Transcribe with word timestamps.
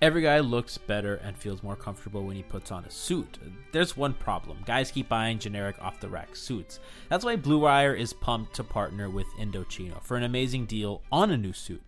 Every 0.00 0.22
guy 0.22 0.38
looks 0.38 0.78
better 0.78 1.16
and 1.16 1.36
feels 1.36 1.64
more 1.64 1.74
comfortable 1.74 2.22
when 2.24 2.36
he 2.36 2.44
puts 2.44 2.70
on 2.70 2.84
a 2.84 2.90
suit. 2.90 3.38
There's 3.72 3.96
one 3.96 4.14
problem 4.14 4.58
guys 4.64 4.92
keep 4.92 5.08
buying 5.08 5.40
generic 5.40 5.74
off 5.80 5.98
the 5.98 6.08
rack 6.08 6.36
suits. 6.36 6.78
That's 7.08 7.24
why 7.24 7.34
Blue 7.34 7.58
Wire 7.58 7.94
is 7.94 8.12
pumped 8.12 8.54
to 8.54 8.64
partner 8.64 9.10
with 9.10 9.26
Indochino 9.40 10.00
for 10.04 10.16
an 10.16 10.22
amazing 10.22 10.66
deal 10.66 11.02
on 11.10 11.32
a 11.32 11.36
new 11.36 11.52
suit. 11.52 11.82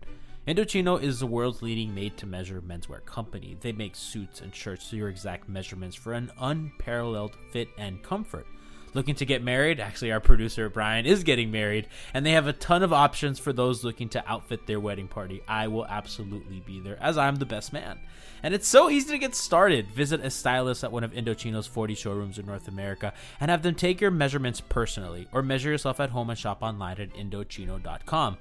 Indochino 0.45 1.01
is 1.01 1.21
the 1.21 1.25
world's 1.25 1.61
leading 1.61 1.95
made 1.95 2.17
to 2.17 2.25
measure 2.25 2.61
menswear 2.61 3.05
company. 3.05 3.55
They 3.61 3.71
make 3.71 3.95
suits 3.95 4.41
and 4.41 4.53
shirts 4.53 4.89
to 4.89 4.97
your 4.97 5.07
exact 5.07 5.47
measurements 5.47 5.95
for 5.95 6.11
an 6.11 6.31
unparalleled 6.37 7.37
fit 7.53 7.69
and 7.77 8.03
comfort 8.03 8.45
looking 8.93 9.15
to 9.15 9.25
get 9.25 9.43
married. 9.43 9.79
Actually, 9.79 10.11
our 10.11 10.19
producer 10.19 10.69
Brian 10.69 11.05
is 11.05 11.23
getting 11.23 11.51
married, 11.51 11.87
and 12.13 12.25
they 12.25 12.31
have 12.31 12.47
a 12.47 12.53
ton 12.53 12.83
of 12.83 12.93
options 12.93 13.39
for 13.39 13.53
those 13.53 13.83
looking 13.83 14.09
to 14.09 14.23
outfit 14.29 14.67
their 14.67 14.79
wedding 14.79 15.07
party. 15.07 15.41
I 15.47 15.67
will 15.67 15.85
absolutely 15.85 16.61
be 16.65 16.79
there 16.79 16.97
as 17.01 17.17
I'm 17.17 17.37
the 17.37 17.45
best 17.45 17.73
man. 17.73 17.99
And 18.43 18.53
it's 18.53 18.67
so 18.67 18.89
easy 18.89 19.11
to 19.11 19.19
get 19.19 19.35
started. 19.35 19.91
Visit 19.91 20.25
a 20.25 20.29
stylist 20.29 20.83
at 20.83 20.91
one 20.91 21.03
of 21.03 21.13
Indochino's 21.13 21.67
40 21.67 21.93
showrooms 21.93 22.39
in 22.39 22.45
North 22.45 22.67
America 22.67 23.13
and 23.39 23.51
have 23.51 23.61
them 23.61 23.75
take 23.75 24.01
your 24.01 24.11
measurements 24.11 24.61
personally, 24.61 25.27
or 25.31 25.43
measure 25.43 25.69
yourself 25.69 25.99
at 25.99 26.09
home 26.09 26.29
and 26.29 26.39
shop 26.39 26.61
online 26.61 26.99
at 26.99 27.13
Indochino.com. 27.13 28.37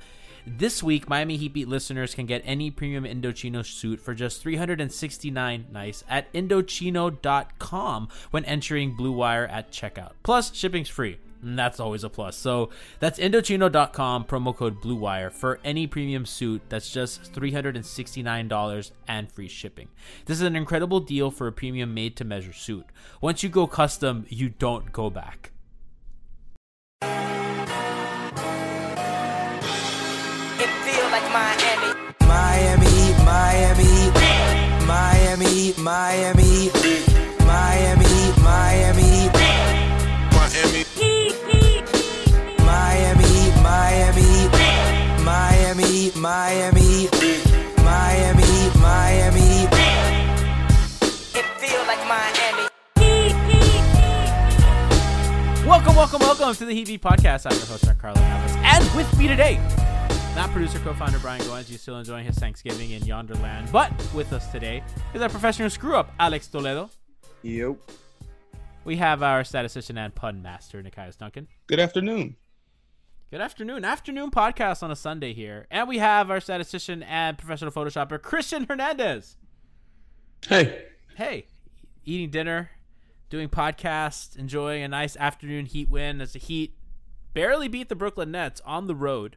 This 0.47 0.83
week, 0.83 1.09
Miami 1.09 1.37
Heat 1.37 1.53
Beat 1.53 1.69
listeners 1.69 2.15
can 2.15 2.27
get 2.27 2.43
any 2.45 2.71
premium 2.71 3.05
Indochino 3.05 3.65
suit 3.65 4.01
for 4.01 4.15
just 4.15 4.41
369 4.41 5.67
nice 5.71 6.05
at 6.09 6.33
Indochino.com 6.33 8.09
when 8.31 8.45
entering 8.45 8.95
Blue 8.95 9.13
Wire 9.13 9.47
at 9.47 9.71
checkout. 9.71 10.13
Plus, 10.23 10.55
shipping's 10.55 10.89
free. 10.89 11.19
And 11.43 11.59
that's 11.59 11.81
always 11.81 12.05
a 12.05 12.11
plus. 12.11 12.37
So 12.37 12.71
that's 12.99 13.19
Indochino.com, 13.19 14.25
promo 14.25 14.55
code 14.55 14.81
BlueWire 14.83 15.33
for 15.33 15.59
any 15.65 15.87
premium 15.87 16.27
suit 16.27 16.63
that's 16.69 16.91
just 16.91 17.33
$369 17.33 18.91
and 19.09 19.33
free 19.33 19.49
shipping. 19.49 19.89
This 20.27 20.37
is 20.39 20.43
an 20.43 20.57
incredible 20.57 21.01
deal 21.01 21.31
for 21.31 21.47
a 21.47 21.53
premium 21.53 21.95
made 21.95 22.17
to 22.17 22.25
measure 22.25 22.53
suit. 22.53 22.87
Once 23.21 23.43
you 23.43 23.49
go 23.49 23.67
custom, 23.67 24.27
you 24.29 24.51
don't 24.51 24.93
go 24.93 25.09
back. 25.09 25.53
Miami. 32.31 32.91
Miami, 33.31 34.11
Miami, 34.87 35.75
Miami, 35.75 35.75
Miami, 35.79 36.71
Miami, 37.47 38.33
Miami, 38.43 39.31
Miami. 40.33 40.85
Miami, 42.65 43.31
Miami, 43.63 44.29
Miami, 45.25 46.11
Miami, 46.17 47.09
Miami, 47.85 48.51
Miami. 48.79 49.49
It 51.35 51.47
feel 51.59 51.83
like 51.87 52.03
Miami. 52.07 52.67
Welcome, 55.67 55.97
welcome, 55.97 56.21
welcome 56.21 56.55
to 56.55 56.65
the 56.65 56.75
Heat 56.75 56.87
Beat 56.87 57.03
Podcast. 57.03 57.47
I'm 57.47 57.57
your 57.57 57.67
host, 57.67 57.99
Carlo 57.99 58.21
Navas. 58.21 58.57
And 58.63 58.97
with 58.97 59.17
me 59.19 59.29
today, 59.29 59.61
not 60.37 60.51
producer, 60.51 60.79
co-founder 60.79 61.19
Brian 61.19 61.41
Goins. 61.43 61.69
He's 61.69 61.81
still 61.81 61.99
enjoying 61.99 62.25
his 62.25 62.39
Thanksgiving 62.39 62.93
in 62.93 63.05
yonder 63.05 63.35
land. 63.35 63.71
But 63.73 63.93
with 64.15 64.33
us 64.33 64.51
today 64.53 64.83
is 65.15 65.23
our 65.23 65.29
professional 65.29 65.71
screw-up, 65.71 66.13
Alex 66.19 66.47
Toledo. 66.47 66.91
Yep. 67.43 67.77
We 68.85 68.97
have 68.97 69.23
our 69.23 69.45
statistician 69.45 69.99
and 69.99 70.15
pun 70.15 70.41
master, 70.43 70.83
Nekias 70.83 71.19
Duncan. 71.19 71.49
Good 71.67 71.81
afternoon. 71.81 72.37
Good 73.31 73.41
afternoon. 73.41 73.85
Afternoon 73.85 74.31
podcast 74.31 74.83
on 74.83 74.91
a 74.91 74.97
Sunday 74.97 75.33
here. 75.33 75.67
And 75.71 75.89
we 75.89 75.99
have 75.99 76.31
our 76.31 76.41
statistician 76.41 77.03
and 77.03 77.37
professional 77.39 77.71
photoshopper, 77.71 78.21
Christian 78.21 78.65
Hernandez. 78.65 79.37
Hey. 80.47 80.85
Hey, 81.17 81.47
eating 82.05 82.31
dinner, 82.31 82.71
doing 83.29 83.49
podcast, 83.49 84.39
enjoying 84.39 84.83
a 84.83 84.89
nice 84.89 85.17
afternoon 85.17 85.67
Heat 85.67 85.91
win 85.91 86.21
as 86.21 86.33
the 86.33 86.39
Heat 86.39 86.75
barely 87.35 87.69
beat 87.69 87.89
the 87.89 87.95
Brooklyn 87.95 88.31
Nets 88.31 88.63
on 88.65 88.87
the 88.87 88.95
road. 88.95 89.37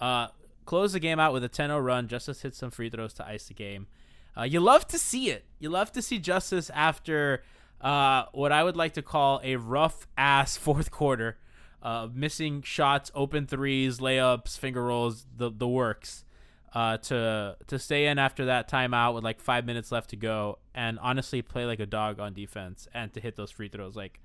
Uh, 0.00 0.28
close 0.64 0.92
the 0.92 1.00
game 1.00 1.18
out 1.18 1.32
with 1.32 1.44
a 1.44 1.48
10-0 1.48 1.84
run. 1.84 2.08
Justice 2.08 2.42
hit 2.42 2.54
some 2.54 2.70
free 2.70 2.90
throws 2.90 3.14
to 3.14 3.26
ice 3.26 3.46
the 3.46 3.54
game. 3.54 3.86
Uh, 4.36 4.42
you 4.42 4.60
love 4.60 4.86
to 4.88 4.98
see 4.98 5.30
it. 5.30 5.44
You 5.58 5.70
love 5.70 5.92
to 5.92 6.02
see 6.02 6.18
Justice 6.18 6.70
after 6.70 7.42
uh, 7.80 8.24
what 8.32 8.52
I 8.52 8.62
would 8.62 8.76
like 8.76 8.94
to 8.94 9.02
call 9.02 9.40
a 9.42 9.56
rough 9.56 10.06
ass 10.16 10.56
fourth 10.58 10.90
quarter, 10.90 11.38
uh, 11.82 12.08
missing 12.12 12.62
shots, 12.62 13.10
open 13.14 13.46
threes, 13.46 13.98
layups, 13.98 14.58
finger 14.58 14.84
rolls, 14.84 15.26
the 15.34 15.50
the 15.50 15.68
works. 15.68 16.24
Uh, 16.74 16.98
to 16.98 17.56
to 17.68 17.78
stay 17.78 18.06
in 18.06 18.18
after 18.18 18.46
that 18.46 18.68
timeout 18.68 19.14
with 19.14 19.24
like 19.24 19.40
five 19.40 19.64
minutes 19.64 19.90
left 19.90 20.10
to 20.10 20.16
go, 20.16 20.58
and 20.74 20.98
honestly 20.98 21.40
play 21.40 21.64
like 21.64 21.80
a 21.80 21.86
dog 21.86 22.20
on 22.20 22.34
defense, 22.34 22.86
and 22.92 23.14
to 23.14 23.20
hit 23.20 23.34
those 23.36 23.50
free 23.50 23.68
throws, 23.68 23.96
like 23.96 24.20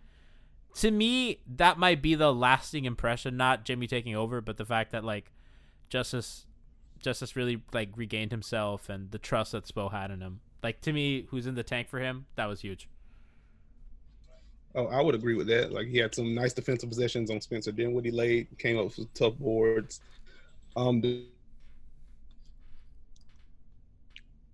to 0.76 0.92
me, 0.92 1.42
that 1.56 1.78
might 1.78 2.02
be 2.02 2.16
the 2.16 2.34
lasting 2.34 2.86
impression. 2.86 3.38
Not 3.38 3.64
Jimmy 3.64 3.88
taking 3.88 4.16
over, 4.16 4.42
but 4.42 4.58
the 4.58 4.66
fact 4.66 4.92
that 4.92 5.04
like 5.04 5.32
Justice 5.92 6.46
Justice 7.02 7.36
really 7.36 7.62
like 7.74 7.90
regained 7.96 8.32
himself 8.32 8.90
and 8.90 9.12
the 9.12 9.20
trust 9.20 9.52
that 9.52 9.66
Spo 9.66 9.92
had 9.92 10.10
in 10.10 10.22
him. 10.22 10.40
Like 10.64 10.82
to 10.82 10.94
me, 10.94 11.28
who's 11.30 11.46
in 11.46 11.56
the 11.56 11.64
tank 11.64 11.90
for 11.90 12.00
him, 12.00 12.26
that 12.36 12.46
was 12.46 12.62
huge. 12.62 12.88
Oh, 14.74 14.86
I 14.86 15.02
would 15.02 15.16
agree 15.16 15.36
with 15.36 15.48
that. 15.48 15.74
Like 15.74 15.88
he 15.88 15.98
had 15.98 16.16
some 16.16 16.34
nice 16.34 16.54
defensive 16.54 16.90
possessions 16.90 17.30
on 17.30 17.42
Spencer 17.42 17.72
Dinwiddie 17.72 18.12
late, 18.12 18.58
came 18.58 18.78
up 18.80 18.98
with 18.98 19.14
tough 19.14 19.38
boards. 19.38 20.00
Um, 20.76 21.02
the- 21.02 21.26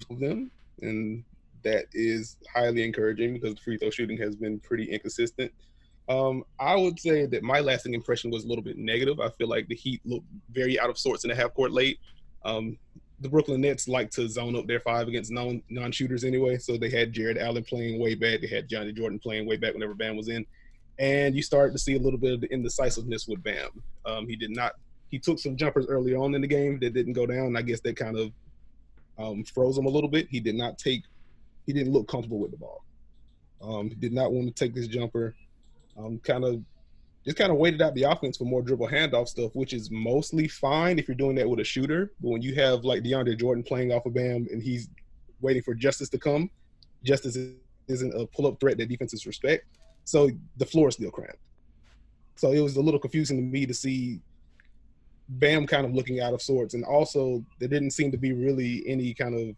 them, 0.09 0.49
and 0.81 1.23
that 1.63 1.85
is 1.91 2.37
highly 2.51 2.83
encouraging 2.83 3.33
because 3.33 3.55
the 3.55 3.61
free 3.61 3.77
throw 3.77 3.89
shooting 3.89 4.17
has 4.17 4.35
been 4.37 4.57
pretty 4.59 4.85
inconsistent. 4.85 5.51
Um, 6.09 6.43
I 6.59 6.75
would 6.75 6.99
say 6.99 7.25
that 7.25 7.43
my 7.43 7.59
lasting 7.59 7.93
impression 7.93 8.31
was 8.31 8.45
a 8.45 8.47
little 8.47 8.63
bit 8.63 8.77
negative. 8.77 9.19
I 9.19 9.29
feel 9.29 9.47
like 9.47 9.67
the 9.67 9.75
Heat 9.75 10.01
looked 10.05 10.25
very 10.51 10.79
out 10.79 10.89
of 10.89 10.97
sorts 10.97 11.23
in 11.23 11.29
the 11.29 11.35
half 11.35 11.53
court 11.53 11.71
late. 11.71 11.99
Um, 12.45 12.77
the 13.19 13.29
Brooklyn 13.29 13.61
Nets 13.61 13.87
like 13.87 14.11
to 14.11 14.29
zone 14.29 14.55
up 14.55 14.67
their 14.67 14.79
five 14.79 15.07
against 15.07 15.31
non 15.31 15.61
non 15.69 15.91
shooters 15.91 16.23
anyway. 16.23 16.57
So 16.57 16.77
they 16.77 16.89
had 16.89 17.11
Jarrett 17.11 17.37
Allen 17.37 17.63
playing 17.63 17.99
way 17.99 18.15
back. 18.15 18.41
They 18.41 18.47
had 18.47 18.69
Johnny 18.69 18.93
Jordan 18.93 19.19
playing 19.19 19.47
way 19.47 19.57
back 19.57 19.73
whenever 19.73 19.93
Bam 19.93 20.15
was 20.15 20.29
in, 20.29 20.45
and 20.99 21.35
you 21.35 21.41
started 21.41 21.73
to 21.73 21.79
see 21.79 21.95
a 21.95 21.99
little 21.99 22.19
bit 22.19 22.33
of 22.33 22.41
the 22.41 22.51
indecisiveness 22.53 23.27
with 23.27 23.43
Bam. 23.43 23.69
Um, 24.05 24.27
he 24.27 24.35
did 24.35 24.51
not. 24.51 24.73
He 25.09 25.19
took 25.19 25.39
some 25.39 25.55
jumpers 25.55 25.87
early 25.87 26.13
on 26.15 26.35
in 26.35 26.41
the 26.41 26.47
game 26.47 26.79
that 26.79 26.93
didn't 26.93 27.13
go 27.13 27.25
down. 27.25 27.55
I 27.55 27.61
guess 27.61 27.79
that 27.81 27.95
kind 27.95 28.17
of 28.17 28.31
um, 29.17 29.43
froze 29.43 29.77
him 29.77 29.85
a 29.85 29.89
little 29.89 30.09
bit. 30.09 30.27
He 30.29 30.39
did 30.39 30.55
not 30.55 30.77
take. 30.77 31.03
He 31.65 31.73
didn't 31.73 31.93
look 31.93 32.07
comfortable 32.07 32.39
with 32.39 32.51
the 32.51 32.57
ball. 32.57 32.83
Um, 33.61 33.89
he 33.89 33.95
did 33.95 34.13
not 34.13 34.31
want 34.31 34.47
to 34.47 34.53
take 34.53 34.75
this 34.75 34.87
jumper. 34.87 35.35
Um, 35.97 36.19
kind 36.19 36.43
of 36.43 36.61
just 37.25 37.37
kind 37.37 37.51
of 37.51 37.57
waited 37.57 37.81
out 37.81 37.93
the 37.93 38.03
offense 38.03 38.37
for 38.37 38.45
more 38.45 38.61
dribble 38.61 38.87
handoff 38.87 39.27
stuff, 39.27 39.53
which 39.53 39.73
is 39.73 39.91
mostly 39.91 40.47
fine 40.47 40.97
if 40.97 41.09
you're 41.09 41.15
doing 41.15 41.35
that 41.35 41.49
with 41.49 41.59
a 41.59 41.63
shooter. 41.63 42.13
But 42.21 42.29
when 42.29 42.41
you 42.41 42.55
have 42.55 42.85
like 42.85 43.03
DeAndre 43.03 43.37
Jordan 43.37 43.63
playing 43.63 43.91
off 43.91 44.05
of 44.05 44.13
Bam 44.13 44.47
and 44.49 44.63
he's 44.63 44.87
waiting 45.41 45.61
for 45.61 45.73
justice 45.73 46.07
to 46.09 46.17
come, 46.17 46.49
justice 47.03 47.37
isn't 47.87 48.13
a 48.13 48.25
pull 48.27 48.47
up 48.47 48.59
threat 48.61 48.77
that 48.77 48.87
defenses 48.87 49.25
respect. 49.25 49.65
So 50.05 50.29
the 50.55 50.65
floor 50.65 50.87
is 50.87 50.95
still 50.95 51.11
cramped. 51.11 51.39
So 52.35 52.53
it 52.53 52.61
was 52.61 52.77
a 52.77 52.81
little 52.81 52.99
confusing 52.99 53.35
to 53.37 53.43
me 53.43 53.65
to 53.65 53.73
see 53.73 54.21
Bam 55.27 55.67
kind 55.67 55.85
of 55.85 55.93
looking 55.93 56.21
out 56.21 56.33
of 56.33 56.41
sorts. 56.41 56.75
And 56.75 56.85
also, 56.85 57.43
there 57.59 57.67
didn't 57.67 57.91
seem 57.91 58.11
to 58.11 58.17
be 58.17 58.31
really 58.31 58.85
any 58.87 59.13
kind 59.13 59.35
of 59.35 59.55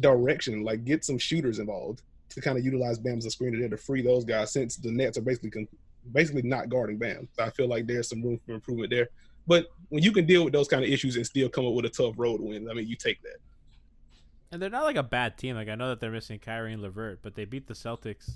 direction, 0.00 0.62
like 0.62 0.86
get 0.86 1.04
some 1.04 1.18
shooters 1.18 1.58
involved 1.58 2.00
to 2.36 2.40
kind 2.42 2.56
of 2.58 2.64
utilize 2.64 2.98
Bam 2.98 3.16
as 3.18 3.24
a 3.26 3.30
screener 3.30 3.58
there 3.58 3.68
to 3.70 3.76
free 3.78 4.02
those 4.02 4.24
guys 4.24 4.52
since 4.52 4.76
the 4.76 4.92
Nets 4.92 5.16
are 5.18 5.22
basically 5.22 5.50
con- 5.50 5.68
basically 6.12 6.42
not 6.42 6.68
guarding 6.68 6.98
Bam. 6.98 7.26
So 7.32 7.42
I 7.42 7.50
feel 7.50 7.66
like 7.66 7.86
there's 7.86 8.08
some 8.08 8.22
room 8.22 8.38
for 8.46 8.52
improvement 8.52 8.90
there. 8.90 9.08
But 9.46 9.66
when 9.88 10.02
you 10.02 10.12
can 10.12 10.26
deal 10.26 10.44
with 10.44 10.52
those 10.52 10.68
kind 10.68 10.84
of 10.84 10.90
issues 10.90 11.16
and 11.16 11.24
still 11.26 11.48
come 11.48 11.66
up 11.66 11.72
with 11.72 11.86
a 11.86 11.88
tough 11.88 12.14
road 12.18 12.40
win, 12.40 12.68
I 12.70 12.74
mean, 12.74 12.86
you 12.86 12.94
take 12.94 13.22
that. 13.22 13.36
And 14.52 14.60
they're 14.60 14.70
not 14.70 14.84
like 14.84 14.96
a 14.96 15.02
bad 15.02 15.38
team. 15.38 15.56
Like 15.56 15.68
I 15.68 15.74
know 15.76 15.88
that 15.88 15.98
they're 16.00 16.10
missing 16.10 16.38
Kyrie 16.38 16.72
and 16.74 16.82
LeVert, 16.82 17.20
but 17.22 17.34
they 17.34 17.46
beat 17.46 17.66
the 17.66 17.74
Celtics 17.74 18.30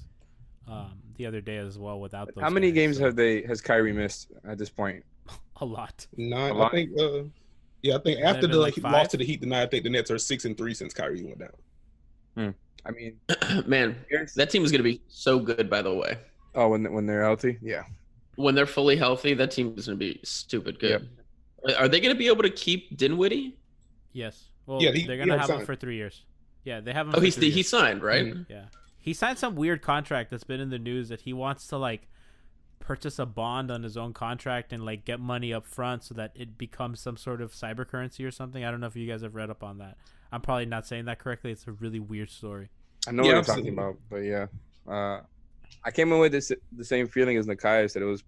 um, 0.66 0.92
the 1.16 1.26
other 1.26 1.40
day 1.42 1.58
as 1.58 1.78
well 1.78 2.00
without 2.00 2.34
those. 2.34 2.42
How 2.42 2.50
many 2.50 2.68
guys, 2.68 2.74
games 2.74 2.96
so- 2.98 3.04
have 3.04 3.16
they 3.16 3.42
has 3.42 3.60
Kyrie 3.60 3.92
missed 3.92 4.32
at 4.48 4.56
this 4.56 4.70
point? 4.70 5.04
a 5.60 5.64
lot? 5.64 6.06
Nine, 6.16 6.52
A 6.52 6.54
I 6.54 6.56
lot. 6.56 6.72
think. 6.72 6.90
Uh, 6.98 7.22
yeah, 7.82 7.96
I 7.96 7.98
think 7.98 8.20
after 8.20 8.46
the 8.46 8.58
like 8.58 8.74
he 8.74 8.80
five. 8.80 8.92
lost 8.92 9.10
to 9.12 9.16
the 9.18 9.24
Heat 9.24 9.40
tonight, 9.42 9.62
I 9.62 9.66
think 9.66 9.84
the 9.84 9.90
Nets 9.90 10.10
are 10.10 10.18
six 10.18 10.44
and 10.46 10.56
three 10.56 10.74
since 10.74 10.92
Kyrie 10.94 11.22
went 11.22 11.38
down. 11.38 12.54
I 12.86 12.90
mean, 12.92 13.20
Man, 13.66 13.96
that 14.36 14.50
team 14.50 14.64
is 14.64 14.70
going 14.70 14.78
to 14.80 14.84
be 14.84 15.00
so 15.08 15.38
good. 15.38 15.68
By 15.68 15.82
the 15.82 15.94
way, 15.94 16.16
oh, 16.54 16.68
when 16.68 16.92
when 16.92 17.06
they're 17.06 17.22
healthy, 17.22 17.58
yeah. 17.62 17.82
when 18.36 18.54
they're 18.54 18.66
fully 18.66 18.96
healthy, 18.96 19.34
that 19.34 19.50
team 19.50 19.74
is 19.76 19.86
going 19.86 19.98
to 19.98 20.04
be 20.04 20.20
stupid 20.24 20.78
good. 20.78 21.08
Are 21.78 21.88
they 21.88 22.00
going 22.00 22.14
to 22.14 22.18
be 22.18 22.28
able 22.28 22.42
to 22.42 22.50
keep 22.50 22.96
Dinwiddie? 22.96 23.58
Yes. 24.12 24.48
Well, 24.66 24.82
Yeah, 24.82 24.92
he- 24.92 25.06
they're 25.06 25.18
gonna 25.18 25.32
already 25.32 25.52
have 25.52 25.60
him 25.60 25.66
for 25.66 25.76
three 25.76 25.96
years. 25.96 26.24
Yeah, 26.64 26.80
they 26.80 26.92
have 26.92 27.06
him. 27.08 27.14
Oh, 27.16 27.20
he's 27.20 27.36
three 27.36 27.50
he 27.50 27.62
signed 27.62 28.02
right. 28.02 28.24
Mhm. 28.26 28.46
Yeah, 28.48 28.66
he 28.98 29.12
signed 29.14 29.38
some 29.38 29.56
weird 29.56 29.82
contract 29.82 30.30
that's 30.30 30.44
been 30.44 30.60
in 30.60 30.70
the 30.70 30.78
news 30.78 31.08
that 31.08 31.22
he 31.22 31.32
wants 31.32 31.66
to 31.68 31.76
like 31.78 32.06
purchase 32.78 33.18
a 33.18 33.26
bond 33.26 33.70
on 33.70 33.82
his 33.82 33.96
own 33.96 34.12
contract 34.12 34.72
and 34.72 34.84
like 34.84 35.04
get 35.04 35.20
money 35.20 35.52
up 35.52 35.66
front 35.66 36.02
so 36.02 36.14
that 36.14 36.32
it 36.34 36.58
becomes 36.58 37.00
some 37.00 37.16
sort 37.16 37.40
of 37.40 37.52
cyber 37.52 37.86
currency 37.86 38.24
or 38.24 38.30
something. 38.30 38.64
I 38.64 38.70
don't 38.70 38.80
know 38.80 38.86
if 38.86 38.96
you 38.96 39.06
guys 39.06 39.22
have 39.22 39.34
read 39.34 39.50
up 39.50 39.62
on 39.62 39.78
that. 39.78 39.96
I'm 40.32 40.40
probably 40.40 40.66
not 40.66 40.86
saying 40.86 41.06
that 41.06 41.18
correctly. 41.18 41.50
It's 41.50 41.66
a 41.66 41.72
really 41.72 42.00
weird 42.00 42.30
story. 42.30 42.68
I 43.06 43.12
know 43.12 43.24
Yeah, 43.24 43.30
what 43.30 43.38
I've 43.38 43.46
you're 43.46 43.56
talking 43.56 43.72
about, 43.72 43.96
but 44.08 44.18
yeah, 44.18 44.46
uh, 44.88 45.20
I 45.84 45.90
came 45.90 46.12
away 46.12 46.22
with 46.22 46.32
this 46.32 46.52
the 46.72 46.84
same 46.84 47.08
feeling 47.08 47.36
as 47.36 47.46
Nakai 47.46 47.90
said. 47.90 48.02
It 48.02 48.06
was 48.06 48.22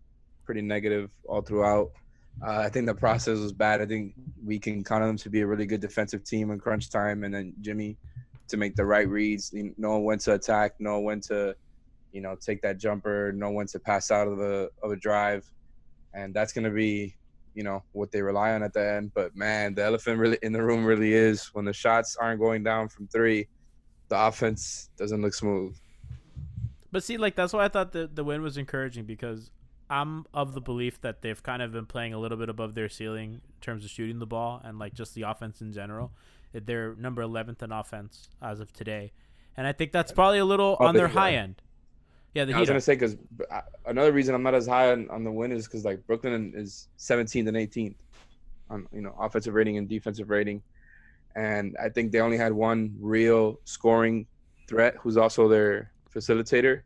pretty 0.45 0.63
negative 0.63 1.11
all 1.29 1.43
throughout. 1.43 1.91
Uh, 2.43 2.61
I 2.61 2.69
think 2.71 2.87
the 2.87 2.95
process 2.95 3.39
was 3.39 3.53
bad. 3.53 3.83
I 3.83 3.87
think 3.87 4.15
we 4.45 4.59
can 4.59 4.83
count 4.83 5.03
on 5.03 5.09
them 5.09 5.17
to 5.19 5.31
be 5.31 5.43
a 5.43 5.47
really 5.47 5.67
good 5.67 5.81
defensive 5.81 6.25
team 6.25 6.51
in 6.51 6.59
crunch 6.59 6.91
time, 6.91 7.25
and 7.25 7.35
then 7.35 7.55
Jimmy 7.61 7.99
to 8.49 8.57
make 8.57 8.75
the 8.75 8.85
right 8.85 9.09
reads, 9.09 9.53
you 9.53 9.75
know 9.79 9.99
when 9.99 10.19
to 10.21 10.35
attack, 10.35 10.81
know 10.81 11.01
when 11.01 11.21
to, 11.21 11.55
you 12.13 12.21
know, 12.21 12.35
take 12.41 12.63
that 12.63 12.79
jumper, 12.79 13.33
know 13.33 13.51
when 13.51 13.67
to 13.69 13.79
pass 13.79 14.11
out 14.11 14.29
of 14.29 14.39
the 14.39 14.71
of 14.83 14.91
a 14.91 14.97
drive, 14.97 15.45
and 16.15 16.35
that's 16.35 16.53
gonna 16.53 16.71
be, 16.71 17.15
you 17.55 17.63
know, 17.63 17.83
what 17.93 18.11
they 18.11 18.23
rely 18.23 18.53
on 18.53 18.63
at 18.63 18.73
the 18.73 18.87
end. 18.87 19.13
But 19.15 19.37
man, 19.37 19.75
the 19.75 19.85
elephant 19.85 20.19
really 20.19 20.39
in 20.43 20.53
the 20.53 20.63
room 20.63 20.85
really 20.85 21.13
is 21.13 21.47
when 21.55 21.65
the 21.65 21.73
shots 21.73 22.17
aren't 22.17 22.41
going 22.41 22.63
down 22.63 22.89
from 22.89 23.09
three 23.09 23.49
the 24.13 24.27
offense 24.27 24.91
doesn't 24.99 25.23
look 25.23 25.33
smooth. 25.33 25.75
But 26.93 27.03
see, 27.03 27.17
like 27.17 27.35
that's 27.35 27.55
why 27.55 27.65
I 27.65 27.69
thought 27.69 27.93
the 27.93 28.07
the 28.13 28.23
win 28.23 28.43
was 28.43 28.59
encouraging 28.59 29.07
because 29.07 29.51
I'm 29.89 30.27
of 30.35 30.53
the 30.53 30.61
belief 30.61 31.01
that 31.01 31.23
they've 31.23 31.43
kind 31.43 31.63
of 31.63 31.73
been 31.73 31.87
playing 31.87 32.13
a 32.13 32.19
little 32.19 32.37
bit 32.37 32.51
above 32.51 32.75
their 32.75 32.91
ceiling 32.91 33.33
in 33.33 33.61
terms 33.63 33.87
of 33.87 33.91
shooting 33.91 34.19
the 34.19 34.27
ball 34.27 34.61
and 34.63 34.79
like 34.79 34.93
just 34.93 35.15
the 35.15 35.23
offense 35.23 35.63
in 35.63 35.73
general. 35.73 36.13
They're 36.53 36.95
number 36.97 37.23
11th 37.23 37.63
in 37.63 37.73
offense 37.73 38.29
as 38.43 38.61
of 38.61 38.71
today, 38.75 39.13
and 39.57 39.67
I 39.67 39.73
think 39.73 39.93
that's 39.93 40.13
probably 40.13 40.39
a 40.39 40.45
little 40.45 40.77
Oh, 40.79 40.85
on 40.85 40.95
their 40.95 41.09
high 41.09 41.33
end. 41.33 41.63
Yeah, 42.34 42.46
the 42.46 42.55
I 42.55 42.61
was 42.61 42.69
gonna 42.69 42.81
say 42.81 42.94
because 42.94 43.17
uh, 43.50 43.61
another 43.87 44.12
reason 44.12 44.34
I'm 44.34 44.43
not 44.43 44.55
as 44.55 44.67
high 44.67 44.93
on, 44.93 45.08
on 45.11 45.23
the 45.23 45.31
win 45.31 45.52
is 45.52 45.67
because 45.67 45.84
like 45.84 46.06
Brooklyn 46.06 46.52
is 46.56 46.88
17th 46.99 47.49
and 47.49 47.56
18th 47.56 47.94
on 48.70 48.87
you 48.93 49.02
know 49.02 49.14
offensive 49.20 49.52
rating 49.55 49.76
and 49.76 49.88
defensive 49.88 50.31
rating, 50.31 50.62
and 51.37 51.76
I 51.82 51.90
think 51.90 52.11
they 52.11 52.20
only 52.20 52.38
had 52.38 52.52
one 52.52 52.96
real 52.99 53.61
scoring 53.64 54.26
threat 54.67 54.94
who's 54.99 55.19
also 55.19 55.46
their 55.46 55.93
facilitator 56.14 56.82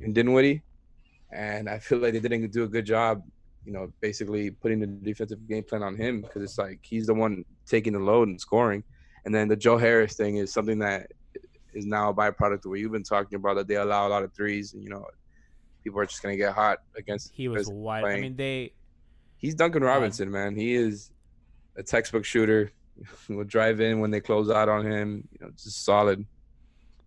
in 0.00 0.12
Dinwiddie, 0.12 0.62
and 1.32 1.68
I 1.68 1.78
feel 1.78 1.98
like 1.98 2.12
they 2.12 2.20
didn't 2.20 2.50
do 2.50 2.64
a 2.64 2.68
good 2.68 2.84
job, 2.84 3.22
you 3.64 3.72
know, 3.72 3.92
basically 4.00 4.50
putting 4.50 4.80
the 4.80 4.86
defensive 4.88 5.46
game 5.46 5.62
plan 5.62 5.84
on 5.84 5.96
him 5.96 6.22
because 6.22 6.42
it's 6.42 6.58
like 6.58 6.80
he's 6.82 7.06
the 7.06 7.14
one 7.14 7.44
taking 7.66 7.92
the 7.92 8.00
load 8.00 8.26
and 8.26 8.40
scoring, 8.40 8.82
and 9.24 9.32
then 9.32 9.46
the 9.46 9.56
Joe 9.56 9.78
Harris 9.78 10.16
thing 10.16 10.38
is 10.38 10.52
something 10.52 10.80
that 10.80 11.12
is 11.74 11.86
now 11.86 12.10
a 12.10 12.14
byproduct 12.14 12.64
of 12.64 12.66
what 12.66 12.78
you've 12.78 12.92
been 12.92 13.02
talking 13.02 13.36
about 13.36 13.56
that 13.56 13.68
they 13.68 13.76
allow 13.76 14.06
a 14.06 14.10
lot 14.10 14.22
of 14.22 14.32
threes 14.32 14.74
and 14.74 14.82
you 14.82 14.90
know 14.90 15.06
people 15.84 16.00
are 16.00 16.06
just 16.06 16.22
gonna 16.22 16.36
get 16.36 16.54
hot 16.54 16.78
against 16.96 17.30
He 17.32 17.48
was 17.48 17.68
wide. 17.68 18.04
I 18.04 18.20
mean, 18.20 18.36
they. 18.36 18.72
he's 19.36 19.54
Duncan 19.54 19.82
Robinson 19.82 20.30
man 20.30 20.56
he 20.56 20.74
is 20.74 21.10
a 21.76 21.82
textbook 21.82 22.24
shooter 22.24 22.72
will 23.28 23.44
drive 23.44 23.80
in 23.80 24.00
when 24.00 24.10
they 24.10 24.20
close 24.20 24.50
out 24.50 24.68
on 24.68 24.84
him 24.84 25.28
you 25.32 25.38
know 25.46 25.52
just 25.52 25.84
solid 25.84 26.24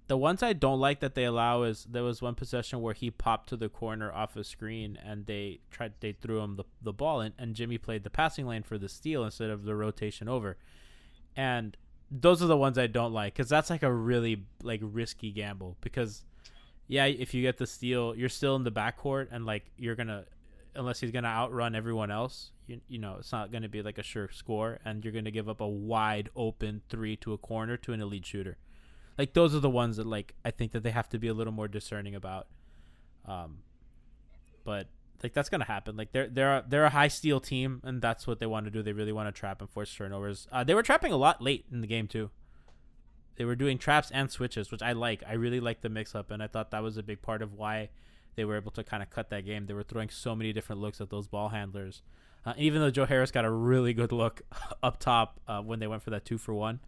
The 0.08 0.18
ones 0.18 0.44
I 0.44 0.54
don't 0.54 0.80
like 0.80 1.00
that 1.00 1.16
they 1.16 1.24
allow 1.24 1.64
is 1.64 1.88
there 1.90 2.04
was 2.04 2.22
one 2.22 2.36
possession 2.36 2.82
where 2.82 2.94
he 2.94 3.12
popped 3.12 3.50
to 3.50 3.58
the 3.58 3.70
corner 3.70 4.12
off 4.12 4.36
a 4.36 4.44
screen 4.44 4.98
and 5.04 5.26
they 5.26 5.60
tried 5.70 5.94
they 6.02 6.12
threw 6.12 6.40
him 6.40 6.56
the, 6.58 6.66
the 6.82 6.94
ball 6.94 7.22
and, 7.22 7.34
and 7.38 7.56
Jimmy 7.56 7.78
played 7.78 8.04
the 8.04 8.10
passing 8.10 8.46
lane 8.46 8.64
for 8.64 8.78
the 8.78 8.90
steal 8.90 9.24
instead 9.24 9.50
of 9.50 9.64
the 9.64 9.76
rotation 9.76 10.28
over. 10.28 10.58
And 11.36 11.78
those 12.12 12.44
are 12.44 12.48
the 12.48 12.58
ones 12.58 12.78
I 12.78 12.88
don't 12.88 13.14
like 13.14 13.36
cuz 13.36 13.50
that's 13.50 13.70
like 13.70 13.84
a 13.84 13.94
really 13.94 14.46
like 14.62 14.82
risky 14.84 15.32
gamble 15.32 15.78
because 15.82 16.26
yeah, 16.88 17.06
if 17.06 17.34
you 17.34 17.42
get 17.42 17.58
the 17.58 17.68
steal, 17.68 18.14
you're 18.16 18.28
still 18.28 18.56
in 18.58 18.64
the 18.64 18.72
backcourt 18.72 19.30
and 19.32 19.46
like 19.46 19.72
you're 19.78 19.96
to 20.10 20.26
unless 20.76 21.00
he's 21.00 21.12
to 21.24 21.30
outrun 21.30 21.76
everyone 21.76 22.12
else, 22.12 22.52
you, 22.68 22.80
you 22.88 22.98
know, 22.98 23.18
it's 23.20 23.32
not 23.32 23.52
to 23.64 23.70
be 23.70 23.82
like 23.82 23.98
a 23.98 24.04
sure 24.04 24.30
score 24.30 24.80
and 24.86 25.04
you're 25.04 25.14
to 25.26 25.32
give 25.32 25.50
up 25.50 25.62
a 25.62 25.68
wide 25.68 26.30
open 26.36 26.82
3 26.90 27.16
to 27.18 27.34
a 27.34 27.38
corner 27.38 27.78
to 27.78 27.94
an 27.94 28.02
elite 28.02 28.26
shooter 28.26 28.58
like 29.18 29.34
those 29.34 29.54
are 29.54 29.60
the 29.60 29.70
ones 29.70 29.98
that 29.98 30.08
like 30.08 30.34
I 30.44 30.52
think 30.52 30.72
that 30.72 30.84
they 30.84 30.92
have 30.92 31.10
to 31.10 31.20
be 31.20 31.28
a 31.28 31.34
little 31.34 31.54
more 31.54 31.68
discerning 31.68 32.16
about. 32.16 32.48
Um, 33.26 33.60
but 34.64 34.88
like 35.24 35.34
that's 35.34 35.50
gonna 35.50 35.66
happen. 35.66 35.98
Like 35.98 36.12
they're 36.12 36.28
they're 36.28 36.64
they're 36.68 36.86
a 36.86 36.90
high 36.90 37.08
steal 37.08 37.40
team, 37.40 37.82
and 37.84 38.02
that's 38.02 38.26
what 38.28 38.40
they 38.40 38.46
want 38.46 38.66
to 38.66 38.72
do. 38.72 38.82
They 38.82 38.94
really 38.94 39.12
want 39.12 39.34
to 39.34 39.38
trap 39.38 39.62
and 39.62 39.70
force 39.70 39.94
turnovers. 39.94 40.48
Uh, 40.52 40.64
they 40.64 40.74
were 40.74 40.84
trapping 40.84 41.12
a 41.12 41.18
lot 41.18 41.42
late 41.42 41.66
in 41.72 41.82
the 41.82 41.88
game 41.88 42.08
too. 42.08 42.30
They 43.36 43.46
were 43.46 43.56
doing 43.56 43.78
traps 43.78 44.12
and 44.12 44.30
switches, 44.30 44.72
which 44.72 44.82
I 44.82 44.92
like. 44.92 45.24
I 45.28 45.34
really 45.34 45.60
like 45.60 45.82
the 45.82 45.90
mix 45.90 46.16
up, 46.16 46.32
and 46.32 46.44
I 46.44 46.48
thought 46.48 46.72
that 46.72 46.84
was 46.84 46.98
a 46.98 47.04
big 47.04 47.22
part 47.22 47.42
of 47.42 47.54
why 47.54 47.90
they 48.36 48.46
were 48.46 48.56
able 48.56 48.72
to 48.72 48.84
kind 48.84 49.02
of 49.02 49.10
cut 49.10 49.30
that 49.30 49.46
game. 49.46 49.66
They 49.66 49.74
were 49.74 49.84
throwing 49.84 50.10
so 50.10 50.36
many 50.36 50.54
different 50.54 50.82
looks 50.82 51.02
at 51.02 51.10
those 51.10 51.28
ball 51.28 51.50
handlers. 51.50 52.02
Uh, 52.46 52.54
even 52.58 52.82
though 52.82 52.92
Joe 52.92 53.06
Harris 53.06 53.32
got 53.32 53.46
a 53.46 53.52
really 53.52 53.94
good 53.94 54.12
look 54.12 54.42
up 54.84 55.00
top 55.00 55.40
uh, 55.48 55.62
when 55.62 55.80
they 55.80 55.88
went 55.88 56.02
for 56.02 56.10
that 56.12 56.26
two 56.26 56.38
for 56.38 56.54
one, 56.54 56.80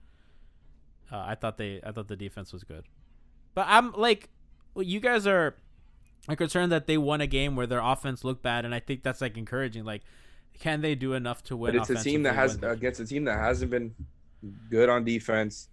uh, 1.11 1.23
I 1.27 1.35
thought 1.35 1.57
they 1.57 1.79
I 1.85 1.91
thought 1.91 2.07
the 2.07 2.15
defense 2.15 2.51
was 2.53 2.63
good. 2.63 2.85
But 3.53 3.67
I'm 3.69 3.91
like, 3.93 4.29
you 4.75 4.99
guys 4.99 5.27
are 5.27 5.55
are 6.27 6.35
concerned 6.35 6.71
that 6.71 6.87
they 6.87 6.97
won 6.97 7.21
a 7.21 7.27
game 7.27 7.55
where 7.55 7.67
their 7.67 7.81
offense 7.81 8.23
looked 8.23 8.43
bad, 8.43 8.65
and 8.65 8.73
I 8.73 8.79
think 8.79 9.03
that's 9.03 9.21
like 9.21 9.37
encouraging. 9.37 9.83
Like, 9.83 10.01
can 10.59 10.81
they 10.81 10.95
do 10.95 11.13
enough 11.13 11.43
to 11.45 11.57
win? 11.57 11.75
but 11.75 11.89
it's 11.89 12.01
a 12.01 12.03
team 12.03 12.23
that 12.23 12.35
has 12.35 12.61
against 12.61 12.99
a 12.99 13.05
team 13.05 13.25
that 13.25 13.39
hasn't 13.39 13.71
been 13.71 13.93
good 14.69 14.89
on 14.89 15.05
defense 15.05 15.69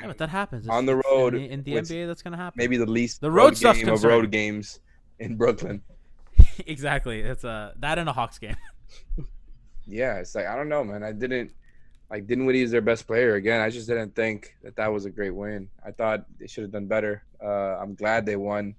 yeah, 0.00 0.06
but 0.06 0.18
that 0.18 0.28
happens 0.28 0.68
on 0.68 0.86
the 0.86 0.96
road 0.96 1.34
in 1.34 1.42
the, 1.42 1.50
in 1.50 1.62
the 1.64 1.72
NBA. 1.74 2.06
That's 2.06 2.22
gonna 2.22 2.36
happen. 2.36 2.56
maybe 2.56 2.76
the 2.76 2.86
least 2.86 3.20
The 3.20 3.30
road 3.30 3.56
stuff's 3.56 3.80
game 3.80 3.88
of 3.88 4.02
road 4.04 4.30
games 4.30 4.80
in 5.18 5.36
Brooklyn 5.36 5.82
exactly. 6.66 7.20
It's 7.20 7.44
a 7.44 7.74
that 7.80 7.98
and 7.98 8.08
a 8.08 8.12
Hawks 8.12 8.38
game. 8.38 8.56
yeah, 9.86 10.16
it's 10.16 10.34
like 10.34 10.46
I 10.46 10.56
don't 10.56 10.68
know, 10.68 10.84
man. 10.84 11.02
I 11.02 11.12
didn't 11.12 11.52
like 12.10 12.26
Dinwiddie 12.26 12.62
is 12.62 12.70
their 12.70 12.80
best 12.80 13.06
player 13.06 13.34
again. 13.34 13.60
I 13.60 13.70
just 13.70 13.88
didn't 13.88 14.14
think 14.14 14.54
that 14.62 14.76
that 14.76 14.92
was 14.92 15.04
a 15.04 15.10
great 15.10 15.34
win. 15.34 15.68
I 15.84 15.90
thought 15.90 16.24
they 16.38 16.46
should 16.46 16.62
have 16.62 16.72
done 16.72 16.86
better. 16.86 17.24
Uh, 17.42 17.78
I'm 17.78 17.94
glad 17.94 18.26
they 18.26 18.36
won. 18.36 18.74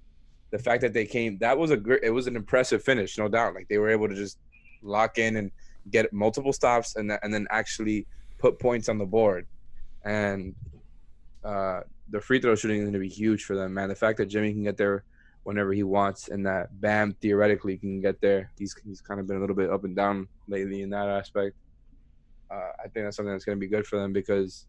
The 0.52 0.58
fact 0.58 0.82
that 0.82 0.92
they 0.92 1.06
came, 1.06 1.38
that 1.38 1.58
was 1.58 1.70
a 1.70 1.76
great. 1.76 2.00
It 2.04 2.10
was 2.10 2.26
an 2.28 2.36
impressive 2.36 2.84
finish, 2.84 3.18
no 3.18 3.26
doubt. 3.26 3.54
Like 3.54 3.68
they 3.68 3.78
were 3.78 3.88
able 3.88 4.08
to 4.08 4.14
just 4.14 4.38
lock 4.82 5.18
in 5.18 5.36
and 5.36 5.50
get 5.90 6.12
multiple 6.12 6.52
stops, 6.52 6.96
and 6.96 7.10
and 7.22 7.34
then 7.34 7.46
actually 7.50 8.06
put 8.38 8.58
points 8.58 8.88
on 8.88 8.98
the 8.98 9.06
board, 9.06 9.46
and 10.04 10.54
uh, 11.42 11.80
the 12.10 12.20
free 12.20 12.38
throw 12.40 12.54
shooting 12.54 12.78
is 12.78 12.84
going 12.84 12.92
to 12.92 12.98
be 12.98 13.08
huge 13.08 13.44
for 13.44 13.56
them, 13.56 13.74
man. 13.74 13.88
The 13.88 13.94
fact 13.94 14.18
that 14.18 14.26
Jimmy 14.26 14.52
can 14.52 14.62
get 14.62 14.76
there 14.76 15.04
whenever 15.44 15.72
he 15.72 15.82
wants, 15.82 16.28
and 16.28 16.46
that 16.46 16.80
Bam 16.80 17.14
theoretically 17.20 17.78
can 17.78 18.00
get 18.00 18.20
there. 18.20 18.50
He's 18.58 18.76
he's 18.84 19.00
kind 19.00 19.20
of 19.20 19.26
been 19.26 19.38
a 19.38 19.40
little 19.40 19.56
bit 19.56 19.70
up 19.70 19.84
and 19.84 19.96
down 19.96 20.28
lately 20.48 20.82
in 20.82 20.90
that 20.90 21.08
aspect. 21.08 21.56
Uh, 22.50 22.72
I 22.78 22.88
think 22.88 23.06
that's 23.06 23.16
something 23.16 23.32
that's 23.32 23.44
going 23.46 23.56
to 23.56 23.60
be 23.60 23.68
good 23.68 23.86
for 23.86 23.98
them 23.98 24.12
because 24.12 24.66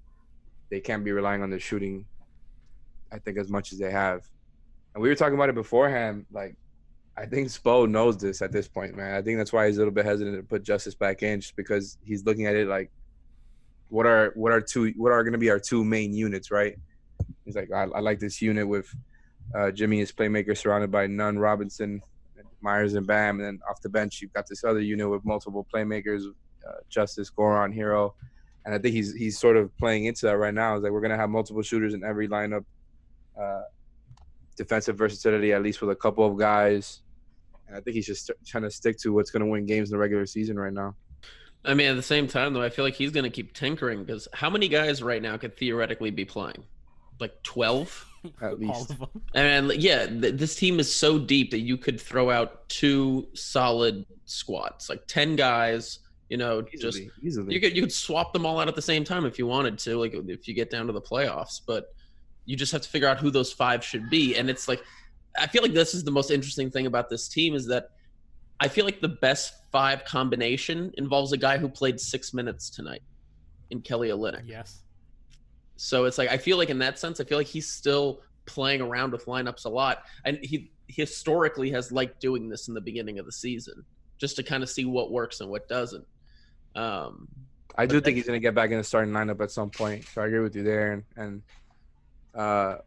they 0.70 0.80
can't 0.80 1.04
be 1.04 1.12
relying 1.12 1.44
on 1.44 1.50
the 1.50 1.60
shooting. 1.60 2.06
I 3.12 3.20
think 3.20 3.38
as 3.38 3.50
much 3.50 3.74
as 3.74 3.80
they 3.80 3.92
have, 3.92 4.28
and 4.94 5.02
we 5.02 5.10
were 5.10 5.16
talking 5.16 5.36
about 5.36 5.50
it 5.50 5.56
beforehand. 5.56 6.26
Like, 6.32 6.56
I 7.18 7.26
think 7.26 7.48
Spo 7.48 7.90
knows 7.90 8.18
this 8.18 8.42
at 8.42 8.52
this 8.52 8.68
point, 8.68 8.96
man. 8.96 9.16
I 9.16 9.22
think 9.22 9.38
that's 9.38 9.54
why 9.54 9.68
he's 9.68 9.78
a 9.78 9.80
little 9.80 9.94
bit 9.94 10.06
hesitant 10.06 10.38
to 10.38 10.44
put 10.44 10.64
Justice 10.64 10.96
back 10.96 11.24
in, 11.24 11.42
just 11.42 11.56
because 11.56 11.98
he's 12.04 12.26
looking 12.26 12.46
at 12.46 12.56
it 12.56 12.68
like, 12.68 12.92
what 13.90 14.08
are 14.08 14.32
what 14.36 14.52
are 14.52 14.60
two 14.60 14.92
what 14.98 15.12
are 15.12 15.24
going 15.24 15.34
to 15.34 15.38
be 15.38 15.52
our 15.52 15.60
two 15.60 15.84
main 15.84 16.14
units, 16.14 16.50
right? 16.50 16.76
He's 17.46 17.56
like, 17.56 17.72
I, 17.72 17.84
I 17.84 18.00
like 18.00 18.20
this 18.20 18.42
unit 18.42 18.68
with 18.68 18.94
uh, 19.56 19.70
Jimmy 19.72 20.02
as 20.02 20.12
playmaker 20.12 20.58
surrounded 20.58 20.92
by 20.92 21.06
Nunn, 21.06 21.38
Robinson, 21.38 22.02
Meyers, 22.62 22.96
and 22.96 23.06
Bam. 23.06 23.40
And 23.40 23.46
then 23.46 23.60
off 23.70 23.82
the 23.82 23.90
bench, 23.90 24.22
you've 24.22 24.34
got 24.34 24.48
this 24.48 24.64
other 24.64 24.80
unit 24.80 25.10
with 25.10 25.24
multiple 25.26 25.68
playmakers, 25.72 26.24
uh, 26.68 26.72
Justice, 26.90 27.30
Goran, 27.30 27.76
Herro. 27.78 28.14
And 28.66 28.74
I 28.74 28.80
think 28.80 28.96
he's 28.96 29.14
he's 29.14 29.38
sort 29.38 29.58
of 29.58 29.76
playing 29.78 30.06
into 30.06 30.26
that 30.26 30.38
right 30.38 30.54
now. 30.54 30.76
Is 30.76 30.84
like 30.84 30.92
we're 30.92 31.02
gonna 31.02 31.18
have 31.18 31.30
multiple 31.30 31.62
shooters 31.62 31.94
in 31.94 32.04
every 32.04 32.28
lineup, 32.28 32.66
uh, 33.40 33.64
defensive 34.56 34.98
versatility 34.98 35.54
at 35.54 35.62
least 35.64 35.82
with 35.82 35.90
a 35.90 35.96
couple 35.96 36.26
of 36.26 36.38
guys. 36.38 37.02
And 37.68 37.76
I 37.78 37.80
think 37.82 37.96
he's 37.96 38.06
just 38.06 38.30
trying 38.46 38.64
to 38.64 38.72
stick 38.72 38.98
to 39.00 39.14
what's 39.14 39.32
gonna 39.32 39.48
win 39.48 39.66
games 39.66 39.90
in 39.90 39.96
the 39.96 40.00
regular 40.00 40.26
season 40.26 40.58
right 40.58 40.74
now. 40.74 40.96
I 41.66 41.74
mean, 41.74 41.88
at 41.90 41.96
the 41.96 42.04
same 42.04 42.28
time, 42.28 42.54
though, 42.54 42.62
I 42.62 42.70
feel 42.70 42.84
like 42.84 42.94
he's 42.96 43.12
going 43.12 43.24
to 43.24 43.30
keep 43.30 43.54
tinkering 43.54 44.04
because 44.04 44.28
how 44.34 44.50
many 44.50 44.68
guys 44.68 45.02
right 45.02 45.22
now 45.22 45.38
could 45.38 45.56
theoretically 45.56 46.12
be 46.12 46.26
playing? 46.26 46.62
Like 47.22 47.42
12? 47.44 48.06
At 48.42 48.60
least. 48.60 48.74
All 48.74 48.82
of 48.82 49.00
them. 49.00 49.10
And 49.34 49.72
yeah, 49.76 50.06
th- 50.08 50.36
this 50.36 50.56
team 50.58 50.78
is 50.82 50.94
so 50.94 51.18
deep 51.18 51.52
that 51.52 51.60
you 51.60 51.78
could 51.78 52.02
throw 52.02 52.30
out 52.30 52.68
two 52.68 53.30
solid 53.34 54.06
squads, 54.26 54.90
like 54.90 55.08
10 55.08 55.38
guys, 55.38 56.00
you 56.30 56.36
know, 56.36 56.62
just 56.64 56.98
Easily, 56.98 57.12
easily. 57.22 57.54
you 57.54 57.62
could 57.62 57.76
you 57.76 57.82
could 57.84 57.94
swap 57.94 58.34
them 58.34 58.46
all 58.46 58.60
out 58.60 58.68
at 58.68 58.76
the 58.76 58.82
same 58.82 59.06
time 59.06 59.26
if 59.26 59.40
you 59.40 59.48
wanted 59.48 59.78
to, 59.80 59.98
like 59.98 60.14
if 60.14 60.48
you 60.50 60.54
get 60.54 60.70
down 60.70 60.88
to 60.88 60.92
the 60.94 61.02
playoffs, 61.02 61.62
but 61.66 61.94
you 62.46 62.56
just 62.56 62.72
have 62.72 62.82
to 62.82 62.90
figure 62.90 63.08
out 63.08 63.20
who 63.20 63.30
those 63.30 63.52
five 63.54 63.84
should 63.84 64.10
be. 64.10 64.36
And 64.36 64.50
it's 64.50 64.68
like 64.68 64.84
I 65.38 65.48
feel 65.48 65.62
like 65.64 65.74
this 65.74 65.94
is 65.94 66.04
the 66.04 66.12
most 66.12 66.32
interesting 66.32 66.70
thing 66.70 66.86
about 66.86 67.10
this 67.10 67.28
team 67.28 67.56
is 67.56 67.66
that 67.68 67.90
I 68.60 68.68
feel 68.68 68.86
like 68.86 69.02
the 69.02 69.10
best 69.10 69.54
five 69.72 70.06
combination 70.06 70.94
involves 70.98 71.32
a 71.34 71.38
guy 71.38 71.58
who 71.58 71.68
played 71.68 72.00
six 72.00 72.34
minutes 72.34 72.70
tonight 72.70 73.02
in 73.72 73.82
Kelly 73.82 74.10
Olynyk. 74.10 74.44
Yes. 74.46 74.84
So 75.76 76.06
it's 76.06 76.18
like 76.18 76.30
I 76.30 76.38
feel 76.38 76.58
like 76.58 76.70
in 76.70 76.80
that 76.80 77.00
sense, 77.00 77.20
I 77.20 77.24
feel 77.24 77.38
like 77.38 77.48
he's 77.48 77.70
still 77.70 78.22
playing 78.46 78.82
around 78.82 79.12
with 79.12 79.26
lineups 79.26 79.66
a 79.66 79.70
lot, 79.70 80.04
and 80.26 80.38
he 80.42 80.72
historically 80.88 81.72
has 81.72 81.92
liked 81.92 82.20
doing 82.20 82.48
this 82.48 82.68
in 82.68 82.74
the 82.74 82.82
beginning 82.82 83.20
of 83.20 83.26
the 83.26 83.32
season, 83.32 83.84
just 84.18 84.36
to 84.36 84.44
kind 84.44 84.62
of 84.62 84.70
see 84.70 84.86
what 84.86 85.12
works 85.12 85.42
and 85.42 85.50
what 85.50 85.68
doesn't. 85.68 86.06
Um, 86.76 87.28
I 87.76 87.86
do 87.86 87.96
But 87.96 88.06
think 88.06 88.18
he's 88.18 88.28
gonna 88.28 88.40
get 88.40 88.54
back 88.54 88.70
in 88.70 88.78
the 88.78 88.84
starting 88.84 89.14
lineup 89.14 89.42
at 89.42 89.50
some 89.50 89.72
point. 89.72 90.06
So 90.14 90.22
I 90.22 90.28
agree 90.28 90.40
with 90.40 90.56
you 90.56 90.64
there, 90.64 90.94
and, 90.94 91.04
and 91.18 91.42
uh, 92.36 92.78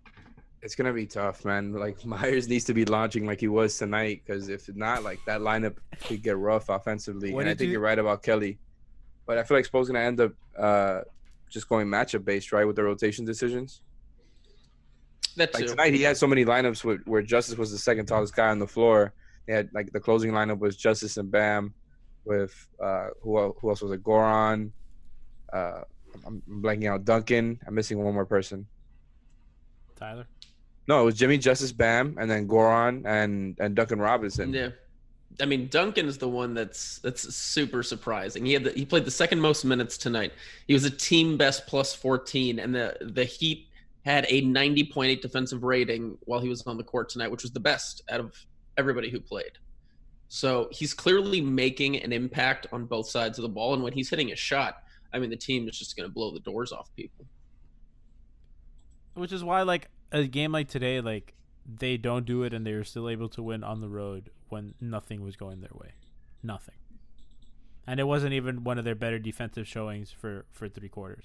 it's 0.62 0.75
gonna 0.75 0.93
be 0.93 1.07
tough, 1.07 1.45
man. 1.45 1.73
Like 1.73 2.05
Meyers 2.05 2.49
needs 2.49 2.65
to 2.65 2.75
be 2.75 2.85
launching 2.85 3.26
like 3.26 3.41
he 3.41 3.49
was 3.49 3.76
tonight, 3.79 4.23
because 4.25 4.49
if 4.49 4.69
not, 4.75 5.03
like 5.05 5.21
that 5.26 5.41
lineup 5.41 5.76
could 6.05 6.23
get 6.23 6.37
rough 6.37 6.69
offensively. 6.69 7.33
What 7.33 7.41
and 7.43 7.50
I 7.50 7.55
think 7.55 7.69
you- 7.69 7.73
you... 7.73 7.79
are 7.79 7.83
right 7.83 7.99
about 7.99 8.23
Kelly, 8.23 8.59
but 9.26 9.38
I 9.38 9.45
feel 9.45 9.57
like 9.57 9.67
Spo's 9.67 9.88
gonna 9.88 10.00
end 10.00 10.21
up 10.21 10.33
uh, 10.59 11.00
just 11.50 11.69
going 11.69 11.87
matchup 11.87 12.25
based, 12.25 12.53
right, 12.53 12.65
with 12.67 12.76
the 12.76 12.83
rotation 12.85 13.25
decisions. 13.25 13.83
that 15.37 15.55
Like 15.55 15.65
too. 15.65 15.69
tonight, 15.71 15.95
he 15.95 16.03
had 16.03 16.17
so 16.17 16.26
many 16.26 16.45
lineups 16.45 16.83
where, 16.83 16.99
where 17.05 17.23
Justice 17.23 17.57
was 17.57 17.71
the 17.71 17.79
second 17.79 18.07
tallest 18.07 18.35
guy 18.35 18.49
on 18.49 18.59
the 18.59 18.67
floor. 18.67 19.12
They 19.47 19.53
had 19.53 19.69
like 19.73 19.93
the 19.93 20.00
closing 20.00 20.33
lineup 20.33 20.59
was 20.59 20.76
Justice 20.76 21.17
and 21.19 21.31
Bam, 21.31 21.73
with 22.25 22.55
uh, 22.83 23.09
who 23.23 23.55
who 23.61 23.69
else 23.71 23.83
was 23.83 23.93
it? 23.93 24.03
Goran. 24.03 24.73
Uh, 25.53 25.83
I'm 26.26 26.43
I'm 26.49 26.62
blanking 26.62 26.91
out. 26.91 27.05
Duncan. 27.05 27.61
I'm 27.67 27.75
missing 27.75 28.03
one 28.03 28.15
more 28.15 28.26
person. 28.26 28.67
Tyler. 29.97 30.26
No, 30.88 31.03
it 31.03 31.05
was 31.05 31.17
Jimmy, 31.17 31.38
Justice, 31.38 31.73
Bam, 31.73 32.17
and 32.21 32.31
then 32.31 32.47
Goran 32.47 33.05
and 33.05 33.57
and 33.59 33.75
Duncan 33.75 33.99
Robinson. 33.99 34.53
Yeah. 34.53 34.69
I 35.41 35.45
mean, 35.45 35.69
Duncan 35.69 36.07
is 36.07 36.19
the 36.19 36.29
one 36.29 36.55
that's 36.55 36.99
that's 37.00 37.35
super 37.35 37.83
surprising. 37.83 38.47
He 38.47 38.53
had 38.53 38.65
the, 38.65 38.71
he 38.73 38.87
played 38.87 39.05
the 39.05 39.11
second 39.11 39.41
most 39.41 39.65
minutes 39.65 39.99
tonight. 39.99 40.33
He 40.67 40.75
was 40.75 40.85
a 40.85 40.91
team 40.91 41.37
best 41.37 41.67
plus 41.67 41.95
14, 41.95 42.59
and 42.59 42.75
the 42.75 42.97
the 43.00 43.25
Heat 43.25 43.69
had 44.05 44.25
a 44.29 44.41
90.8 44.43 45.21
defensive 45.21 45.65
rating 45.65 46.17
while 46.26 46.41
he 46.41 46.49
was 46.49 46.62
on 46.67 46.76
the 46.76 46.85
court 46.85 47.09
tonight, 47.09 47.29
which 47.29 47.43
was 47.43 47.50
the 47.50 47.61
best 47.61 48.03
out 48.09 48.21
of 48.21 48.35
everybody 48.79 49.11
who 49.11 49.19
played. 49.19 49.50
So 50.29 50.69
he's 50.71 50.95
clearly 50.95 51.41
making 51.41 52.03
an 52.03 52.12
impact 52.12 52.69
on 52.73 52.87
both 52.87 53.09
sides 53.09 53.38
of 53.38 53.43
the 53.43 53.49
ball, 53.49 53.75
and 53.75 53.83
when 53.83 53.93
he's 53.93 54.09
hitting 54.09 54.33
a 54.33 54.37
shot, 54.37 54.85
I 55.12 55.19
mean, 55.19 55.31
the 55.31 55.37
team 55.37 55.69
is 55.69 55.79
just 55.79 55.97
going 55.97 56.09
to 56.09 56.12
blow 56.12 56.31
the 56.31 56.41
doors 56.41 56.73
off 56.73 56.88
people. 56.95 57.26
Which 59.17 59.33
is 59.33 59.43
why, 59.43 59.63
like, 59.63 59.89
a 60.13 60.25
game 60.27 60.53
like 60.53 60.69
today, 60.69 61.01
like, 61.01 61.35
they 61.67 61.97
don't 61.97 62.25
do 62.25 62.43
it 62.45 62.53
and 62.55 62.65
they 62.67 62.75
were 62.75 62.85
still 62.85 63.09
able 63.09 63.29
to 63.31 63.43
win 63.43 63.65
on 63.65 63.81
the 63.81 63.89
road 63.89 64.31
when 64.49 64.75
nothing 64.81 65.23
was 65.23 65.35
going 65.37 65.61
their 65.61 65.71
way. 65.75 65.93
Nothing. 66.43 66.75
And 67.87 67.99
it 67.99 68.05
wasn't 68.05 68.35
even 68.35 68.63
one 68.63 68.79
of 68.79 68.85
their 68.85 68.95
better 68.95 69.19
defensive 69.19 69.67
showings 69.67 70.13
for, 70.13 70.45
for 70.51 70.69
three 70.69 70.89
quarters. 70.89 71.25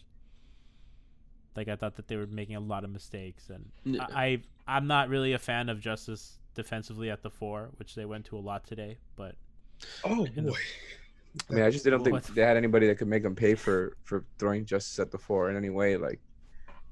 Like, 1.55 1.67
I 1.67 1.75
thought 1.75 1.95
that 1.97 2.07
they 2.07 2.15
were 2.15 2.27
making 2.27 2.55
a 2.55 2.59
lot 2.61 2.83
of 2.83 2.89
mistakes. 2.89 3.49
And 3.49 3.69
Yeah. 3.83 4.07
I, 4.09 4.23
I, 4.25 4.41
I'm 4.77 4.87
not 4.87 5.09
really 5.09 5.33
a 5.33 5.39
fan 5.39 5.69
of 5.69 5.79
Justice 5.79 6.39
defensively 6.55 7.09
at 7.11 7.21
the 7.23 7.29
four, 7.29 7.69
which 7.77 7.95
they 7.95 8.05
went 8.05 8.25
to 8.25 8.37
a 8.37 8.39
lot 8.39 8.65
today. 8.65 8.97
But 9.15 9.35
Oh 10.03 10.25
In 10.35 10.45
the- 10.45 10.51
boy. 10.51 10.57
I 11.49 11.53
mean, 11.53 11.63
I 11.63 11.69
just 11.69 11.83
didn't 11.85 12.03
think 12.03 12.25
they 12.27 12.41
had 12.41 12.57
anybody 12.57 12.87
that 12.87 12.95
could 12.97 13.07
make 13.07 13.23
them 13.23 13.35
pay 13.35 13.55
for 13.55 13.95
for 14.03 14.25
throwing 14.37 14.65
Justice 14.65 14.99
at 14.99 15.11
the 15.11 15.17
four 15.17 15.49
in 15.49 15.55
any 15.55 15.69
way. 15.69 15.95
Like 15.95 16.19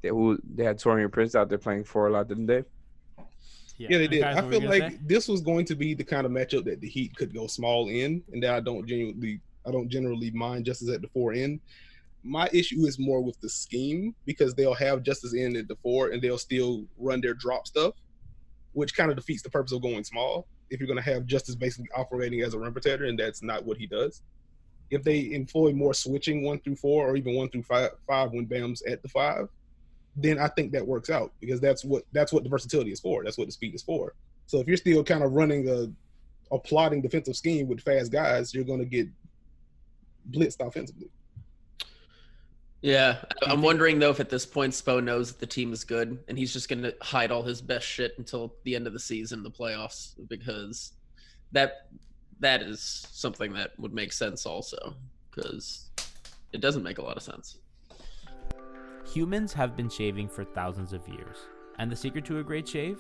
they 0.01 0.09
who 0.09 0.39
they 0.55 0.63
had 0.63 0.77
Taurean 0.77 1.11
Prince 1.11 1.35
out 1.35 1.49
there 1.49 1.57
playing 1.57 1.83
four 1.83 2.07
a 2.07 2.11
lot, 2.11 2.27
didn't 2.27 2.47
they? 2.47 2.63
Yeah, 3.79 3.97
they 3.97 4.07
did. 4.07 4.23
I 4.23 4.47
feel 4.49 4.61
like 4.61 4.91
say? 4.91 4.99
this 5.05 5.29
was 5.29 5.39
going 5.39 5.63
to 5.65 5.75
be 5.75 5.93
the 5.93 6.03
kind 6.03 6.25
of 6.25 6.33
matchup 6.33 6.65
that 6.65 6.81
the 6.81 6.89
Heat 6.89 7.15
could 7.15 7.33
go 7.33 7.47
small 7.47 7.87
in, 7.87 8.21
and 8.33 8.43
that 8.43 8.53
I 8.53 8.59
don't 8.59 8.85
genuinely, 8.85 9.39
I 9.65 9.71
don't 9.71 9.87
generally 9.87 10.31
mind 10.31 10.65
Justice 10.65 10.89
at 10.89 11.01
the 11.01 11.07
four 11.07 11.31
end. 11.31 11.61
My 12.21 12.49
issue 12.51 12.85
is 12.85 12.99
more 12.99 13.21
with 13.21 13.39
the 13.39 13.47
scheme 13.47 14.13
because 14.25 14.53
they'll 14.53 14.73
have 14.73 15.03
Justice 15.03 15.33
in 15.33 15.55
at 15.55 15.69
the 15.69 15.77
four, 15.77 16.09
and 16.09 16.21
they'll 16.21 16.37
still 16.37 16.85
run 16.97 17.21
their 17.21 17.33
drop 17.33 17.67
stuff, 17.67 17.93
which 18.73 18.93
kind 18.93 19.11
of 19.11 19.15
defeats 19.15 19.43
the 19.43 19.49
purpose 19.49 19.71
of 19.71 19.81
going 19.81 20.03
small. 20.03 20.45
If 20.69 20.81
you're 20.81 20.87
going 20.87 21.01
to 21.01 21.11
have 21.11 21.25
Justice 21.25 21.55
basically 21.55 21.89
operating 21.95 22.41
as 22.41 22.53
a 22.53 22.59
rim 22.59 22.73
protector, 22.73 23.05
and 23.05 23.17
that's 23.17 23.41
not 23.41 23.65
what 23.65 23.77
he 23.77 23.87
does. 23.87 24.23
If 24.91 25.03
they 25.03 25.31
employ 25.31 25.71
more 25.71 25.93
switching 25.93 26.43
one 26.43 26.59
through 26.59 26.75
four, 26.75 27.07
or 27.07 27.15
even 27.15 27.35
one 27.35 27.47
through 27.49 27.63
five, 27.63 27.91
five 28.05 28.31
when 28.31 28.45
Bam's 28.45 28.81
at 28.81 29.01
the 29.01 29.07
five, 29.07 29.47
then 30.15 30.39
I 30.39 30.47
think 30.47 30.71
that 30.73 30.85
works 30.85 31.09
out 31.09 31.31
because 31.39 31.59
that's 31.59 31.85
what 31.85 32.03
that's 32.11 32.33
what 32.33 32.43
the 32.43 32.49
versatility 32.49 32.91
is 32.91 32.99
for. 32.99 33.23
That's 33.23 33.37
what 33.37 33.47
the 33.47 33.51
speed 33.51 33.75
is 33.75 33.83
for. 33.83 34.13
So 34.47 34.59
if 34.59 34.67
you're 34.67 34.77
still 34.77 35.03
kind 35.03 35.23
of 35.23 35.33
running 35.33 35.69
a 35.69 35.91
a 36.53 36.59
plotting 36.59 37.01
defensive 37.01 37.35
scheme 37.35 37.67
with 37.67 37.81
fast 37.81 38.11
guys, 38.11 38.53
you're 38.53 38.63
going 38.63 38.79
to 38.79 38.85
get 38.85 39.07
blitzed 40.31 40.65
offensively. 40.65 41.09
Yeah, 42.81 43.17
I'm 43.45 43.61
wondering 43.61 43.99
though 43.99 44.09
if 44.09 44.19
at 44.21 44.29
this 44.29 44.45
point 44.45 44.73
Spo 44.73 45.03
knows 45.03 45.31
that 45.31 45.39
the 45.39 45.45
team 45.45 45.73
is 45.73 45.83
good 45.83 46.17
and 46.27 46.37
he's 46.37 46.53
just 46.53 46.69
going 46.69 46.81
to 46.83 46.95
hide 47.01 47.29
all 47.29 47.43
his 47.43 47.61
best 47.61 47.85
shit 47.85 48.13
until 48.17 48.55
the 48.63 48.75
end 48.75 48.87
of 48.87 48.93
the 48.93 48.99
season, 48.99 49.43
the 49.43 49.51
playoffs, 49.51 50.13
because 50.29 50.93
that 51.51 51.89
that 52.39 52.61
is 52.61 53.05
something 53.11 53.53
that 53.53 53.77
would 53.77 53.93
make 53.93 54.13
sense 54.13 54.45
also 54.45 54.95
because 55.29 55.89
it 56.53 56.61
doesn't 56.61 56.83
make 56.83 56.99
a 56.99 57.01
lot 57.01 57.17
of 57.17 57.23
sense. 57.23 57.57
Humans 59.13 59.53
have 59.53 59.75
been 59.75 59.89
shaving 59.89 60.29
for 60.29 60.43
thousands 60.43 60.93
of 60.93 61.07
years. 61.07 61.37
And 61.79 61.91
the 61.91 61.95
secret 61.95 62.25
to 62.25 62.39
a 62.39 62.43
great 62.43 62.67
shave? 62.67 62.99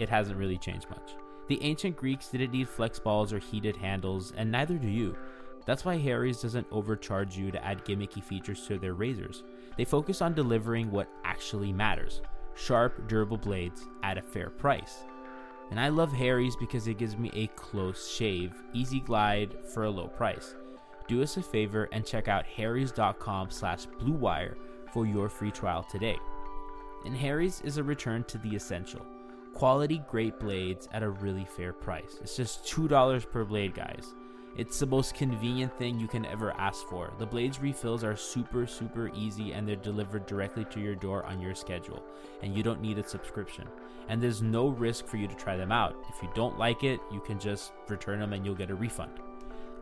It 0.00 0.08
hasn't 0.08 0.38
really 0.38 0.58
changed 0.58 0.90
much. 0.90 1.12
The 1.46 1.62
ancient 1.62 1.96
Greeks 1.96 2.28
didn't 2.28 2.50
need 2.50 2.68
flex 2.68 2.98
balls 2.98 3.32
or 3.32 3.38
heated 3.38 3.76
handles, 3.76 4.32
and 4.36 4.50
neither 4.50 4.76
do 4.76 4.88
you. 4.88 5.16
That's 5.64 5.84
why 5.84 5.96
Harry's 5.96 6.42
doesn't 6.42 6.66
overcharge 6.72 7.36
you 7.36 7.52
to 7.52 7.64
add 7.64 7.84
gimmicky 7.84 8.22
features 8.22 8.66
to 8.66 8.78
their 8.78 8.94
razors. 8.94 9.44
They 9.76 9.84
focus 9.84 10.22
on 10.22 10.34
delivering 10.34 10.90
what 10.90 11.08
actually 11.24 11.72
matters 11.72 12.20
sharp, 12.56 13.06
durable 13.06 13.36
blades 13.36 13.86
at 14.02 14.18
a 14.18 14.22
fair 14.22 14.50
price. 14.50 15.04
And 15.70 15.78
I 15.78 15.88
love 15.88 16.12
Harry's 16.12 16.56
because 16.56 16.88
it 16.88 16.98
gives 16.98 17.16
me 17.16 17.30
a 17.34 17.46
close 17.48 18.12
shave, 18.12 18.54
easy 18.72 18.98
glide 18.98 19.54
for 19.72 19.84
a 19.84 19.90
low 19.90 20.08
price. 20.08 20.56
Do 21.06 21.22
us 21.22 21.36
a 21.36 21.42
favor 21.42 21.88
and 21.92 22.04
check 22.04 22.26
out 22.26 22.44
harrys.com 22.44 23.50
slash 23.50 23.86
bluewire 24.00 24.56
for 24.92 25.06
your 25.06 25.28
free 25.28 25.50
trial 25.50 25.82
today. 25.82 26.18
And 27.04 27.16
Harry's 27.16 27.60
is 27.62 27.76
a 27.76 27.82
return 27.82 28.24
to 28.24 28.38
the 28.38 28.54
essential. 28.56 29.04
Quality 29.54 30.02
great 30.08 30.38
blades 30.38 30.88
at 30.92 31.02
a 31.02 31.10
really 31.10 31.44
fair 31.44 31.72
price. 31.72 32.18
It's 32.20 32.36
just 32.36 32.64
$2 32.64 33.30
per 33.30 33.44
blade, 33.44 33.74
guys. 33.74 34.14
It's 34.56 34.80
the 34.80 34.86
most 34.86 35.14
convenient 35.14 35.76
thing 35.78 36.00
you 36.00 36.08
can 36.08 36.26
ever 36.26 36.52
ask 36.58 36.84
for. 36.88 37.12
The 37.18 37.26
Blades 37.26 37.60
refills 37.60 38.02
are 38.02 38.16
super, 38.16 38.66
super 38.66 39.08
easy 39.14 39.52
and 39.52 39.68
they're 39.68 39.76
delivered 39.76 40.26
directly 40.26 40.64
to 40.66 40.80
your 40.80 40.96
door 40.96 41.24
on 41.24 41.40
your 41.40 41.54
schedule, 41.54 42.02
and 42.42 42.56
you 42.56 42.64
don't 42.64 42.82
need 42.82 42.98
a 42.98 43.08
subscription. 43.08 43.68
And 44.08 44.20
there's 44.20 44.42
no 44.42 44.68
risk 44.68 45.06
for 45.06 45.16
you 45.16 45.28
to 45.28 45.34
try 45.34 45.56
them 45.56 45.70
out. 45.70 45.94
If 46.08 46.20
you 46.22 46.28
don't 46.34 46.58
like 46.58 46.82
it, 46.82 46.98
you 47.12 47.20
can 47.20 47.38
just 47.38 47.72
return 47.88 48.18
them 48.18 48.32
and 48.32 48.44
you'll 48.44 48.56
get 48.56 48.70
a 48.70 48.74
refund. 48.74 49.20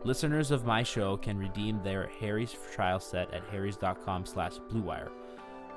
Listeners 0.03 0.51
of 0.51 0.65
my 0.65 0.83
show 0.83 1.17
can 1.17 1.37
redeem 1.37 1.81
their 1.81 2.09
Harry's 2.19 2.55
trial 2.73 2.99
set 2.99 3.33
at 3.33 3.43
harrys.com 3.49 4.25
slash 4.25 4.53
bluewire. 4.69 5.09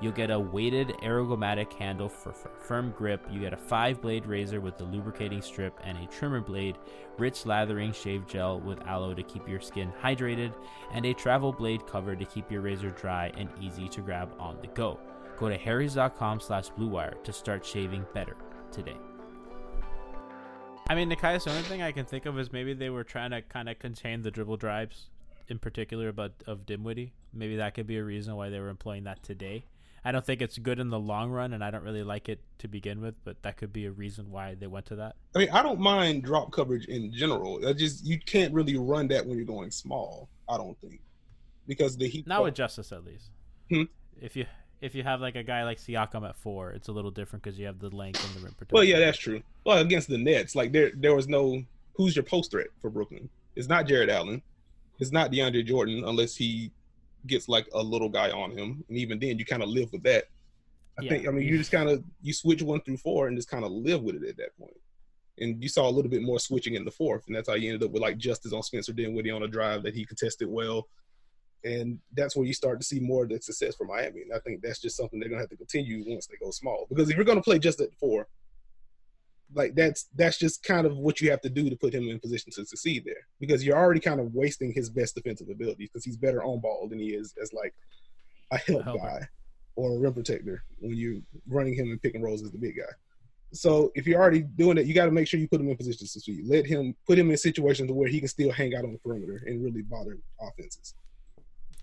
You'll 0.01 0.13
get 0.13 0.31
a 0.31 0.39
weighted 0.39 0.89
ergomatic 1.03 1.73
handle 1.75 2.09
for, 2.09 2.33
for 2.33 2.51
firm 2.61 2.95
grip. 2.97 3.27
You 3.31 3.41
get 3.41 3.53
a 3.53 3.59
five 3.59 4.01
blade 4.01 4.27
razor 4.27 4.61
with 4.61 4.79
the 4.79 4.85
lubricating 4.85 5.43
strip 5.43 5.79
and 5.85 5.99
a 5.99 6.07
trimmer 6.07 6.41
blade, 6.41 6.79
rich 7.19 7.45
lathering 7.45 7.93
shave 7.93 8.27
gel 8.27 8.61
with 8.61 8.81
aloe 8.87 9.15
to 9.15 9.23
keep 9.23 9.47
your 9.47 9.61
skin 9.61 9.93
hydrated, 10.03 10.55
and 10.93 11.05
a 11.05 11.13
travel 11.13 11.53
blade 11.53 11.87
cover 11.87 12.17
to 12.17 12.25
keep 12.25 12.51
your 12.51 12.63
razor 12.63 12.91
dry 12.91 13.31
and 13.37 13.51
easy 13.61 13.89
to 13.89 14.01
grab 14.01 14.31
on 14.39 14.57
the 14.63 14.69
go. 14.69 14.99
Go 15.37 15.49
to 15.51 15.59
harrys.com 15.59 16.41
slash 16.41 16.71
bluewire 16.71 17.23
to 17.25 17.33
start 17.33 17.65
shaving 17.65 18.07
better 18.15 18.37
today. 18.73 18.97
I 20.91 20.97
mean, 20.97 21.09
Nekias, 21.09 21.45
the 21.45 21.51
only 21.51 21.63
thing 21.63 21.83
I 21.83 21.93
can 21.93 22.05
think 22.05 22.27
of 22.27 22.37
is 22.37 22.53
maybe 22.53 22.75
they 22.75 22.91
were 22.91 23.05
trying 23.05 23.31
to 23.31 23.43
kind 23.43 23.69
of 23.69 23.79
contain 23.79 24.23
the 24.23 24.31
dribble 24.33 24.57
drives, 24.57 25.07
in 25.47 25.61
particular, 25.61 26.11
but 26.11 26.33
of 26.49 26.67
Dinwiddie. 26.67 27.13
Maybe 27.33 27.55
that 27.59 27.75
could 27.75 27.87
be 27.87 27.99
a 27.99 28.03
reason 28.03 28.35
why 28.35 28.49
they 28.49 28.59
were 28.59 28.71
employing 28.71 29.05
that 29.05 29.23
today. 29.23 29.67
I 30.05 30.11
don't 30.11 30.27
think 30.27 30.43
it's 30.43 30.59
good 30.59 30.81
in 30.81 30.89
the 30.89 30.99
long 30.99 31.31
run, 31.31 31.53
and 31.53 31.63
I 31.63 31.71
don't 31.71 31.85
really 31.85 32.03
like 32.03 32.29
it 32.29 32.41
to 32.59 32.67
begin 32.67 33.01
with. 33.01 33.15
But 33.23 33.41
that 33.45 33.57
could 33.57 33.73
be 33.73 33.87
a 33.87 33.93
reason 33.93 34.33
why 34.33 34.57
they 34.57 34.67
went 34.67 34.87
to 34.87 34.97
that. 34.97 35.15
I 35.37 35.39
mean, 35.39 35.51
I 35.51 35.63
don't 35.63 35.79
mind 35.79 36.25
drop 36.25 36.51
coverage 36.51 36.87
in 36.87 37.13
general. 37.13 37.65
I 37.65 37.73
just 37.73 38.05
you 38.05 38.19
can't 38.19 38.53
really 38.53 38.77
run 38.77 39.07
that 39.09 39.25
when 39.25 39.37
you're 39.37 39.47
going 39.47 39.71
small. 39.71 40.29
I 40.49 40.57
don't 40.57 40.77
think 40.81 41.01
because 41.69 41.97
the 41.97 42.09
heat. 42.09 42.27
Not 42.27 42.43
with 42.43 42.55
justice, 42.57 42.91
at 42.91 43.05
least. 43.05 43.31
Hmm? 43.71 43.85
If 44.21 44.35
you 44.35 44.47
if 44.81 44.95
you 44.95 45.03
have 45.03 45.21
like 45.21 45.37
a 45.37 45.43
guy 45.43 45.65
like 45.65 45.79
Siakam 45.79 46.29
at 46.29 46.37
four, 46.37 46.71
it's 46.73 46.89
a 46.89 46.93
little 46.93 47.11
different 47.11 47.43
because 47.43 47.59
you 47.59 47.67
have 47.67 47.79
the 47.79 47.95
length 47.95 48.25
and 48.25 48.35
the 48.35 48.41
rim 48.41 48.53
protection. 48.55 48.75
Well, 48.75 48.85
yeah, 48.85 48.99
that's 48.99 49.19
true. 49.19 49.43
Well, 49.65 49.79
against 49.79 50.09
the 50.09 50.19
Nets, 50.19 50.55
like 50.55 50.73
there 50.73 50.91
there 50.95 51.15
was 51.15 51.29
no 51.29 51.63
who's 51.95 52.17
your 52.17 52.23
post 52.23 52.51
threat 52.51 52.69
for 52.81 52.91
Brooklyn. 52.91 53.29
It's 53.57 53.69
not 53.69 53.87
Jarrett 53.87 54.09
Allen. 54.11 54.43
It's 54.99 55.13
not 55.13 55.31
DeAndre 55.33 55.65
Jordan 55.67 56.05
unless 56.07 56.35
he 56.37 56.71
gets 57.27 57.49
like 57.49 57.69
a 57.75 57.83
little 57.83 58.09
guy 58.09 58.31
on 58.31 58.51
him, 58.51 58.83
and 58.89 58.97
even 58.97 59.19
then 59.19 59.39
you 59.39 59.45
kind 59.45 59.63
of 59.63 59.69
live 59.69 59.93
with 59.93 60.03
that. 60.05 60.25
I 60.99 61.03
Yeah. 61.03 61.11
think 61.11 61.29
I 61.29 61.31
mean 61.31 61.47
you 61.47 61.59
just 61.59 61.73
kind 61.73 61.89
of 61.91 62.03
you 62.23 62.33
switch 62.33 62.63
one 62.63 62.81
through 62.81 62.99
four 62.99 63.29
and 63.29 63.37
just 63.37 63.49
kind 63.51 63.65
of 63.65 63.73
live 63.73 64.03
with 64.03 64.17
it 64.17 64.29
at 64.29 64.37
that 64.39 64.57
point. 64.59 64.77
And 65.39 65.63
you 65.63 65.69
saw 65.71 65.89
a 65.89 65.91
little 65.93 66.11
bit 66.11 66.23
more 66.23 66.39
switching 66.39 66.75
in 66.75 66.85
the 66.85 66.91
fourth, 66.91 67.27
and 67.27 67.35
that's 67.37 67.49
how 67.49 67.55
you 67.55 67.73
ended 67.73 67.87
up 67.87 67.93
with 67.93 68.03
like 68.03 68.19
Justice 68.19 68.53
on 68.53 68.63
Spencer 68.63 68.93
Dinwiddie 68.93 69.31
on 69.31 69.43
a 69.43 69.49
drive 69.49 69.83
that 69.85 69.95
he 69.95 70.05
contested 70.05 70.49
well, 70.49 70.89
and 71.65 71.99
that's 72.15 72.37
where 72.37 72.47
you 72.47 72.55
start 72.55 72.81
to 72.81 72.87
see 72.87 73.01
more 73.01 73.25
of 73.25 73.31
the 73.31 73.41
success 73.41 73.77
for 73.77 73.85
Miami. 73.85 74.23
And 74.23 74.33
I 74.33 74.39
think 74.41 74.63
that's 74.63 74.81
just 74.81 74.97
something 74.97 75.21
they're 75.21 75.29
gonna 75.29 75.43
have 75.43 75.51
to 75.51 75.57
continue 75.57 76.05
once 76.07 76.27
they 76.27 76.37
go 76.37 76.51
small. 76.51 76.87
Because 76.89 77.11
if 77.11 77.17
you're 77.17 77.25
gonna 77.25 77.43
play 77.43 77.59
just 77.59 77.81
at 77.81 77.95
four, 77.95 78.27
like 79.55 79.75
that's 79.75 80.09
that's 80.15 80.39
just 80.39 80.63
kind 80.63 80.87
of 80.87 80.97
what 80.97 81.21
you 81.21 81.31
have 81.31 81.41
to 81.41 81.51
do 81.51 81.69
to 81.69 81.77
put 81.77 81.95
him 81.95 82.09
in 82.09 82.21
position 82.21 82.53
to 82.53 82.65
succeed 82.65 83.05
there 83.05 83.27
because 83.41 83.65
you're 83.65 83.77
already 83.77 84.01
kind 84.01 84.21
of 84.21 84.33
wasting 84.35 84.73
his 84.73 84.89
best 84.89 85.15
defensive 85.15 85.49
abilities 85.49 85.89
because 85.93 86.05
he's 86.05 86.17
better 86.17 86.43
on 86.43 86.61
ball 86.61 86.87
than 86.89 86.99
he 86.99 87.09
is 87.09 87.35
as 87.43 87.53
like 87.53 87.75
a 88.53 88.59
help 88.59 88.85
helper. 88.85 88.99
guy 88.99 89.29
or 89.77 89.97
a 89.97 89.99
rim 89.99 90.15
protector 90.15 90.63
when 90.79 90.97
you're 90.97 91.21
running 91.49 91.75
him 91.75 91.91
in 91.91 91.99
pick 91.99 92.15
and 92.15 92.25
rolls 92.25 92.43
as 92.43 92.53
the 92.53 92.59
big 92.59 92.77
guy. 92.77 92.93
So 93.53 93.91
if 93.97 94.07
you're 94.07 94.21
already 94.21 94.43
doing 94.43 94.79
it, 94.79 94.87
you 94.87 94.95
got 94.95 95.07
to 95.07 95.11
make 95.11 95.27
sure 95.27 95.41
you 95.41 95.49
put 95.49 95.61
him 95.61 95.69
in 95.69 95.77
position 95.77 96.07
to 96.07 96.07
succeed. 96.07 96.45
Let 96.47 96.67
him 96.67 96.95
put 97.07 97.19
him 97.19 97.31
in 97.31 97.37
situations 97.37 97.91
where 97.91 98.09
he 98.09 98.21
can 98.21 98.29
still 98.29 98.53
hang 98.53 98.77
out 98.77 98.85
on 98.85 98.93
the 98.93 98.99
perimeter 98.99 99.43
and 99.47 99.65
really 99.65 99.83
bother 99.83 100.19
offenses. 100.41 100.95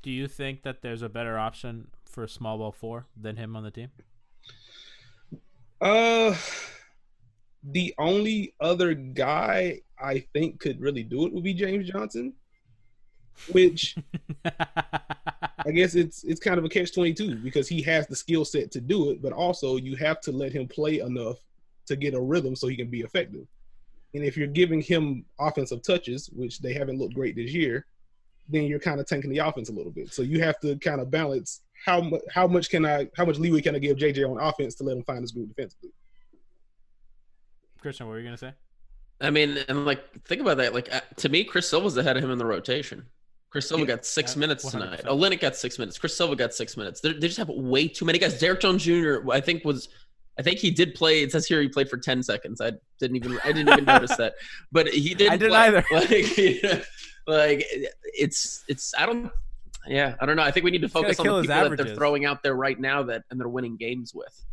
Do 0.08 0.14
you 0.14 0.30
think 0.30 0.64
that 0.64 0.82
there's 0.82 1.02
a 1.02 1.10
better 1.10 1.38
option 1.38 1.90
for 2.06 2.24
a 2.24 2.30
small 2.30 2.58
ball 2.60 2.72
four 2.72 3.08
than 3.20 3.36
him 3.36 3.58
on 3.58 3.64
the 3.66 3.72
team? 3.72 3.90
Uh, 5.82 6.34
the 7.62 7.94
only 7.98 8.56
other 8.62 8.94
guy 8.94 9.82
I 10.00 10.20
think 10.32 10.62
could 10.62 10.80
really 10.80 11.04
do 11.04 11.26
it 11.26 11.34
would 11.34 11.44
be 11.44 11.54
James 11.54 11.90
Johnson, 11.90 12.32
which 13.52 13.98
I 14.46 15.72
guess 15.74 15.94
it's 15.94 16.24
it's 16.24 16.40
kind 16.40 16.58
of 16.58 16.64
a 16.64 16.70
catch 16.70 16.94
twenty 16.94 17.14
two 17.14 17.36
because 17.36 17.68
he 17.68 17.82
has 17.82 18.08
the 18.08 18.16
skill 18.16 18.46
set 18.46 18.72
to 18.72 18.80
do 18.80 19.10
it, 19.10 19.22
but 19.22 19.34
also 19.34 19.76
you 19.76 19.98
have 19.98 20.22
to 20.22 20.32
let 20.32 20.54
him 20.54 20.70
play 20.70 21.00
enough 21.00 21.36
to 21.88 21.98
get 21.98 22.14
a 22.14 22.22
rhythm 22.22 22.56
so 22.56 22.68
he 22.68 22.78
can 22.78 22.90
be 22.90 23.02
effective. 23.02 23.46
And 24.14 24.24
if 24.24 24.38
you're 24.38 24.48
giving 24.48 24.80
him 24.80 25.26
offensive 25.38 25.84
touches, 25.84 26.28
which 26.28 26.60
they 26.60 26.72
haven't 26.72 26.98
looked 26.98 27.14
great 27.14 27.36
this 27.36 27.52
year, 27.52 27.86
then 28.50 28.64
you're 28.64 28.80
kind 28.80 29.00
of 29.00 29.06
tanking 29.08 29.30
the 29.30 29.40
offense 29.40 29.70
a 29.70 29.74
little 29.74 29.92
bit. 29.92 30.14
So 30.14 30.22
you 30.22 30.40
have 30.42 30.60
to 30.62 30.78
kind 30.78 31.02
of 31.02 31.12
balance 31.12 31.62
how 31.86 32.02
much 32.02 32.22
how 32.32 32.48
much 32.48 32.70
can 32.70 32.86
I 32.86 33.08
how 33.16 33.26
much 33.26 33.38
leeway 33.38 33.62
can 33.62 33.76
I 33.76 33.80
give 33.80 33.98
JJ 33.98 34.30
on 34.30 34.40
offense 34.42 34.76
to 34.76 34.84
let 34.84 34.98
him 34.98 35.04
find 35.04 35.22
his 35.22 35.32
groove 35.32 35.50
defensively. 35.50 35.92
Christian, 37.82 38.08
what 38.08 38.14
were 38.14 38.20
you 38.20 38.26
gonna 38.26 38.38
say? 38.38 38.54
I 39.22 39.30
mean, 39.30 39.58
and 39.68 39.86
like 39.86 40.24
think 40.26 40.42
about 40.42 40.58
that. 40.58 40.74
Like 40.74 40.94
uh, 40.94 41.02
to 41.18 41.30
me, 41.30 41.44
Chris 41.44 41.70
Silva's 41.70 41.98
ahead 41.98 42.18
of 42.18 42.24
him 42.24 42.32
in 42.32 42.38
the 42.38 42.46
rotation. 42.46 43.06
Chris 43.50 43.70
Silva 43.70 43.84
Yeah, 43.84 43.88
got 43.96 44.06
six 44.06 44.36
minutes 44.36 44.66
100%. 44.66 44.72
tonight. 44.72 45.04
Olynyk 45.06 45.40
got 45.40 45.56
six 45.56 45.80
minutes. 45.80 45.98
Chris 45.98 46.16
Silva 46.16 46.36
got 46.36 46.54
six 46.54 46.76
minutes. 46.76 47.00
They're, 47.00 47.14
they 47.14 47.28
just 47.28 47.38
have 47.38 47.48
way 47.50 47.88
too 47.88 48.04
many 48.04 48.20
guys. 48.20 48.38
Derrick 48.40 48.60
Jones 48.60 48.84
Jr. 48.84 49.20
I 49.32 49.40
think 49.40 49.64
was, 49.64 49.88
I 50.40 50.44
think 50.44 50.60
he 50.60 50.70
did 50.72 50.94
play. 50.94 51.22
It 51.24 51.32
says 51.32 51.48
here 51.48 51.62
he 51.62 51.68
played 51.68 51.90
for 51.90 51.98
ten 51.98 52.22
seconds. 52.22 52.62
I 52.62 52.74
didn't 53.00 53.18
even 53.18 53.40
I 53.44 53.52
didn't 53.52 53.70
even 53.70 53.86
notice 53.86 54.16
that, 54.18 54.36
but 54.72 54.88
he 54.88 55.16
didn't. 55.16 55.34
I 55.34 55.38
didn't 55.38 55.52
play. 55.52 55.68
either. 55.68 55.86
Like, 55.92 56.38
you 56.38 56.62
know, 56.62 56.82
like 57.28 57.66
it's 58.14 58.64
it's 58.68 58.94
I 58.98 59.06
don't. 59.06 59.32
Yeah, 59.88 60.16
I 60.20 60.26
don't 60.26 60.36
know. 60.36 60.44
I 60.44 60.52
think 60.52 60.66
we 60.66 60.72
need 60.72 60.82
to 60.82 60.90
focus 60.90 61.20
on 61.20 61.26
the 61.26 61.42
people 61.42 61.70
that 61.70 61.78
they're 61.78 61.96
throwing 61.96 62.26
out 62.26 62.44
there 62.44 62.56
right 62.56 62.80
now 62.80 63.04
that 63.04 63.24
and 63.32 63.40
they're 63.40 63.48
winning 63.48 63.78
games 63.78 64.14
with. 64.14 64.46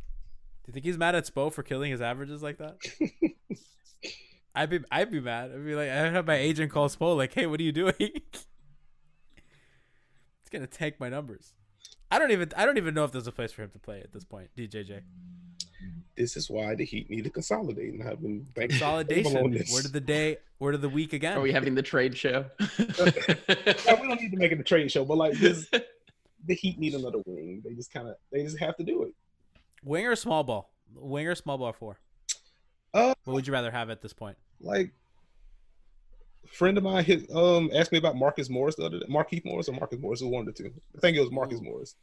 Do 0.64 0.70
you 0.70 0.72
think 0.72 0.86
he's 0.86 0.96
mad 0.96 1.14
at 1.14 1.26
Spo 1.26 1.52
for 1.52 1.62
killing 1.62 1.90
his 1.90 2.00
averages 2.00 2.42
like 2.42 2.58
that? 2.58 2.76
I'd 4.54 4.70
be 4.70 4.80
I'd 4.90 5.10
be 5.10 5.20
mad. 5.20 5.50
I'd 5.52 5.64
be 5.64 5.74
like, 5.74 5.90
I'd 5.90 6.12
have 6.12 6.26
my 6.26 6.36
agent 6.36 6.72
call 6.72 6.88
Spo 6.88 7.16
like, 7.16 7.34
hey, 7.34 7.46
what 7.46 7.60
are 7.60 7.64
you 7.64 7.72
doing? 7.72 7.94
it's 7.98 8.46
gonna 10.50 10.66
tank 10.66 10.94
my 10.98 11.10
numbers. 11.10 11.52
I 12.10 12.18
don't 12.18 12.30
even 12.30 12.50
I 12.56 12.64
don't 12.64 12.78
even 12.78 12.94
know 12.94 13.04
if 13.04 13.12
there's 13.12 13.26
a 13.26 13.32
place 13.32 13.52
for 13.52 13.62
him 13.62 13.70
to 13.70 13.78
play 13.78 14.00
at 14.00 14.12
this 14.12 14.24
point, 14.24 14.50
DJJ. 14.56 15.02
This 16.16 16.36
is 16.36 16.48
why 16.48 16.74
the 16.76 16.84
Heat 16.84 17.10
need 17.10 17.24
to 17.24 17.30
consolidate, 17.30 17.92
and 17.94 18.02
I've 18.08 18.20
been 18.22 18.40
banking 18.54 18.78
Consolidation. 18.78 19.36
on 19.36 19.50
this. 19.50 19.72
Word 19.72 19.84
of 19.84 19.92
the 19.92 20.00
day. 20.00 20.36
Word 20.60 20.74
of 20.76 20.80
the 20.80 20.88
week 20.88 21.12
again. 21.12 21.36
Are 21.36 21.40
we 21.40 21.50
having 21.52 21.74
the 21.74 21.82
trade 21.82 22.16
show? 22.16 22.46
Yeah, 22.88 24.00
we 24.00 24.08
don't 24.08 24.20
need 24.20 24.30
to 24.30 24.36
make 24.36 24.52
it 24.52 24.60
a 24.60 24.62
trade 24.62 24.90
show, 24.90 25.04
but 25.04 25.16
like 25.16 25.34
this, 25.34 25.68
the 26.46 26.54
Heat 26.54 26.78
need 26.78 26.94
another 26.94 27.18
wing. 27.26 27.62
They 27.64 27.74
just 27.74 27.92
kind 27.92 28.08
of 28.08 28.16
they 28.32 28.42
just 28.44 28.58
have 28.60 28.76
to 28.76 28.84
do 28.84 29.02
it. 29.04 29.12
Wing 29.82 30.06
or 30.06 30.14
small 30.16 30.44
ball? 30.44 30.70
Wing 30.94 31.26
or 31.26 31.34
small 31.34 31.58
ball 31.58 31.72
four? 31.72 31.98
Uh, 32.92 33.14
What 33.24 33.34
would 33.34 33.46
you 33.46 33.52
rather 33.52 33.70
have 33.72 33.90
at 33.90 34.00
this 34.02 34.12
point? 34.12 34.36
like 34.60 34.92
a 36.44 36.46
friend 36.48 36.78
of 36.78 36.84
mine 36.84 37.04
hit, 37.04 37.28
um 37.34 37.70
asked 37.74 37.90
me 37.92 37.98
about 37.98 38.16
Marcus 38.16 38.48
Morris 38.48 38.76
the 38.76 38.84
other 38.86 39.00
day. 39.00 39.06
Markieff 39.10 39.44
Morris 39.44 39.68
or 39.68 39.72
Marcus 39.72 39.98
Morris? 39.98 40.20
It 40.20 40.26
was 40.26 40.32
one 40.32 40.48
of 40.48 40.54
the 40.54 40.62
two. 40.62 40.72
I 40.96 41.00
think 41.00 41.16
it 41.16 41.20
was 41.20 41.32
Marcus 41.32 41.58
Ooh. 41.60 41.64
Morris. 41.64 41.96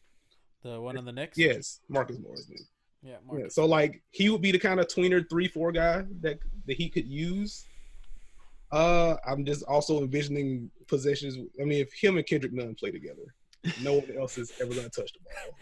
The 0.63 0.79
one 0.81 0.97
on 0.97 1.05
the 1.05 1.11
Knicks? 1.13 1.37
Yes, 1.37 1.79
Marcus 1.89 2.19
Morris. 2.19 2.45
Yeah, 3.03 3.15
Yeah, 3.35 3.45
so 3.49 3.65
like 3.65 4.01
he 4.11 4.29
would 4.29 4.41
be 4.41 4.51
the 4.51 4.59
kind 4.59 4.79
of 4.79 4.87
tweener 4.87 5.27
three 5.29 5.47
four 5.47 5.71
guy 5.71 6.05
that 6.21 6.39
that 6.67 6.77
he 6.77 6.89
could 6.89 7.07
use. 7.07 7.65
Uh, 8.71 9.15
I'm 9.27 9.43
just 9.43 9.63
also 9.63 9.99
envisioning 9.99 10.69
possessions. 10.87 11.37
I 11.59 11.65
mean, 11.65 11.81
if 11.81 11.91
him 11.93 12.17
and 12.17 12.25
Kendrick 12.25 12.53
Nunn 12.53 12.75
play 12.75 12.91
together, 12.91 13.33
no 13.81 13.95
one 13.95 14.17
else 14.17 14.37
is 14.37 14.51
ever 14.61 14.73
going 14.73 14.89
to 14.89 15.01
touch 15.01 15.11
the 15.13 15.19
ball. 15.19 15.57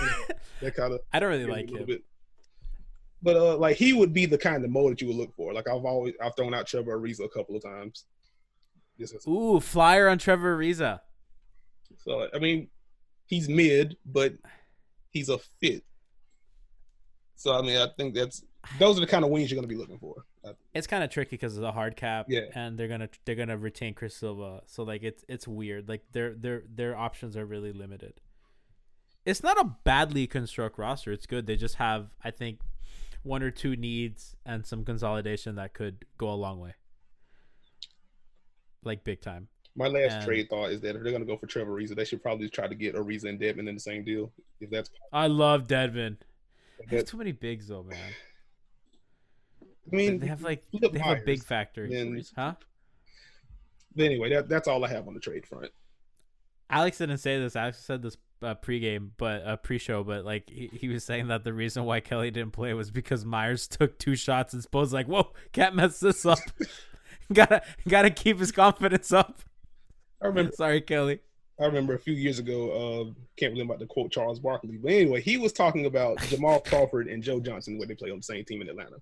You 0.00 0.06
know, 0.06 0.38
that 0.60 0.74
kind 0.76 0.92
of 0.92 1.00
I 1.12 1.20
don't 1.20 1.30
really 1.30 1.46
like 1.46 1.70
him. 1.70 1.84
bit. 1.86 2.04
But 3.22 3.36
uh, 3.36 3.56
like 3.56 3.76
he 3.76 3.92
would 3.92 4.12
be 4.12 4.26
the 4.26 4.38
kind 4.38 4.64
of 4.64 4.70
mold 4.70 4.92
that 4.92 5.00
you 5.00 5.08
would 5.08 5.16
look 5.16 5.34
for. 5.34 5.52
Like 5.52 5.68
I've 5.68 5.84
always 5.84 6.14
I've 6.22 6.36
thrown 6.36 6.54
out 6.54 6.66
Trevor 6.66 6.98
Ariza 6.98 7.24
a 7.24 7.28
couple 7.28 7.56
of 7.56 7.62
times. 7.62 8.04
Ooh, 9.26 9.60
flyer 9.60 10.08
on 10.08 10.18
Trevor 10.18 10.56
Ariza. 10.56 11.00
so 11.98 12.28
I 12.34 12.38
mean, 12.38 12.68
he's 13.26 13.48
mid, 13.48 13.96
but 14.04 14.34
he's 15.10 15.28
a 15.28 15.38
fit. 15.60 15.84
So 17.42 17.52
I 17.58 17.60
mean, 17.60 17.76
I 17.76 17.88
think 17.96 18.14
that's 18.14 18.44
those 18.78 18.96
are 18.96 19.00
the 19.00 19.06
kind 19.08 19.24
of 19.24 19.30
wings 19.32 19.50
you're 19.50 19.56
going 19.60 19.68
to 19.68 19.74
be 19.74 19.78
looking 19.80 19.98
for. 19.98 20.24
It's 20.74 20.86
kind 20.86 21.02
of 21.02 21.10
tricky 21.10 21.30
because 21.30 21.56
of 21.56 21.62
the 21.62 21.72
hard 21.72 21.96
cap, 21.96 22.26
Yeah. 22.28 22.42
and 22.54 22.78
they're 22.78 22.86
gonna 22.86 23.08
they're 23.24 23.34
gonna 23.34 23.58
retain 23.58 23.94
Chris 23.94 24.14
Silva, 24.14 24.62
so 24.66 24.84
like 24.84 25.02
it's 25.02 25.24
it's 25.28 25.48
weird. 25.48 25.88
Like 25.88 26.02
their 26.12 26.34
their 26.34 26.62
their 26.72 26.96
options 26.96 27.36
are 27.36 27.44
really 27.44 27.72
limited. 27.72 28.20
It's 29.24 29.42
not 29.42 29.58
a 29.60 29.64
badly 29.82 30.28
construct 30.28 30.78
roster. 30.78 31.10
It's 31.10 31.26
good. 31.26 31.46
They 31.46 31.56
just 31.56 31.74
have 31.76 32.10
I 32.22 32.30
think 32.30 32.60
one 33.24 33.42
or 33.42 33.50
two 33.50 33.74
needs 33.74 34.36
and 34.46 34.64
some 34.64 34.84
consolidation 34.84 35.56
that 35.56 35.74
could 35.74 36.04
go 36.16 36.30
a 36.30 36.34
long 36.38 36.60
way, 36.60 36.74
like 38.84 39.02
big 39.02 39.20
time. 39.20 39.48
My 39.74 39.88
last 39.88 40.12
And- 40.12 40.24
trade 40.26 40.48
thought 40.48 40.70
is 40.70 40.80
that 40.82 40.94
if 40.96 41.02
they're 41.02 41.12
going 41.12 41.22
to 41.22 41.26
go 41.26 41.36
for 41.38 41.46
Trevor 41.46 41.72
Ariza, 41.72 41.96
they 41.96 42.04
should 42.04 42.22
probably 42.22 42.48
try 42.48 42.68
to 42.68 42.74
get 42.74 42.94
Ariza 42.94 43.24
and 43.24 43.40
Devin 43.40 43.66
in 43.68 43.74
the 43.74 43.80
same 43.80 44.04
deal. 44.04 44.30
If 44.60 44.70
that's 44.70 44.90
I 45.12 45.26
love 45.28 45.66
Dedmon. 45.66 46.18
That, 46.90 47.06
too 47.06 47.16
many 47.16 47.32
bigs 47.32 47.68
though, 47.68 47.82
man. 47.82 47.98
I 49.92 49.96
mean, 49.96 50.18
They 50.18 50.26
have 50.26 50.42
like 50.42 50.64
they 50.72 50.98
have 50.98 51.18
a 51.18 51.22
big 51.22 51.42
factory, 51.42 51.90
then- 51.90 52.22
huh? 52.36 52.54
But 53.94 54.04
anyway, 54.04 54.30
that, 54.30 54.48
that's 54.48 54.68
all 54.68 54.84
I 54.84 54.88
have 54.88 55.06
on 55.06 55.14
the 55.14 55.20
trade 55.20 55.46
front. 55.46 55.70
Alex 56.70 56.96
didn't 56.98 57.18
say 57.18 57.38
this. 57.38 57.54
Alex 57.56 57.78
said 57.84 58.00
this 58.00 58.16
uh, 58.42 58.54
pregame, 58.54 59.10
but 59.18 59.44
uh, 59.44 59.56
pre-show, 59.56 60.02
but 60.02 60.24
like 60.24 60.48
he, 60.48 60.70
he 60.72 60.88
was 60.88 61.04
saying 61.04 61.28
that 61.28 61.44
the 61.44 61.52
reason 61.52 61.84
why 61.84 62.00
Kelly 62.00 62.30
didn't 62.30 62.52
play 62.52 62.72
was 62.72 62.90
because 62.90 63.24
Meyers 63.24 63.68
took 63.68 63.98
two 63.98 64.16
shots 64.16 64.54
and 64.54 64.62
Spo's 64.62 64.92
like, 64.92 65.06
"Whoa, 65.06 65.32
can't 65.52 65.74
mess 65.74 66.00
this 66.00 66.24
up. 66.24 66.38
gotta 67.32 67.62
gotta 67.86 68.10
keep 68.10 68.38
his 68.38 68.52
confidence 68.52 69.12
up." 69.12 69.40
I 70.22 70.28
remember. 70.28 70.52
Sorry, 70.52 70.80
Kelly. 70.80 71.20
I 71.62 71.66
remember 71.66 71.94
a 71.94 71.98
few 71.98 72.14
years 72.14 72.38
ago. 72.40 72.70
Uh, 72.72 73.20
can't 73.36 73.54
I'm 73.54 73.60
about 73.62 73.78
to 73.80 73.86
quote 73.86 74.10
Charles 74.10 74.40
Barkley, 74.40 74.78
but 74.78 74.92
anyway, 74.92 75.20
he 75.20 75.36
was 75.36 75.52
talking 75.52 75.86
about 75.86 76.18
Jamal 76.22 76.60
Crawford 76.60 77.06
and 77.06 77.22
Joe 77.22 77.38
Johnson 77.38 77.78
when 77.78 77.88
they 77.88 77.94
played 77.94 78.10
on 78.10 78.18
the 78.18 78.24
same 78.24 78.44
team 78.44 78.62
in 78.62 78.68
Atlanta, 78.68 78.96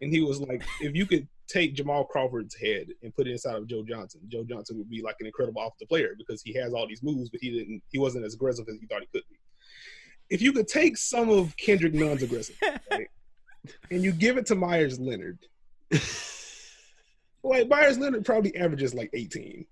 and 0.00 0.12
he 0.12 0.20
was 0.20 0.40
like, 0.40 0.62
if 0.80 0.96
you 0.96 1.06
could 1.06 1.28
take 1.46 1.74
Jamal 1.74 2.04
Crawford's 2.04 2.56
head 2.56 2.88
and 3.02 3.14
put 3.14 3.28
it 3.28 3.32
inside 3.32 3.56
of 3.56 3.68
Joe 3.68 3.84
Johnson, 3.84 4.20
Joe 4.28 4.44
Johnson 4.44 4.78
would 4.78 4.90
be 4.90 5.02
like 5.02 5.16
an 5.20 5.26
incredible 5.26 5.62
offensive 5.62 5.88
player 5.88 6.14
because 6.18 6.42
he 6.42 6.52
has 6.54 6.72
all 6.72 6.88
these 6.88 7.02
moves, 7.02 7.30
but 7.30 7.40
he 7.40 7.50
didn't. 7.50 7.82
He 7.90 7.98
wasn't 7.98 8.24
as 8.24 8.34
aggressive 8.34 8.66
as 8.68 8.76
he 8.80 8.86
thought 8.86 9.02
he 9.02 9.08
could 9.12 9.24
be. 9.30 9.36
If 10.30 10.42
you 10.42 10.52
could 10.52 10.68
take 10.68 10.96
some 10.96 11.28
of 11.28 11.56
Kendrick 11.56 11.94
Nunn's 11.94 12.22
aggressive, 12.22 12.56
right, 12.90 13.08
and 13.90 14.02
you 14.02 14.10
give 14.10 14.36
it 14.36 14.46
to 14.46 14.56
Meyers 14.56 14.98
Leonard, 14.98 15.38
like 17.44 17.68
Meyers 17.68 17.98
Leonard 17.98 18.24
probably 18.24 18.56
averages 18.56 18.94
like 18.94 19.10
18. 19.12 19.64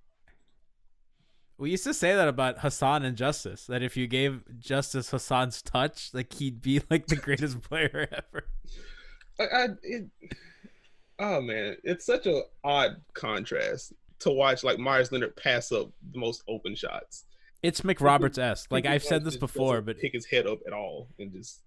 We 1.58 1.70
used 1.70 1.84
to 1.84 1.94
say 1.94 2.14
that 2.14 2.28
about 2.28 2.60
Hassan 2.60 3.04
and 3.04 3.16
Justice. 3.16 3.66
That 3.66 3.82
if 3.82 3.96
you 3.96 4.06
gave 4.06 4.42
Justice 4.58 5.10
Hassan's 5.10 5.60
touch, 5.60 6.10
like 6.14 6.32
he'd 6.34 6.62
be 6.62 6.80
like 6.90 7.06
the 7.06 7.16
greatest 7.16 7.60
player 7.68 8.08
ever. 8.12 8.44
I, 9.40 9.44
I 9.44 9.68
it, 9.82 10.04
oh 11.18 11.40
man, 11.40 11.76
it's 11.82 12.06
such 12.06 12.26
a 12.26 12.42
odd 12.64 13.00
contrast 13.14 13.92
to 14.20 14.30
watch 14.30 14.64
like 14.64 14.78
Meyers 14.78 15.12
Leonard 15.12 15.36
pass 15.36 15.72
up 15.72 15.90
the 16.12 16.18
most 16.18 16.42
open 16.48 16.74
shots. 16.74 17.24
It's 17.62 17.80
McRoberts 17.80 18.38
esque. 18.38 18.70
Like 18.70 18.86
I've 18.86 19.02
said 19.02 19.24
this 19.24 19.36
before, 19.36 19.82
but 19.82 19.98
pick 19.98 20.12
his 20.12 20.26
head 20.26 20.46
up 20.46 20.60
at 20.66 20.72
all 20.72 21.08
and 21.18 21.32
just 21.32 21.62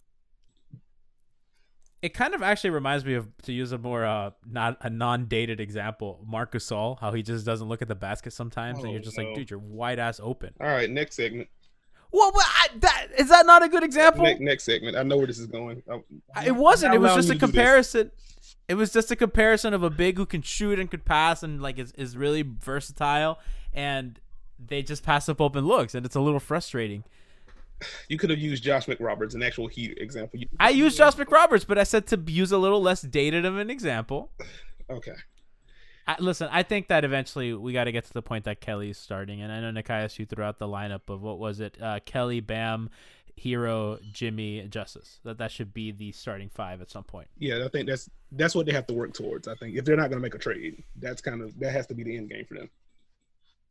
it 2.01 2.13
kind 2.13 2.33
of 2.33 2.41
actually 2.41 2.71
reminds 2.71 3.05
me 3.05 3.13
of 3.13 3.27
to 3.43 3.53
use 3.53 3.71
a 3.71 3.77
more 3.77 4.05
uh 4.05 4.31
not 4.49 4.77
a 4.81 4.89
non-dated 4.89 5.59
example, 5.59 6.19
Marc 6.25 6.53
Gasol, 6.53 6.99
how 6.99 7.11
he 7.11 7.21
just 7.23 7.45
doesn't 7.45 7.67
look 7.67 7.81
at 7.81 7.87
the 7.87 7.95
basket 7.95 8.33
sometimes, 8.33 8.79
and 8.79 8.87
Oh, 8.87 8.91
you're 8.91 9.01
just 9.01 9.17
no. 9.17 9.23
like, 9.25 9.35
dude, 9.35 9.49
you're 9.49 9.59
wide 9.59 9.99
ass 9.99 10.19
open. 10.21 10.53
all 10.59 10.67
right. 10.67 10.89
Next 10.89 11.15
segment. 11.15 11.47
Well, 12.13 12.31
but 12.33 12.43
I, 12.45 12.67
that 12.79 13.07
is 13.17 13.29
that 13.29 13.45
not 13.45 13.63
a 13.63 13.69
good 13.69 13.83
example? 13.83 14.23
Ne- 14.23 14.37
next 14.39 14.65
segment. 14.65 14.97
I 14.97 15.03
know 15.03 15.15
where 15.17 15.27
this 15.27 15.39
is 15.39 15.47
going. 15.47 15.81
I- 16.35 16.45
It 16.47 16.55
wasn't. 16.55 16.93
It 16.93 16.97
was 16.99 17.15
just 17.15 17.29
a 17.29 17.33
to 17.33 17.39
do 17.39 17.45
this. 17.45 17.49
comparison. 17.51 18.11
It 18.67 18.73
was 18.75 18.91
just 18.91 19.11
a 19.11 19.15
comparison 19.15 19.73
of 19.73 19.83
a 19.83 19.89
big 19.89 20.17
who 20.17 20.25
can 20.25 20.41
shoot 20.41 20.77
and 20.79 20.89
could 20.91 21.05
pass 21.05 21.41
and 21.43 21.61
like 21.61 21.77
is, 21.79 21.91
is 21.93 22.17
really 22.17 22.41
versatile, 22.43 23.39
and 23.73 24.19
they 24.59 24.81
just 24.81 25.03
pass 25.03 25.29
up 25.29 25.39
open 25.39 25.65
looks, 25.65 25.95
and 25.95 26.05
it's 26.05 26.15
a 26.15 26.19
little 26.21 26.39
frustrating. 26.39 27.03
You 28.07 28.17
could 28.17 28.29
have 28.29 28.39
used 28.39 28.63
Josh 28.63 28.85
McRoberts, 28.85 29.33
an 29.35 29.43
actual 29.43 29.67
Heat 29.67 29.97
example. 29.97 30.39
You- 30.39 30.47
I 30.59 30.69
used 30.69 30.97
Josh 30.97 31.15
McRoberts, 31.15 31.65
but 31.65 31.77
I 31.77 31.83
said 31.83 32.07
to 32.07 32.17
use 32.27 32.51
a 32.51 32.57
little 32.57 32.81
less 32.81 33.01
dated 33.01 33.45
of 33.45 33.57
an 33.57 33.69
example. 33.69 34.31
Okay. 34.89 35.13
I, 36.07 36.15
listen, 36.19 36.49
I 36.51 36.63
think 36.63 36.87
that 36.87 37.05
eventually 37.05 37.53
we 37.53 37.73
got 37.73 37.83
to 37.85 37.91
get 37.91 38.05
to 38.05 38.13
the 38.13 38.21
point 38.23 38.45
that 38.45 38.59
Kelly's 38.59 38.97
starting, 38.97 39.41
and 39.41 39.51
I 39.51 39.59
know 39.61 39.81
Nekias 39.81 40.17
you 40.19 40.25
threw 40.25 40.43
out 40.43 40.57
the 40.59 40.67
lineup 40.67 41.01
of 41.09 41.21
what 41.21 41.37
was 41.39 41.59
it? 41.59 41.77
Uh, 41.81 41.99
Kelly, 42.05 42.39
Bam, 42.39 42.89
Herro, 43.41 43.99
Jimmy, 44.11 44.65
Justice. 44.67 45.19
That 45.23 45.37
that 45.37 45.51
should 45.51 45.73
be 45.73 45.91
the 45.91 46.11
starting 46.11 46.49
five 46.49 46.81
at 46.81 46.89
some 46.89 47.03
point. 47.03 47.27
Yeah, 47.37 47.63
I 47.63 47.67
think 47.69 47.87
that's 47.87 48.09
that's 48.31 48.55
what 48.55 48.65
they 48.65 48.71
have 48.73 48.87
to 48.87 48.93
work 48.93 49.13
towards. 49.13 49.47
I 49.47 49.55
think 49.55 49.77
if 49.77 49.85
they're 49.85 49.95
not 49.95 50.09
going 50.09 50.19
to 50.19 50.23
make 50.23 50.35
a 50.35 50.39
trade, 50.39 50.83
that's 50.97 51.21
kind 51.21 51.41
of 51.41 51.57
that 51.59 51.71
has 51.71 51.87
to 51.87 51.93
be 51.93 52.03
the 52.03 52.17
end 52.17 52.29
game 52.29 52.45
for 52.45 52.55
them. 52.55 52.69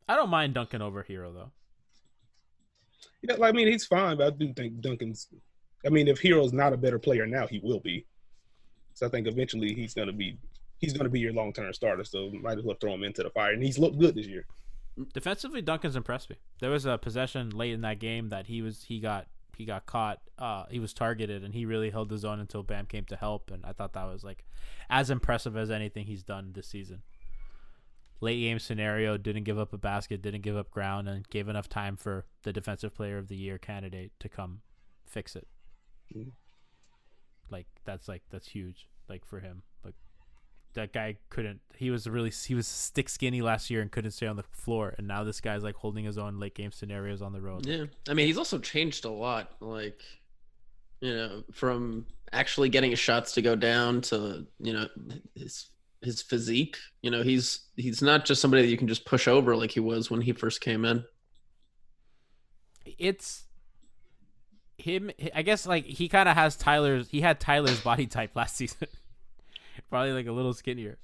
I 0.07 0.15
don't 0.15 0.29
mind 0.29 0.53
Duncan 0.53 0.81
over 0.81 1.03
Herro 1.03 1.33
though. 1.33 1.51
Yeah, 3.21 3.35
I 3.41 3.51
mean, 3.51 3.67
he's 3.67 3.85
fine, 3.85 4.17
but 4.17 4.27
I 4.27 4.29
do 4.31 4.53
think 4.53 4.81
Duncan's. 4.81 5.27
I 5.85 5.89
mean, 5.89 6.07
if 6.07 6.21
Herro's 6.21 6.53
not 6.53 6.73
a 6.73 6.77
better 6.77 6.99
player 6.99 7.25
now, 7.25 7.47
he 7.47 7.59
will 7.63 7.79
be. 7.79 8.05
So 8.93 9.05
I 9.05 9.09
think 9.09 9.27
eventually 9.27 9.73
he's 9.73 9.93
to 9.93 10.11
be 10.11 10.37
he's 10.79 10.93
to 10.93 11.09
be 11.09 11.19
your 11.19 11.33
long 11.33 11.53
term 11.53 11.71
starter. 11.73 12.03
So 12.03 12.31
might 12.31 12.57
as 12.57 12.63
well 12.63 12.77
throw 12.79 12.93
him 12.93 13.03
into 13.03 13.23
the 13.23 13.29
fire. 13.29 13.53
And 13.53 13.63
he's 13.63 13.79
looked 13.79 13.99
good 13.99 14.15
this 14.15 14.27
year. 14.27 14.45
Defensively, 15.13 15.61
Duncan's 15.61 15.95
impressed 15.95 16.29
me. 16.29 16.37
There 16.59 16.69
was 16.69 16.85
a 16.85 16.97
possession 16.97 17.51
late 17.51 17.73
in 17.73 17.81
that 17.81 17.99
game 17.99 18.29
that 18.29 18.47
he 18.47 18.61
was 18.61 18.83
he 18.83 18.99
got 18.99 19.27
he 19.57 19.65
got 19.65 19.85
caught. 19.85 20.19
Uh, 20.37 20.65
he 20.69 20.79
was 20.79 20.93
targeted, 20.93 21.43
and 21.43 21.53
he 21.53 21.65
really 21.65 21.91
held 21.91 22.11
his 22.11 22.25
own 22.25 22.39
until 22.39 22.63
Bam 22.63 22.87
came 22.87 23.05
to 23.05 23.15
help. 23.15 23.51
And 23.51 23.65
I 23.65 23.73
thought 23.73 23.93
that 23.93 24.05
was 24.05 24.23
like 24.23 24.43
as 24.89 25.09
impressive 25.09 25.55
as 25.55 25.71
anything 25.71 26.05
he's 26.05 26.23
done 26.23 26.51
this 26.53 26.67
season. 26.67 27.03
Late 28.21 28.39
game 28.39 28.59
scenario, 28.59 29.17
didn't 29.17 29.43
give 29.43 29.57
up 29.57 29.73
a 29.73 29.77
basket, 29.77 30.21
didn't 30.21 30.41
give 30.41 30.55
up 30.55 30.69
ground, 30.69 31.09
and 31.09 31.27
gave 31.29 31.47
enough 31.47 31.67
time 31.67 31.97
for 31.97 32.25
the 32.43 32.53
defensive 32.53 32.93
player 32.93 33.17
of 33.17 33.27
the 33.27 33.35
year 33.35 33.57
candidate 33.57 34.11
to 34.19 34.29
come 34.29 34.61
fix 35.05 35.35
it. 35.35 35.47
Like 37.49 37.67
that's 37.83 38.07
like 38.07 38.21
that's 38.29 38.47
huge. 38.47 38.87
Like 39.09 39.25
for 39.25 39.39
him, 39.39 39.63
like 39.83 39.95
that 40.73 40.93
guy 40.93 41.17
couldn't. 41.29 41.61
He 41.75 41.89
was 41.89 42.07
really 42.07 42.29
he 42.29 42.55
was 42.55 42.67
stick 42.67 43.09
skinny 43.09 43.41
last 43.41 43.69
year 43.69 43.81
and 43.81 43.91
couldn't 43.91 44.11
stay 44.11 44.27
on 44.27 44.35
the 44.35 44.45
floor, 44.51 44.93
and 44.97 45.07
now 45.07 45.23
this 45.23 45.41
guy's 45.41 45.63
like 45.63 45.75
holding 45.75 46.05
his 46.05 46.17
own 46.17 46.39
late 46.39 46.55
game 46.55 46.71
scenarios 46.71 47.21
on 47.21 47.33
the 47.33 47.41
road. 47.41 47.65
Yeah, 47.65 47.85
I 48.07 48.13
mean, 48.13 48.27
he's 48.27 48.37
also 48.37 48.59
changed 48.59 49.03
a 49.05 49.09
lot. 49.09 49.53
Like, 49.59 50.01
you 51.01 51.13
know, 51.13 51.43
from 51.51 52.05
actually 52.31 52.69
getting 52.69 52.91
his 52.91 52.99
shots 52.99 53.33
to 53.33 53.41
go 53.41 53.55
down 53.55 54.01
to 54.01 54.45
you 54.59 54.73
know 54.73 54.87
his 55.35 55.70
his 56.01 56.21
physique. 56.21 56.77
You 57.01 57.11
know, 57.11 57.23
he's 57.23 57.67
he's 57.75 58.01
not 58.01 58.25
just 58.25 58.41
somebody 58.41 58.63
that 58.63 58.69
you 58.69 58.77
can 58.77 58.87
just 58.87 59.05
push 59.05 59.27
over 59.27 59.55
like 59.55 59.71
he 59.71 59.79
was 59.79 60.09
when 60.09 60.21
he 60.21 60.33
first 60.33 60.61
came 60.61 60.85
in. 60.85 61.03
It's 62.97 63.43
him. 64.77 65.11
I 65.33 65.41
guess 65.41 65.65
like 65.65 65.85
he 65.85 66.09
kind 66.09 66.27
of 66.27 66.35
has 66.35 66.55
Tyler's. 66.55 67.09
He 67.09 67.21
had 67.21 67.39
Tyler's 67.39 67.81
body 67.81 68.07
type 68.07 68.35
last 68.35 68.55
season. 68.57 68.87
Probably 69.89 70.13
like 70.13 70.27
a 70.27 70.31
little 70.31 70.53
skinnier. 70.53 70.97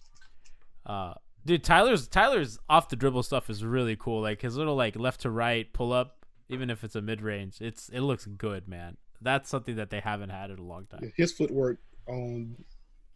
Uh, 0.85 1.13
dude, 1.45 1.63
Tyler's 1.63 2.07
Tyler's 2.07 2.59
off 2.69 2.89
the 2.89 2.95
dribble 2.95 3.23
stuff 3.23 3.49
is 3.49 3.63
really 3.63 3.95
cool. 3.95 4.21
Like 4.21 4.41
his 4.41 4.57
little 4.57 4.75
like 4.75 4.95
left 4.95 5.21
to 5.21 5.29
right 5.29 5.71
pull 5.73 5.93
up, 5.93 6.25
even 6.49 6.69
if 6.69 6.83
it's 6.83 6.95
a 6.95 7.01
mid 7.01 7.21
range, 7.21 7.61
it's 7.61 7.89
it 7.89 8.01
looks 8.01 8.25
good, 8.25 8.67
man. 8.67 8.97
That's 9.21 9.49
something 9.49 9.77
that 9.77 9.89
they 9.89 9.99
haven't 9.99 10.29
had 10.29 10.51
in 10.51 10.59
a 10.59 10.63
long 10.63 10.85
time. 10.85 11.11
His 11.15 11.31
footwork 11.31 11.79
on 12.07 12.55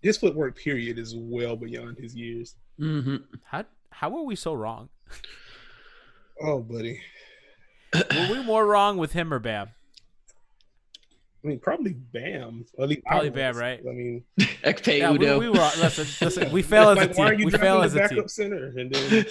his 0.01 0.17
footwork 0.17 0.57
period 0.57 0.97
is 0.97 1.15
well 1.15 1.55
beyond 1.55 1.97
his 1.97 2.15
years. 2.15 2.55
Mm-hmm. 2.79 3.17
How 3.45 3.65
how 3.91 4.09
were 4.09 4.23
we 4.23 4.35
so 4.35 4.53
wrong? 4.53 4.89
Oh, 6.41 6.59
buddy. 6.59 6.99
Were 7.93 8.27
we 8.31 8.43
more 8.43 8.65
wrong 8.65 8.97
with 8.97 9.11
him 9.13 9.33
or 9.33 9.39
Bam? 9.39 9.69
I 11.43 11.47
mean, 11.47 11.59
probably 11.59 11.93
Bam. 11.93 12.65
At 12.79 12.87
least 12.89 13.01
I 13.07 13.09
Probably 13.09 13.29
was. 13.31 13.35
Bam, 13.35 13.57
right? 13.57 13.79
I 13.79 13.91
mean, 13.91 14.23
Ekpe 14.39 14.99
Yeah, 14.99 15.11
we, 15.11 15.17
Udoh. 15.19 15.39
we 15.39 15.49
were. 15.49 15.71
Listen, 15.79 16.07
listen. 16.25 16.51
We 16.51 16.61
fail 16.73 16.89
as 16.89 16.97
like, 16.97 17.11
a 17.11 17.13
why 17.15 17.25
are 17.27 17.31
team. 17.31 17.39
you 17.39 17.45
We 17.47 17.51
dropping 17.51 17.65
fail 17.67 17.81
as 17.81 17.95
a 17.95 17.97
backup 17.97 18.17
team. 18.17 18.27
center? 18.27 18.73
And 18.77 18.93
then 18.93 19.25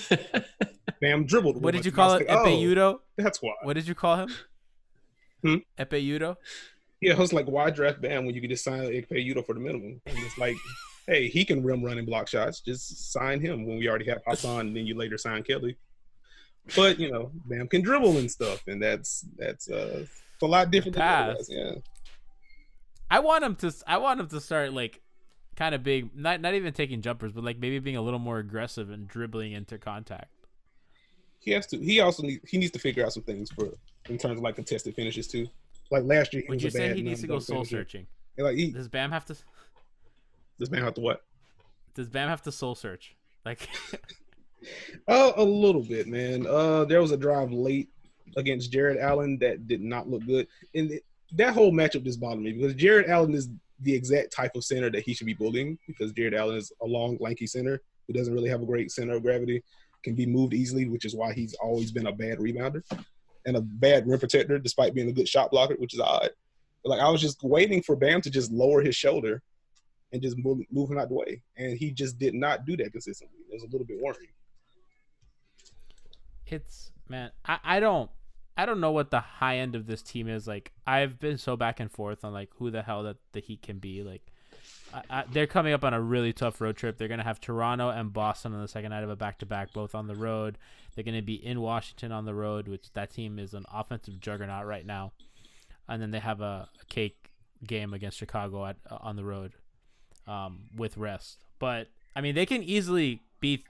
Bam 1.00 1.24
dribbled. 1.24 1.62
What 1.62 1.72
did 1.72 1.86
you 1.86 1.92
call 1.92 2.14
it? 2.14 2.26
was 2.28 2.28
like, 2.28 2.46
Epe 2.46 2.52
oh, 2.52 2.74
Udoh? 2.74 2.98
That's 3.16 3.40
why. 3.40 3.52
What 3.62 3.74
did 3.74 3.86
you 3.88 3.94
call 3.94 4.16
him? 4.16 4.28
Hmm? 5.42 5.54
Ekpe 5.78 6.04
Udoh? 6.04 6.36
Yeah, 7.02 7.14
I 7.14 7.18
was 7.18 7.32
like, 7.32 7.46
why 7.46 7.70
draft 7.70 8.02
Bam 8.02 8.26
when 8.26 8.34
you 8.34 8.42
could 8.42 8.50
just 8.50 8.62
sign 8.62 8.80
Ekpe 8.80 9.26
Udoh 9.26 9.46
for 9.46 9.54
the 9.54 9.60
minimum? 9.60 10.02
And 10.04 10.18
it's 10.18 10.36
like, 10.36 10.54
hey, 11.06 11.28
he 11.28 11.46
can 11.46 11.62
rim 11.62 11.82
running 11.82 12.04
block 12.04 12.28
shots. 12.28 12.60
Just 12.60 13.10
sign 13.10 13.40
him 13.40 13.66
when 13.66 13.78
we 13.78 13.88
already 13.88 14.04
have 14.10 14.20
Hassan, 14.26 14.66
and 14.66 14.76
then 14.76 14.86
you 14.86 14.94
later 14.94 15.16
sign 15.16 15.42
Kelly. 15.42 15.78
But 16.76 16.98
you 16.98 17.10
know, 17.10 17.30
Bam 17.46 17.68
can 17.68 17.80
dribble 17.82 18.18
and 18.18 18.30
stuff, 18.30 18.62
and 18.66 18.82
that's 18.82 19.24
that's 19.38 19.70
uh, 19.70 20.04
a 20.42 20.46
lot 20.46 20.70
different. 20.70 20.94
Than 20.94 21.02
Pass. 21.02 21.48
yeah. 21.48 21.72
I 23.10 23.18
want 23.20 23.44
him 23.44 23.56
to. 23.56 23.72
I 23.86 23.96
want 23.98 24.20
him 24.20 24.28
to 24.28 24.40
start 24.40 24.72
like 24.72 25.00
kind 25.56 25.74
of 25.74 25.82
big. 25.82 26.14
Not 26.14 26.40
not 26.40 26.54
even 26.54 26.72
taking 26.72 27.02
jumpers, 27.02 27.32
but 27.32 27.44
like 27.44 27.58
maybe 27.58 27.78
being 27.78 27.96
a 27.96 28.02
little 28.02 28.20
more 28.20 28.38
aggressive 28.38 28.90
and 28.90 29.08
dribbling 29.08 29.52
into 29.52 29.78
contact. 29.78 30.30
He 31.40 31.50
has 31.52 31.66
to. 31.68 31.78
He 31.78 32.00
also 32.00 32.22
need, 32.22 32.40
he 32.46 32.58
needs 32.58 32.72
to 32.72 32.78
figure 32.78 33.04
out 33.04 33.12
some 33.12 33.22
things 33.22 33.50
for 33.50 33.70
in 34.08 34.18
terms 34.18 34.36
of 34.36 34.42
like 34.42 34.56
contested 34.56 34.94
finishes 34.94 35.26
too. 35.26 35.48
Like 35.90 36.04
last 36.04 36.32
year, 36.32 36.42
he 36.42 36.48
Would 36.48 36.62
you 36.62 36.70
say 36.70 36.94
he 36.94 37.02
needs 37.02 37.20
to 37.22 37.26
go 37.26 37.38
soul 37.38 37.64
searching? 37.64 38.06
Like 38.38 38.56
he, 38.56 38.70
Does 38.70 38.88
Bam 38.88 39.10
have 39.10 39.24
to? 39.26 39.36
Does 40.58 40.68
Bam 40.68 40.82
have 40.82 40.94
to 40.94 41.00
what? 41.00 41.22
Does 41.94 42.08
Bam 42.08 42.28
have 42.28 42.42
to 42.42 42.52
soul 42.52 42.74
search? 42.74 43.16
Like, 43.44 43.68
Oh, 45.08 45.32
a 45.36 45.44
little 45.44 45.82
bit, 45.82 46.06
man. 46.06 46.46
Uh, 46.46 46.84
there 46.84 47.00
was 47.00 47.12
a 47.12 47.16
drive 47.16 47.50
late 47.50 47.88
against 48.36 48.70
Jarrett 48.70 48.98
Allen 49.00 49.38
that 49.40 49.66
did 49.66 49.80
not 49.80 50.08
look 50.08 50.24
good, 50.26 50.46
and 50.74 50.92
it, 50.92 51.04
that 51.32 51.54
whole 51.54 51.72
matchup 51.72 52.04
just 52.04 52.20
bothered 52.20 52.42
me 52.42 52.52
because 52.52 52.74
Jarrett 52.74 53.08
Allen 53.08 53.34
is 53.34 53.48
the 53.80 53.94
exact 53.94 54.32
type 54.32 54.54
of 54.56 54.64
center 54.64 54.90
that 54.90 55.02
he 55.02 55.14
should 55.14 55.26
be 55.26 55.34
bullying 55.34 55.78
because 55.86 56.12
Jarrett 56.12 56.34
Allen 56.34 56.56
is 56.56 56.72
a 56.82 56.86
long, 56.86 57.16
lanky 57.20 57.46
center 57.46 57.80
who 58.06 58.12
doesn't 58.12 58.34
really 58.34 58.48
have 58.50 58.62
a 58.62 58.66
great 58.66 58.90
center 58.90 59.14
of 59.14 59.22
gravity, 59.22 59.62
can 60.02 60.14
be 60.14 60.26
moved 60.26 60.54
easily, 60.54 60.86
which 60.86 61.04
is 61.04 61.14
why 61.14 61.32
he's 61.32 61.54
always 61.54 61.90
been 61.90 62.06
a 62.06 62.12
bad 62.12 62.38
rebounder 62.38 62.82
and 63.46 63.56
a 63.56 63.60
bad 63.60 64.06
rim 64.06 64.18
protector, 64.18 64.58
despite 64.58 64.94
being 64.94 65.08
a 65.08 65.12
good 65.12 65.28
shot 65.28 65.50
blocker, 65.50 65.74
which 65.78 65.94
is 65.94 66.00
odd. 66.00 66.30
But, 66.82 66.90
like 66.90 67.00
I 67.00 67.10
was 67.10 67.20
just 67.20 67.42
waiting 67.42 67.82
for 67.82 67.96
Bam 67.96 68.20
to 68.22 68.30
just 68.30 68.50
lower 68.50 68.80
his 68.80 68.96
shoulder 68.96 69.42
and 70.12 70.20
just 70.20 70.36
move, 70.38 70.58
move 70.70 70.90
him 70.90 70.98
out 70.98 71.08
the 71.08 71.14
way, 71.14 71.42
and 71.56 71.78
he 71.78 71.90
just 71.90 72.18
did 72.18 72.34
not 72.34 72.66
do 72.66 72.76
that 72.76 72.92
consistently. 72.92 73.38
It 73.48 73.54
was 73.54 73.62
a 73.62 73.66
little 73.66 73.86
bit 73.86 73.98
worrying. 74.00 74.32
it's 76.46 76.90
man, 77.08 77.30
I, 77.44 77.58
I 77.64 77.80
don't 77.80 78.10
I 78.56 78.66
don't 78.66 78.80
know 78.80 78.92
what 78.92 79.10
the 79.10 79.20
high 79.20 79.58
end 79.58 79.74
of 79.74 79.86
this 79.86 80.02
team 80.02 80.28
is. 80.28 80.46
Like 80.46 80.72
I've 80.86 81.18
been 81.18 81.38
so 81.38 81.56
back 81.56 81.80
and 81.80 81.90
forth 81.90 82.24
on 82.24 82.32
like 82.32 82.50
who 82.56 82.70
the 82.70 82.82
hell 82.82 83.02
that 83.04 83.16
the 83.32 83.40
Heat 83.40 83.62
can 83.62 83.78
be. 83.78 84.02
Like 84.02 84.29
I, 84.92 85.02
I, 85.10 85.24
they're 85.30 85.46
coming 85.46 85.72
up 85.72 85.84
on 85.84 85.94
a 85.94 86.00
really 86.00 86.32
tough 86.32 86.60
road 86.60 86.76
trip. 86.76 86.98
They're 86.98 87.08
gonna 87.08 87.24
have 87.24 87.40
Toronto 87.40 87.90
and 87.90 88.12
Boston 88.12 88.54
on 88.54 88.60
the 88.60 88.68
second 88.68 88.90
night 88.90 89.04
of 89.04 89.10
a 89.10 89.16
back 89.16 89.38
to 89.38 89.46
back, 89.46 89.72
both 89.72 89.94
on 89.94 90.06
the 90.06 90.14
road. 90.14 90.58
They're 90.94 91.04
gonna 91.04 91.22
be 91.22 91.34
in 91.34 91.60
Washington 91.60 92.12
on 92.12 92.24
the 92.24 92.34
road, 92.34 92.68
which 92.68 92.92
that 92.92 93.10
team 93.10 93.38
is 93.38 93.54
an 93.54 93.64
offensive 93.72 94.20
juggernaut 94.20 94.66
right 94.66 94.84
now. 94.86 95.12
And 95.88 96.00
then 96.00 96.10
they 96.10 96.20
have 96.20 96.40
a, 96.40 96.68
a 96.80 96.84
cake 96.88 97.30
game 97.66 97.94
against 97.94 98.18
Chicago 98.18 98.66
at 98.66 98.76
uh, 98.90 98.98
on 99.00 99.16
the 99.16 99.24
road 99.24 99.52
um, 100.26 100.62
with 100.76 100.96
rest. 100.96 101.44
But 101.58 101.88
I 102.14 102.20
mean, 102.20 102.34
they 102.34 102.46
can 102.46 102.62
easily 102.62 103.22
be 103.40 103.64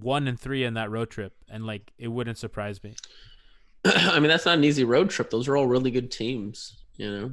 one 0.00 0.28
and 0.28 0.38
three 0.38 0.64
in 0.64 0.74
that 0.74 0.90
road 0.90 1.10
trip, 1.10 1.34
and 1.48 1.66
like 1.66 1.92
it 1.98 2.08
wouldn't 2.08 2.38
surprise 2.38 2.82
me. 2.82 2.94
I 3.84 4.18
mean, 4.18 4.28
that's 4.28 4.46
not 4.46 4.58
an 4.58 4.64
easy 4.64 4.84
road 4.84 5.10
trip. 5.10 5.30
Those 5.30 5.48
are 5.48 5.56
all 5.56 5.66
really 5.66 5.90
good 5.90 6.10
teams, 6.10 6.76
you 6.96 7.10
know. 7.10 7.30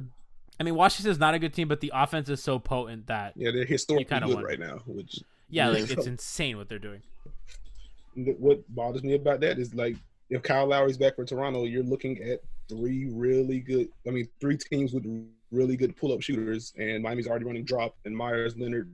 I 0.58 0.62
mean, 0.62 0.74
Washington's 0.74 1.18
not 1.18 1.34
a 1.34 1.38
good 1.38 1.52
team, 1.52 1.68
but 1.68 1.80
the 1.80 1.92
offense 1.94 2.28
is 2.28 2.42
so 2.42 2.58
potent 2.58 3.06
that 3.08 3.32
Yeah, 3.36 3.50
they're 3.50 3.64
historically 3.64 4.18
good 4.20 4.28
wonder. 4.28 4.46
right 4.46 4.60
now. 4.60 4.78
Which 4.86 5.20
yeah, 5.48 5.68
like 5.68 5.90
it's 5.90 6.06
insane 6.06 6.56
what 6.56 6.68
they're 6.68 6.78
doing. 6.78 7.02
what 8.14 8.62
bothers 8.74 9.02
me 9.02 9.14
about 9.14 9.40
that 9.40 9.58
is 9.58 9.74
like 9.74 9.96
if 10.30 10.42
Kyle 10.42 10.66
Lowry's 10.66 10.96
back 10.96 11.16
for 11.16 11.24
Toronto, 11.24 11.64
you're 11.64 11.82
looking 11.82 12.22
at 12.22 12.40
three 12.68 13.06
really 13.10 13.60
good. 13.60 13.88
I 14.06 14.10
mean, 14.10 14.28
three 14.40 14.56
teams 14.56 14.92
with 14.92 15.04
really 15.50 15.76
good 15.76 15.96
pull-up 15.96 16.22
shooters, 16.22 16.72
and 16.78 17.02
Miami's 17.02 17.26
already 17.26 17.44
running 17.44 17.64
drop, 17.64 17.96
and 18.04 18.16
Meyers 18.16 18.56
Leonard 18.56 18.90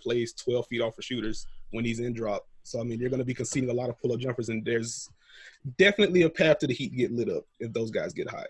plays 0.00 0.32
12 0.34 0.66
feet 0.66 0.80
off 0.80 0.94
for 0.96 1.02
shooters 1.02 1.46
when 1.70 1.84
he's 1.84 2.00
in 2.00 2.12
drop. 2.12 2.46
So 2.62 2.80
I 2.80 2.82
mean, 2.82 2.98
you're 2.98 3.10
going 3.10 3.20
to 3.20 3.24
be 3.24 3.34
conceding 3.34 3.70
a 3.70 3.74
lot 3.74 3.88
of 3.90 3.98
pull-up 4.00 4.20
jumpers, 4.20 4.48
and 4.48 4.64
there's 4.64 5.08
definitely 5.78 6.22
a 6.22 6.30
path 6.30 6.58
to 6.58 6.66
the 6.66 6.74
Heat 6.74 6.94
get 6.96 7.12
lit 7.12 7.28
up 7.28 7.44
if 7.60 7.72
those 7.72 7.90
guys 7.90 8.12
get 8.12 8.28
hot. 8.28 8.46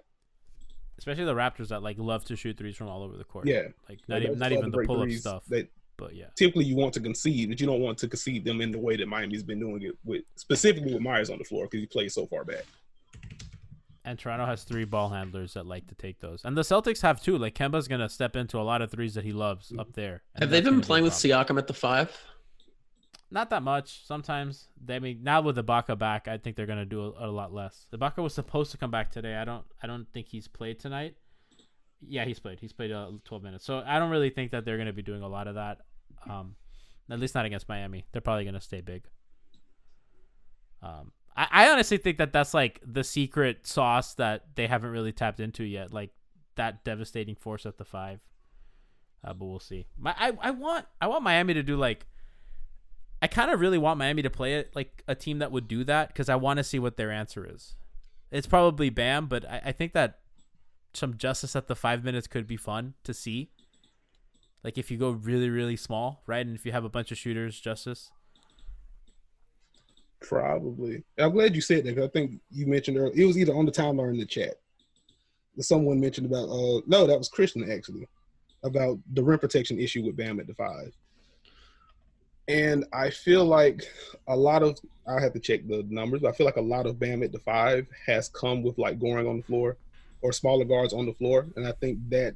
Especially 0.99 1.25
the 1.25 1.35
Raptors 1.35 1.69
that 1.69 1.83
like 1.83 1.99
love 1.99 2.25
to 2.27 2.37
shoot 2.37 2.57
threes 2.57 2.77
from 2.77 2.89
all 2.89 3.03
over 3.03 3.17
the 3.17 3.25
court. 3.25 3.47
Yeah. 3.47 3.63
like 3.89 4.01
Like, 4.09 4.09
not 4.09 4.23
even 4.23 4.39
not 4.39 4.53
even 4.53 4.65
the 4.67 4.71
break 4.71 4.87
pull 4.87 5.03
up 5.03 5.11
stuff. 5.11 5.45
That 5.49 5.69
But 5.97 6.15
yeah, 6.15 6.27
typically 6.37 6.65
you 6.65 6.77
want 6.77 6.95
to 6.95 7.01
concede, 7.01 7.49
but 7.49 7.61
you 7.61 7.67
don't 7.67 7.81
want 7.81 7.99
to 7.99 8.09
concede 8.09 8.45
them 8.45 8.61
in 8.61 8.71
the 8.71 8.79
way 8.79 8.97
that 8.97 9.07
Miami's 9.09 9.43
been 9.43 9.61
doing 9.61 9.83
it 9.83 9.97
with, 10.05 10.23
specifically 10.37 10.93
with 10.93 11.03
Meyers 11.03 11.31
on 11.31 11.39
the 11.39 11.45
floor 11.45 11.67
because 11.67 11.81
he 11.81 11.87
plays 11.87 12.15
so 12.15 12.27
far 12.27 12.45
back. 12.45 12.65
and 14.05 14.19
Toronto 14.19 14.45
has 14.47 14.65
three 14.65 14.85
ball 14.85 15.09
handlers 15.09 15.55
that 15.55 15.67
like 15.67 15.87
to 15.89 15.95
take 15.95 16.21
those, 16.21 16.45
and 16.45 16.57
the 16.57 16.63
Celtics 16.63 17.01
have 17.03 17.23
two. 17.23 17.39
Like 17.39 17.55
Kemba's 17.55 17.89
gonna 17.89 18.09
step 18.09 18.37
into 18.37 18.59
a 18.59 18.63
lot 18.63 18.83
of 18.83 18.91
threes 18.91 19.15
that 19.15 19.25
he 19.25 19.33
loves 19.33 19.73
up 19.79 19.93
there. 19.95 20.23
Have 20.37 20.51
they 20.51 20.61
been 20.61 20.71
gonna 20.71 20.81
be 20.83 20.87
playing 20.87 21.05
with. 21.05 21.13
Siakam 21.15 21.59
at 21.59 21.67
the 21.67 21.75
five? 21.75 22.17
Not 23.35 23.51
that 23.51 23.65
much. 23.65 24.07
Sometimes 24.07 24.69
they 24.81 24.95
I 24.95 24.99
mean 25.01 25.25
now 25.25 25.43
with 25.43 25.57
Ibaka 25.57 25.99
back, 25.99 26.29
I 26.29 26.39
think 26.39 26.55
they're 26.55 26.67
gonna 26.67 26.85
do 26.85 27.03
a, 27.19 27.27
a 27.27 27.31
lot 27.31 27.53
less. 27.53 27.89
Ibaka 27.93 28.23
was 28.23 28.33
supposed 28.33 28.71
to 28.71 28.79
come 28.79 28.93
back 28.93 29.11
today. 29.11 29.35
I 29.35 29.45
don't. 29.45 29.65
I 29.83 29.89
don't 29.89 30.07
think 30.15 30.29
he's 30.29 30.47
played 30.47 30.79
tonight. 30.79 31.17
Yeah, 32.01 32.25
he's 32.25 32.39
played. 32.39 32.61
He's 32.61 32.73
played 32.73 32.93
uh, 32.93 33.11
12 33.25 33.43
minutes. 33.43 33.65
So 33.65 33.83
I 33.85 33.99
don't 33.99 34.11
really 34.11 34.31
think 34.31 34.53
that 34.53 34.65
they're 34.65 34.79
gonna 34.79 34.93
be 34.93 35.03
doing 35.03 35.23
a 35.23 35.27
lot 35.27 35.49
of 35.49 35.57
that. 35.57 35.79
Um, 36.31 36.55
at 37.11 37.19
least 37.19 37.35
not 37.35 37.45
against 37.45 37.69
Miami. 37.69 38.07
They're 38.13 38.23
probably 38.23 38.45
gonna 38.45 38.61
stay 38.61 38.81
big. 38.81 39.03
Um, 40.81 41.11
I, 41.37 41.49
I 41.51 41.71
honestly 41.71 41.97
think 41.97 42.19
that 42.19 42.33
that's 42.33 42.55
like 42.55 42.81
the 42.87 43.03
secret 43.03 43.67
sauce 43.67 44.15
that 44.15 44.55
they 44.55 44.69
haven't 44.69 44.91
really 44.91 45.13
tapped 45.13 45.41
into 45.41 45.65
yet. 45.65 45.93
Like 45.93 46.11
that 46.55 46.85
devastating 46.85 47.35
force 47.35 47.67
at 47.67 47.79
the 47.79 47.85
five. 47.85 48.21
Uh, 49.25 49.33
but 49.33 49.47
we'll 49.47 49.59
see. 49.59 49.87
My, 49.99 50.15
I, 50.17 50.33
I 50.41 50.51
want 50.53 50.87
I 51.01 51.09
want 51.09 51.25
Miami 51.25 51.55
to 51.55 51.65
do 51.65 51.77
like 51.77 52.07
I 53.25 53.27
kind 53.27 53.51
of 53.51 53.59
really 53.59 53.79
want 53.79 53.97
Miami 53.99 54.21
to 54.21 54.29
play 54.29 54.57
it 54.57 54.77
like 54.77 55.03
a 55.09 55.15
team 55.15 55.39
that 55.39 55.51
would 55.51 55.67
do 55.67 55.83
that 55.85 56.09
because 56.09 56.29
I 56.29 56.37
want 56.37 56.59
to 56.59 56.63
see 56.63 56.79
what 56.79 56.99
their 56.99 57.11
answer 57.11 57.49
is. 57.51 57.75
It's 58.31 58.47
probably 58.47 58.91
Bam, 58.91 59.29
but 59.29 59.49
I, 59.51 59.63
I 59.65 59.73
think 59.73 59.95
that 59.95 60.19
some 60.93 61.17
justice 61.17 61.57
at 61.57 61.67
the 61.67 61.75
five 61.75 62.05
minutes 62.05 62.27
could 62.27 62.47
be 62.47 62.59
fun 62.59 62.93
to 63.03 63.15
see. 63.15 63.49
Like 64.63 64.77
if 64.77 64.91
you 64.91 64.99
go 64.99 65.09
really 65.09 65.49
really 65.49 65.75
small, 65.75 66.23
right, 66.27 66.45
and 66.45 66.55
if 66.55 66.67
you 66.67 66.73
have 66.73 66.85
a 66.85 66.91
bunch 66.91 67.11
of 67.13 67.17
shooters, 67.17 67.59
justice. 67.59 68.11
Probably. 70.21 71.03
I'm 71.17 71.33
glad 71.33 71.55
you 71.55 71.63
said 71.63 71.85
that 71.85 71.95
'cause 71.97 72.05
I 72.05 72.09
think 72.09 72.43
you 72.51 72.67
mentioned 72.67 72.99
earlier. 72.99 73.15
It 73.17 73.25
was 73.25 73.39
either 73.39 73.55
on 73.55 73.65
the 73.65 73.73
timeline 73.73 74.01
or 74.01 74.11
in 74.11 74.19
the 74.19 74.27
chat. 74.27 74.61
Someone 75.61 75.99
mentioned 75.99 76.27
about 76.27 76.51
uh 76.51 76.83
no, 76.87 77.07
that 77.07 77.17
was 77.17 77.31
Christian 77.31 77.71
actually 77.73 78.07
about 78.65 78.99
the 79.15 79.25
rim 79.25 79.39
protection 79.39 79.79
issue 79.79 80.05
with 80.05 80.15
Bam 80.15 80.41
at 80.41 80.47
the 80.47 80.55
five. 80.55 80.95
And 82.49 82.85
I 82.93 83.11
feel 83.11 83.45
like 83.45 83.83
a 84.29 84.37
lot 84.37 84.63
of 84.63 84.79
I 85.07 85.21
have 85.21 85.33
to 85.35 85.41
check 85.41 85.67
the 85.67 85.85
numbers, 85.89 86.23
but 86.23 86.29
I 86.29 86.33
feel 86.33 86.47
like 86.47 86.57
a 86.57 86.63
lot 86.63 86.87
of 86.87 86.99
Bam 86.99 87.23
at 87.23 87.33
the 87.33 87.39
five 87.39 87.87
has 88.07 88.29
come 88.29 88.63
with 88.63 88.79
like 88.79 88.99
Goran 88.99 89.29
on 89.29 89.39
the 89.39 89.43
floor 89.43 89.77
or 90.23 90.33
smaller 90.33 90.65
guards 90.65 90.93
on 90.93 91.07
the 91.07 91.13
floor. 91.13 91.47
And 91.57 91.67
I 91.67 91.73
think 91.73 91.99
that 92.11 92.35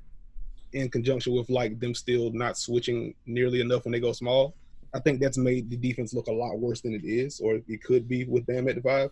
in 0.73 0.91
conjunction 0.91 1.35
with 1.35 1.49
like 1.49 1.81
them 1.81 1.95
still 1.95 2.31
not 2.33 2.59
switching 2.59 3.15
nearly 3.27 3.61
enough 3.61 3.85
when 3.85 3.93
they 3.93 4.01
go 4.01 4.13
small, 4.13 4.55
I 4.95 5.01
think 5.01 5.21
that's 5.21 5.39
made 5.39 5.71
the 5.71 5.77
defense 5.77 6.15
look 6.15 6.29
a 6.29 6.33
lot 6.33 6.59
worse 6.59 6.81
than 6.81 6.95
it 6.95 7.05
is, 7.05 7.41
or 7.41 7.61
it 7.67 7.83
could 7.83 8.09
be 8.09 8.25
with 8.25 8.47
Bam 8.47 8.69
at 8.69 8.77
the 8.77 8.83
five. 8.83 9.11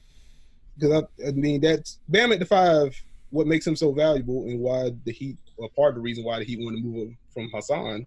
Because 0.78 1.02
I, 1.02 1.28
I 1.28 1.32
mean, 1.32 1.60
that's 1.60 1.98
Bam 2.08 2.32
at 2.32 2.38
the 2.38 2.46
five. 2.46 2.94
What 3.30 3.46
makes 3.46 3.66
him 3.66 3.76
so 3.76 3.92
valuable, 3.92 4.44
and 4.44 4.60
why 4.60 4.92
the 5.04 5.12
Heat, 5.12 5.36
or 5.56 5.68
part 5.70 5.90
of 5.90 5.94
the 5.96 6.00
reason 6.00 6.24
why 6.24 6.38
the 6.38 6.44
Heat 6.44 6.60
want 6.60 6.76
to 6.76 6.82
move 6.82 7.08
him 7.08 7.18
from 7.32 7.50
Hassan, 7.52 8.06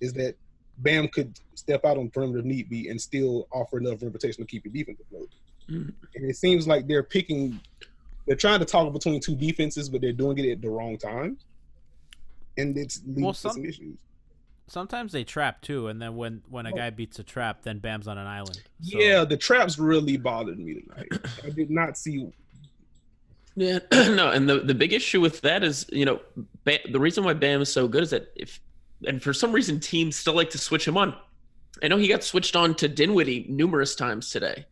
is 0.00 0.12
that 0.14 0.36
Bam 0.82 1.08
could 1.08 1.38
step 1.54 1.84
out 1.84 1.96
on 1.98 2.04
the 2.06 2.10
perimeter 2.10 2.38
if 2.40 2.44
need 2.44 2.68
be 2.68 2.88
and 2.88 3.00
still 3.00 3.46
offer 3.52 3.78
enough 3.78 4.00
rim 4.02 4.12
protection 4.12 4.44
to 4.44 4.50
keep 4.50 4.64
your 4.64 4.72
defense 4.72 4.98
afloat. 5.00 5.30
Mhm. 5.68 5.92
And 6.14 6.30
it 6.30 6.36
seems 6.36 6.66
like 6.66 6.86
they're 6.86 7.02
picking, 7.02 7.60
they're 8.26 8.36
trying 8.36 8.60
to 8.60 8.64
toggle 8.64 8.90
between 8.90 9.20
two 9.20 9.36
defenses, 9.36 9.88
but 9.88 10.00
they're 10.00 10.12
doing 10.12 10.38
it 10.38 10.50
at 10.50 10.60
the 10.62 10.70
wrong 10.70 10.96
time, 10.98 11.36
and 12.56 12.76
it's 12.76 13.00
leading 13.06 13.24
Well, 13.24 13.32
to 13.34 13.38
some- 13.38 13.52
some 13.52 13.64
issues. 13.64 13.96
Sometimes 14.66 15.10
they 15.12 15.24
trap 15.24 15.62
too, 15.62 15.88
and 15.88 16.00
then 16.00 16.14
when 16.14 16.42
when 16.48 16.64
a 16.64 16.72
guy 16.72 16.90
beats 16.90 17.18
a 17.18 17.24
trap, 17.24 17.62
then 17.62 17.80
Bam's 17.80 18.06
on 18.06 18.18
an 18.18 18.26
island. 18.28 18.62
So- 18.82 19.00
Yeah, 19.00 19.24
the 19.24 19.36
traps 19.36 19.78
really 19.78 20.16
bothered 20.16 20.60
me 20.60 20.74
tonight. 20.80 21.08
I 21.44 21.50
did 21.50 21.70
not 21.70 21.98
see 21.98 22.28
Yeah, 23.56 23.80
no, 23.92 24.30
and 24.30 24.48
the 24.48 24.60
the 24.60 24.74
big 24.74 24.92
issue 24.92 25.20
with 25.20 25.40
that 25.40 25.64
is, 25.64 25.84
you 25.92 26.04
know, 26.04 26.20
ba- 26.64 26.78
the 26.90 27.00
reason 27.00 27.24
why 27.24 27.34
Bam 27.34 27.60
is 27.60 27.70
so 27.72 27.88
good 27.88 28.04
is 28.04 28.10
that 28.10 28.30
if, 28.36 28.60
and 29.06 29.22
for 29.22 29.32
some 29.32 29.52
reason, 29.52 29.80
teams 29.80 30.16
still 30.16 30.34
like 30.34 30.50
to 30.50 30.58
switch 30.58 30.86
him 30.86 30.96
on. 30.96 31.14
I 31.82 31.88
know 31.88 31.96
he 31.96 32.08
got 32.08 32.24
switched 32.24 32.56
on 32.56 32.74
to 32.76 32.88
Dinwiddie 32.88 33.46
numerous 33.48 33.94
times 33.94 34.30
today, 34.30 34.66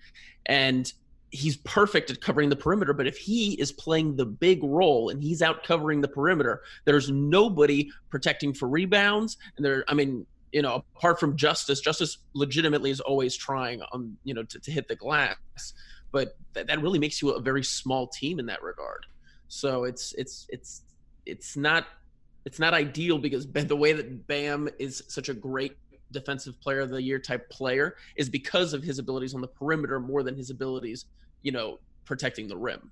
and 0.47 0.93
he's 1.31 1.57
perfect 1.59 2.11
at 2.11 2.21
covering 2.21 2.49
the 2.49 2.57
perimeter. 2.57 2.93
But 2.93 3.07
if 3.07 3.17
he 3.17 3.55
is 3.55 3.73
playing 3.73 4.17
the 4.17 4.27
big 4.27 4.63
role 4.63 5.11
and 5.11 5.23
he's 5.23 5.43
out 5.43 5.65
covering 5.65 6.01
the 6.01 6.09
perimeter, 6.09 6.63
there's 6.85 7.11
nobody 7.11 7.91
protecting 8.11 8.53
for 8.53 8.69
rebounds, 8.69 9.39
and 9.57 9.65
there, 9.65 9.85
I 9.89 9.95
mean, 9.95 10.27
you 10.53 10.63
know, 10.63 10.83
apart 10.97 11.21
from 11.21 11.37
Justice, 11.37 11.81
Justice 11.81 12.19
legitimately 12.33 12.91
is 12.91 13.01
always 13.01 13.37
trying 13.37 13.83
on, 13.93 14.17
you 14.25 14.33
know, 14.33 14.43
to, 14.45 14.59
to 14.59 14.71
hit 14.71 14.89
the 14.89 14.97
glass 14.97 15.37
but 16.13 16.37
that, 16.55 16.67
that 16.67 16.83
really 16.83 16.99
makes 16.99 17.21
you 17.21 17.31
a 17.31 17.41
very 17.41 17.63
small 17.63 18.07
team 18.07 18.39
in 18.39 18.47
that 18.47 18.63
regard. 18.63 19.07
So 19.49 19.85
it's 19.85 20.13
it's 20.15 20.47
it's 20.51 20.83
it's 21.27 21.57
not 21.57 21.87
it's 22.45 22.59
not 22.59 22.75
ideal 22.75 23.19
because 23.19 23.47
the 23.53 23.77
way 23.77 23.93
that 23.93 24.27
Bam 24.27 24.69
is 24.79 25.03
such 25.09 25.29
a 25.29 25.35
great 25.35 25.77
defensive 26.11 26.59
player 26.61 26.81
of 26.81 26.91
the 26.91 27.03
year 27.03 27.19
type 27.19 27.51
player 27.51 27.97
is 28.17 28.29
because 28.29 28.73
of 28.73 28.83
his 28.83 28.99
abilities 28.99 29.35
on 29.35 29.41
the 29.41 29.49
perimeter 29.49 30.01
more 30.01 30.23
than 30.23 30.35
his 30.35 30.51
abilities, 30.51 31.05
you 31.43 31.53
know, 31.53 31.79
protecting 32.05 32.49
the 32.49 32.57
rim. 32.57 32.91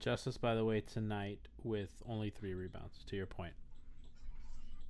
Justice, 0.00 0.36
by 0.36 0.54
the 0.54 0.64
way, 0.64 0.80
tonight 0.80 1.38
with 1.62 1.90
only 2.08 2.30
three 2.30 2.54
rebounds. 2.54 3.04
To 3.06 3.14
your 3.16 3.26
point, 3.26 3.52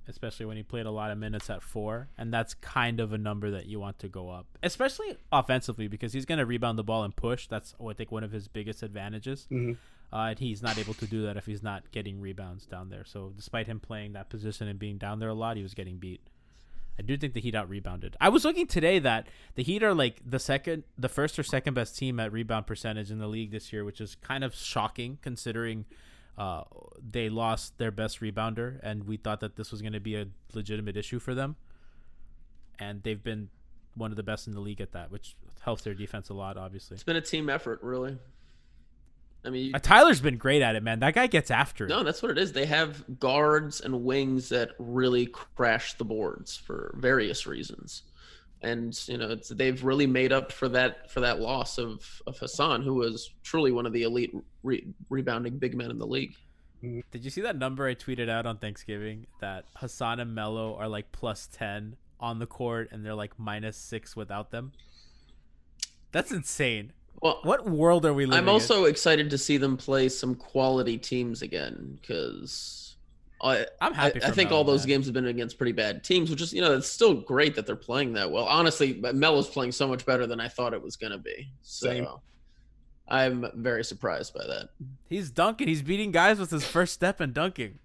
especially 0.07 0.47
when 0.47 0.57
he 0.57 0.63
played 0.63 0.87
a 0.87 0.91
lot 0.91 1.11
of 1.11 1.19
minutes 1.19 1.51
at 1.51 1.61
four, 1.61 2.07
and 2.17 2.33
that's 2.33 2.55
kind 2.55 2.99
of 2.99 3.13
a 3.13 3.17
number 3.17 3.51
that 3.51 3.67
you 3.67 3.79
want 3.79 3.99
to 3.99 4.07
go 4.07 4.29
up, 4.29 4.47
especially 4.63 5.17
offensively, 5.31 5.87
because 5.87 6.13
he's 6.13 6.25
going 6.25 6.39
to 6.39 6.45
rebound 6.47 6.79
the 6.79 6.83
ball 6.83 7.03
and 7.03 7.15
push. 7.15 7.47
That's 7.47 7.75
oh, 7.79 7.89
I 7.89 7.93
think 7.93 8.11
one 8.11 8.23
of 8.23 8.31
his 8.31 8.47
biggest 8.47 8.81
advantages. 8.81 9.45
Mhm. 9.51 9.77
Uh, 10.13 10.27
and 10.29 10.39
he's 10.39 10.61
not 10.61 10.77
able 10.77 10.93
to 10.93 11.07
do 11.07 11.23
that 11.23 11.37
if 11.37 11.47
he's 11.47 11.63
not 11.63 11.91
getting 11.91 12.21
rebounds 12.21 12.67
down 12.67 12.89
there. 12.89 13.03
So 13.03 13.33
despite 13.35 13.65
him 13.65 13.79
playing 13.79 14.13
that 14.13 14.29
position 14.29 14.67
and 14.67 14.77
being 14.77 14.99
down 14.99 15.17
there 15.17 15.29
a 15.29 15.33
lot, 15.33 15.57
he 15.57 15.63
was 15.63 15.73
getting 15.73 15.97
beat. 15.97 16.21
I 16.99 17.01
do 17.01 17.17
think 17.17 17.33
the 17.33 17.41
Heat 17.41 17.55
out 17.55 17.67
rebounded. 17.67 18.15
I 18.21 18.29
was 18.29 18.45
looking 18.45 18.67
today 18.67 18.99
that 18.99 19.27
the 19.55 19.63
Heat 19.63 19.81
are 19.81 19.95
like 19.95 20.21
the 20.23 20.37
second, 20.37 20.83
the 20.99 21.09
first 21.09 21.39
or 21.39 21.43
second 21.43 21.73
best 21.73 21.97
team 21.97 22.19
at 22.19 22.31
rebound 22.31 22.67
percentage 22.67 23.09
in 23.09 23.17
the 23.17 23.25
league 23.25 23.49
this 23.49 23.73
year, 23.73 23.83
which 23.83 23.99
is 23.99 24.13
kind 24.13 24.43
of 24.43 24.53
shocking 24.53 25.17
considering 25.23 25.85
uh, 26.37 26.63
they 27.11 27.29
lost 27.29 27.79
their 27.79 27.89
best 27.89 28.21
rebounder, 28.21 28.79
and 28.83 29.07
we 29.07 29.17
thought 29.17 29.39
that 29.39 29.55
this 29.55 29.71
was 29.71 29.81
going 29.81 29.93
to 29.93 29.99
be 29.99 30.15
a 30.15 30.27
legitimate 30.53 30.95
issue 30.95 31.17
for 31.17 31.33
them. 31.33 31.55
And 32.77 33.01
they've 33.01 33.23
been 33.23 33.49
one 33.95 34.11
of 34.11 34.17
the 34.17 34.23
best 34.23 34.45
in 34.45 34.53
the 34.53 34.59
league 34.59 34.81
at 34.81 34.91
that, 34.91 35.11
which 35.11 35.35
helps 35.61 35.83
their 35.83 35.95
defense 35.95 36.29
a 36.29 36.33
lot, 36.35 36.57
obviously. 36.57 36.93
It's 36.93 37.03
been 37.03 37.15
a 37.15 37.21
team 37.21 37.49
effort, 37.49 37.79
really. 37.81 38.19
I 39.45 39.49
mean, 39.49 39.75
Uh, 39.75 39.79
Tyler's 39.79 40.21
been 40.21 40.37
great 40.37 40.61
at 40.61 40.75
it, 40.75 40.83
man. 40.83 40.99
That 40.99 41.13
guy 41.15 41.27
gets 41.27 41.51
after 41.51 41.85
it. 41.85 41.89
No, 41.89 42.03
that's 42.03 42.21
what 42.21 42.31
it 42.31 42.37
is. 42.37 42.53
They 42.53 42.65
have 42.65 43.19
guards 43.19 43.81
and 43.81 44.03
wings 44.03 44.49
that 44.49 44.71
really 44.79 45.25
crash 45.25 45.95
the 45.95 46.05
boards 46.05 46.55
for 46.55 46.95
various 46.97 47.45
reasons. 47.45 48.03
and 48.61 48.97
you 49.09 49.17
know 49.17 49.29
it's 49.29 49.49
they've 49.49 49.83
really 49.83 50.07
made 50.07 50.31
up 50.31 50.49
for 50.49 50.69
that 50.69 51.11
for 51.11 51.19
that 51.19 51.41
loss 51.41 51.77
of 51.77 52.21
of 52.25 52.37
Hassan, 52.37 52.81
who 52.81 52.93
was 52.93 53.31
truly 53.43 53.73
one 53.73 53.85
of 53.85 53.91
the 53.91 54.03
elite 54.03 54.33
re- 54.63 54.87
rebounding 55.09 55.57
big 55.57 55.75
men 55.75 55.91
in 55.91 55.97
the 55.99 56.07
league. 56.07 56.33
Did 57.11 57.25
you 57.25 57.29
see 57.29 57.41
that 57.41 57.57
number 57.57 57.85
I 57.87 57.95
tweeted 57.95 58.29
out 58.29 58.45
on 58.45 58.57
Thanksgiving 58.59 59.27
that 59.41 59.65
Hassan 59.75 60.21
and 60.21 60.33
Melo 60.33 60.75
are 60.77 60.87
like 60.87 61.11
plus 61.11 61.47
10 61.51 61.97
on 62.21 62.39
the 62.39 62.45
court 62.45 62.87
and 62.91 63.05
they're 63.05 63.15
like 63.15 63.37
minus 63.37 63.75
6 63.77 64.15
without 64.15 64.51
them? 64.51 64.71
That's 66.13 66.31
insane. 66.31 66.91
Well, 67.21 67.39
what 67.43 67.69
world 67.69 68.05
are 68.05 68.13
we 68.13 68.25
living 68.25 68.39
I'm 68.39 68.49
also 68.49 68.85
excited 68.85 69.29
to 69.29 69.37
see 69.37 69.57
them 69.57 69.77
play 69.77 70.09
some 70.09 70.35
quality 70.35 70.97
teams 70.97 71.41
again 71.41 71.97
because 72.01 72.95
I, 73.41 73.65
I'm 73.81 73.93
happy 73.93 74.21
I, 74.23 74.27
I 74.27 74.31
think 74.31 74.49
Melo, 74.49 74.59
all 74.59 74.63
those 74.63 74.81
man. 74.81 74.87
games 74.89 75.05
have 75.05 75.13
been 75.13 75.27
against 75.27 75.57
pretty 75.57 75.73
bad 75.73 76.03
teams, 76.03 76.29
which 76.29 76.41
is 76.41 76.53
you 76.53 76.61
know 76.61 76.73
it's 76.73 76.89
still 76.89 77.13
great 77.13 77.55
that 77.55 77.65
they're 77.65 77.75
playing 77.75 78.13
that 78.13 78.31
well. 78.31 78.45
Honestly, 78.45 78.93
Melo's 79.13 79.49
playing 79.49 79.71
so 79.71 79.87
much 79.87 80.05
better 80.05 80.25
than 80.27 80.39
I 80.39 80.47
thought 80.47 80.73
it 80.73 80.81
was 80.81 80.95
going 80.95 81.11
to 81.11 81.17
be. 81.17 81.49
So 81.61 81.87
Same. 81.89 82.07
I'm 83.07 83.45
very 83.55 83.83
surprised 83.83 84.33
by 84.33 84.47
that. 84.47 84.69
He's 85.09 85.29
dunking. 85.29 85.67
He's 85.67 85.81
beating 85.81 86.11
guys 86.11 86.39
with 86.39 86.51
his 86.51 86.65
first 86.65 86.93
step 86.93 87.19
and 87.19 87.33
dunking. 87.33 87.79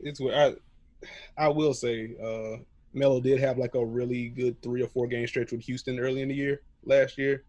it's 0.00 0.20
where 0.20 0.54
I 1.36 1.46
I 1.46 1.48
will 1.48 1.74
say 1.74 2.14
uh 2.22 2.62
Melo 2.94 3.20
did 3.20 3.40
have 3.40 3.58
like 3.58 3.74
a 3.74 3.84
really 3.84 4.28
good 4.28 4.60
three 4.62 4.82
or 4.82 4.86
four 4.88 5.06
game 5.06 5.26
stretch 5.26 5.50
with 5.50 5.62
Houston 5.62 5.98
early 5.98 6.20
in 6.22 6.28
the 6.28 6.34
year 6.34 6.62
last 6.84 7.18
year. 7.18 7.44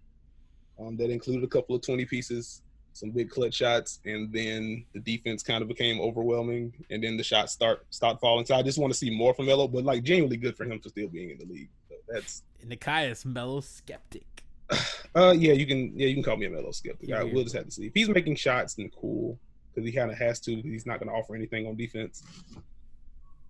Um, 0.85 0.97
that 0.97 1.09
included 1.09 1.43
a 1.43 1.47
couple 1.47 1.75
of 1.75 1.81
twenty 1.81 2.05
pieces, 2.05 2.61
some 2.93 3.11
big 3.11 3.29
clutch 3.29 3.55
shots, 3.55 3.99
and 4.05 4.31
then 4.33 4.85
the 4.93 4.99
defense 4.99 5.43
kind 5.43 5.61
of 5.61 5.67
became 5.67 5.99
overwhelming, 6.01 6.73
and 6.89 7.03
then 7.03 7.17
the 7.17 7.23
shots 7.23 7.53
start 7.53 7.85
start 7.89 8.19
falling. 8.19 8.45
So 8.45 8.55
I 8.55 8.61
just 8.63 8.77
want 8.79 8.91
to 8.91 8.97
see 8.97 9.15
more 9.15 9.33
from 9.33 9.45
Melo, 9.45 9.67
but 9.67 9.83
like 9.83 10.03
genuinely 10.03 10.37
good 10.37 10.55
for 10.57 10.65
him 10.65 10.79
for 10.79 10.89
still 10.89 11.07
being 11.07 11.29
in 11.31 11.37
the 11.37 11.45
league. 11.45 11.69
So 11.89 11.95
that's 12.07 12.43
Nekias 12.65 13.25
Melo 13.25 13.61
skeptic. 13.61 14.25
uh 15.15 15.33
yeah, 15.37 15.53
you 15.53 15.65
can 15.65 15.97
yeah 15.97 16.07
you 16.07 16.15
can 16.15 16.23
call 16.23 16.37
me 16.37 16.45
a 16.45 16.49
Melo 16.49 16.71
skeptic. 16.71 17.11
I 17.11 17.23
Yeah. 17.23 17.33
will 17.33 17.43
just 17.43 17.55
have 17.55 17.65
to 17.65 17.71
see 17.71 17.87
if 17.87 17.93
he's 17.93 18.09
making 18.09 18.35
shots. 18.35 18.75
Then 18.75 18.89
cool, 18.99 19.39
because 19.73 19.87
he 19.87 19.95
kind 19.95 20.11
of 20.11 20.17
has 20.17 20.39
to. 20.41 20.55
He's 20.61 20.85
not 20.85 20.99
going 20.99 21.09
to 21.09 21.15
offer 21.15 21.35
anything 21.35 21.67
on 21.67 21.75
defense. 21.75 22.23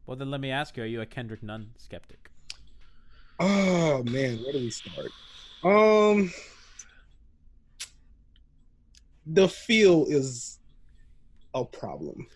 Well, 0.06 0.17
then 0.17 0.32
let 0.32 0.41
me 0.41 0.52
ask 0.52 0.76
you: 0.78 0.84
Are 0.84 0.88
you 0.88 1.02
a 1.02 1.06
Kendrick 1.06 1.43
Nunn 1.43 1.72
skeptic? 1.78 2.30
Oh 3.39 4.04
man, 4.04 4.38
where 4.38 4.54
do 4.54 4.60
we 4.60 4.69
start? 4.69 5.12
Um 5.63 6.32
the 9.26 9.48
feel 9.48 10.06
is 10.08 10.60
a 11.54 11.64
problem. 11.64 12.28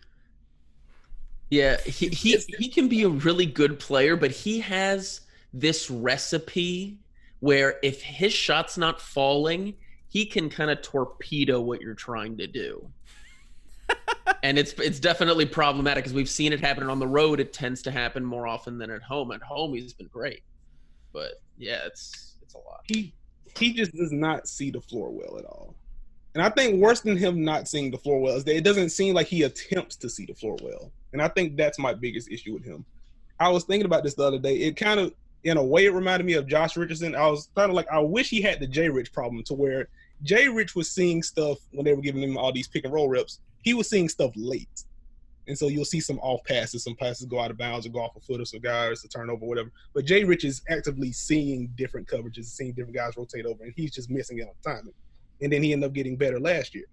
Yeah, 1.50 1.80
he, 1.82 2.10
he 2.10 2.38
he 2.58 2.68
can 2.68 2.88
be 2.88 3.04
a 3.04 3.10
really 3.10 3.46
good 3.46 3.80
player, 3.80 4.16
but 4.16 4.32
he 4.32 4.60
has 4.60 5.22
this 5.54 5.90
recipe 5.90 6.98
where 7.40 7.76
if 7.84 8.02
his 8.02 8.34
shot's 8.34 8.78
not 8.78 9.00
falling, 9.00 9.76
he 10.10 10.26
can 10.26 10.50
kind 10.50 10.70
of 10.70 10.82
torpedo 10.82 11.62
what 11.62 11.82
you're 11.82 11.94
trying 11.94 12.38
to 12.38 12.48
do. 12.48 12.90
and 14.44 14.58
it's 14.58 14.74
it's 14.74 15.00
definitely 15.00 15.46
problematic 15.46 16.04
because 16.04 16.14
we've 16.14 16.30
seen 16.30 16.52
it 16.52 16.60
happen 16.60 16.90
on 16.90 17.00
the 17.00 17.08
road. 17.08 17.40
It 17.40 17.54
tends 17.54 17.82
to 17.84 17.92
happen 17.92 18.26
more 18.26 18.46
often 18.46 18.78
than 18.78 18.92
at 18.92 19.02
home. 19.02 19.32
At 19.32 19.42
home, 19.42 19.74
he's 19.74 19.94
been 19.94 20.08
great, 20.08 20.44
but 21.14 21.42
yeah, 21.58 21.80
it's 21.86 22.36
it's 22.42 22.56
a 22.56 22.58
lot. 22.58 22.82
He 22.88 23.14
he 23.58 23.72
just 23.72 23.94
does 23.96 24.12
not 24.12 24.50
see 24.50 24.70
the 24.70 24.82
floor 24.82 25.12
well 25.12 25.38
at 25.38 25.46
all. 25.46 25.76
And 26.38 26.46
I 26.46 26.50
think 26.50 26.80
worse 26.80 27.02
than 27.02 27.18
him 27.18 27.44
not 27.44 27.68
seeing 27.68 27.90
the 27.90 27.98
floor 27.98 28.20
well 28.20 28.36
is 28.36 28.44
that 28.44 28.56
it 28.56 28.64
doesn't 28.64 28.92
seem 28.92 29.16
like 29.16 29.26
he 29.26 29.42
attempts 29.42 29.96
to 29.96 30.08
see 30.08 30.24
the 30.24 30.36
floor 30.36 30.56
well. 30.62 30.92
And 31.12 31.20
I 31.20 31.30
think 31.30 31.58
that's 31.58 31.80
my 31.80 31.96
biggest 31.96 32.30
issue 32.30 32.54
with 32.54 32.64
him. 32.64 32.86
I 33.40 33.50
was 33.50 33.64
thinking 33.64 33.88
about 33.88 34.04
this 34.04 34.14
the 34.14 34.22
other 34.22 34.38
day. 34.38 34.56
It 34.58 34.78
kind 34.78 35.00
of, 35.00 35.16
in 35.46 35.58
a 35.58 35.64
way, 35.64 35.86
it 35.86 35.94
reminded 35.96 36.28
me 36.28 36.34
of 36.34 36.46
Josh 36.46 36.78
Richardson. 36.78 37.16
I 37.16 37.28
was 37.28 37.50
kind 37.56 37.72
of 37.72 37.76
like, 37.76 37.88
I 37.92 37.98
wish 37.98 38.30
he 38.30 38.40
had 38.40 38.60
the 38.60 38.68
J 38.68 38.88
Rich 38.88 39.14
problem 39.14 39.42
to 39.46 39.56
where 39.56 39.88
J 40.22 40.48
Rich 40.48 40.76
was 40.76 40.92
seeing 40.92 41.24
stuff 41.24 41.58
when 41.72 41.86
they 41.86 41.96
were 41.96 42.04
giving 42.04 42.22
him 42.22 42.38
all 42.38 42.52
these 42.52 42.68
pick 42.68 42.86
and 42.86 42.94
roll 42.94 43.10
reps. 43.10 43.40
He 43.64 43.74
was 43.74 43.90
seeing 43.90 44.08
stuff 44.08 44.32
late. 44.36 44.84
And 45.48 45.58
so 45.58 45.70
you'll 45.70 45.86
see 45.86 46.02
some 46.02 46.20
off 46.20 46.44
passes, 46.44 46.84
some 46.84 46.96
passes 46.98 47.26
go 47.26 47.40
out 47.40 47.50
of 47.50 47.58
bounds 47.58 47.88
or 47.88 47.90
go 47.90 48.02
off 48.02 48.16
a 48.16 48.20
foot 48.20 48.42
or 48.42 48.46
some 48.46 48.60
guys 48.60 49.02
to 49.02 49.08
turn 49.08 49.32
over, 49.32 49.44
whatever. 49.44 49.72
But 49.96 50.06
Jay 50.06 50.24
Rich 50.24 50.46
is 50.46 50.62
actively 50.70 51.12
seeing 51.14 51.72
different 51.76 52.08
coverages, 52.08 52.46
seeing 52.46 52.74
different 52.74 52.96
guys 52.96 53.18
rotate 53.18 53.48
over, 53.48 53.64
and 53.64 53.74
he's 53.76 53.92
just 53.92 54.12
missing 54.12 54.40
out 54.44 54.50
on 54.50 54.76
timing. 54.76 54.94
And 55.42 55.52
then 55.52 55.62
he 55.64 55.74
ended 55.74 55.88
up 55.88 55.94
getting 55.94 56.16
better 56.16 56.40
last 56.40 56.74
year. 56.74 56.86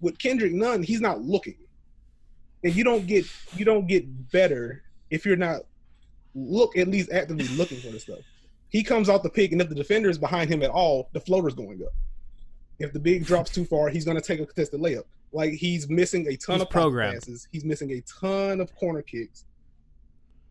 With 0.00 0.18
Kendrick 0.18 0.52
Nunn, 0.52 0.82
he's 0.82 1.00
not 1.00 1.20
looking. 1.22 1.56
And 2.64 2.74
you 2.74 2.84
don't 2.84 3.06
get 3.06 3.24
you 3.56 3.64
don't 3.64 3.86
get 3.86 4.30
better 4.30 4.82
if 5.10 5.26
you're 5.26 5.36
not 5.36 5.62
look 6.34 6.76
at 6.76 6.88
least 6.88 7.10
actively 7.12 7.46
looking 7.56 7.78
for 7.78 7.88
the 7.90 8.00
stuff. 8.00 8.20
He 8.68 8.82
comes 8.82 9.08
out 9.10 9.22
the 9.22 9.30
pick, 9.30 9.52
and 9.52 9.60
if 9.60 9.68
the 9.68 9.74
defender 9.74 10.08
is 10.08 10.16
behind 10.18 10.48
him 10.50 10.62
at 10.62 10.70
all, 10.70 11.10
the 11.12 11.20
floater's 11.20 11.54
going 11.54 11.82
up. 11.84 11.92
If 12.78 12.92
the 12.92 12.98
big 12.98 13.26
drops 13.26 13.50
too 13.50 13.66
far, 13.66 13.90
he's 13.90 14.04
going 14.04 14.16
to 14.16 14.22
take 14.22 14.40
a 14.40 14.46
contested 14.46 14.80
layup. 14.80 15.04
Like 15.32 15.52
he's 15.52 15.88
missing 15.88 16.26
a 16.28 16.36
ton 16.36 16.54
He's 16.56 16.62
of 16.62 16.70
post 16.70 16.72
programmed. 16.72 17.14
passes. 17.20 17.48
He's 17.52 17.64
missing 17.64 17.90
a 17.92 18.02
ton 18.02 18.60
of 18.60 18.74
corner 18.74 19.02
kicks, 19.02 19.44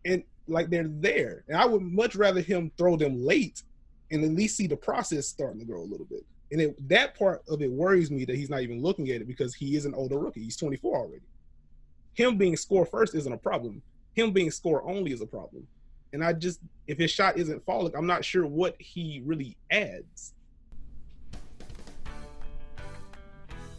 and 0.06 0.24
like 0.48 0.70
they're 0.70 0.88
there. 0.88 1.44
And 1.48 1.58
I 1.58 1.66
would 1.66 1.82
much 1.82 2.16
rather 2.16 2.42
him 2.42 2.72
throw 2.78 2.96
them 2.96 3.24
late, 3.26 3.64
and 4.12 4.24
at 4.24 4.32
least 4.32 4.58
see 4.58 4.68
the 4.68 4.78
process 4.78 5.28
starting 5.28 5.60
to 5.60 5.66
grow 5.66 5.82
a 5.82 5.90
little 5.90 6.06
bit. 6.06 6.24
And 6.52 6.62
it, 6.62 6.90
that 6.90 7.18
part 7.18 7.44
of 7.48 7.62
it 7.62 7.72
worries 7.72 8.12
me 8.12 8.26
that 8.26 8.36
he's 8.36 8.50
not 8.50 8.62
even 8.62 8.82
looking 8.82 9.10
at 9.10 9.22
it 9.22 9.28
because 9.28 9.56
he 9.56 9.76
is 9.76 9.86
an 9.86 9.94
older 9.94 10.20
rookie. 10.20 10.44
He's 10.44 10.58
24 10.58 10.98
already. 10.98 11.22
Him 12.14 12.38
being 12.38 12.58
score 12.58 12.86
first 12.86 13.16
isn't 13.16 13.32
a 13.32 13.38
problem. 13.38 13.82
Him 14.14 14.32
being 14.32 14.52
score 14.52 14.84
only 14.84 15.14
is 15.14 15.22
a 15.22 15.26
problem. 15.26 15.66
And 16.14 16.24
I 16.24 16.34
just, 16.34 16.60
if 16.88 16.98
his 16.98 17.10
shot 17.10 17.38
isn't 17.38 17.66
falling, 17.66 17.96
I'm 17.96 18.06
not 18.06 18.26
sure 18.26 18.46
what 18.46 18.76
he 18.80 19.22
really 19.26 19.56
adds. 19.72 20.34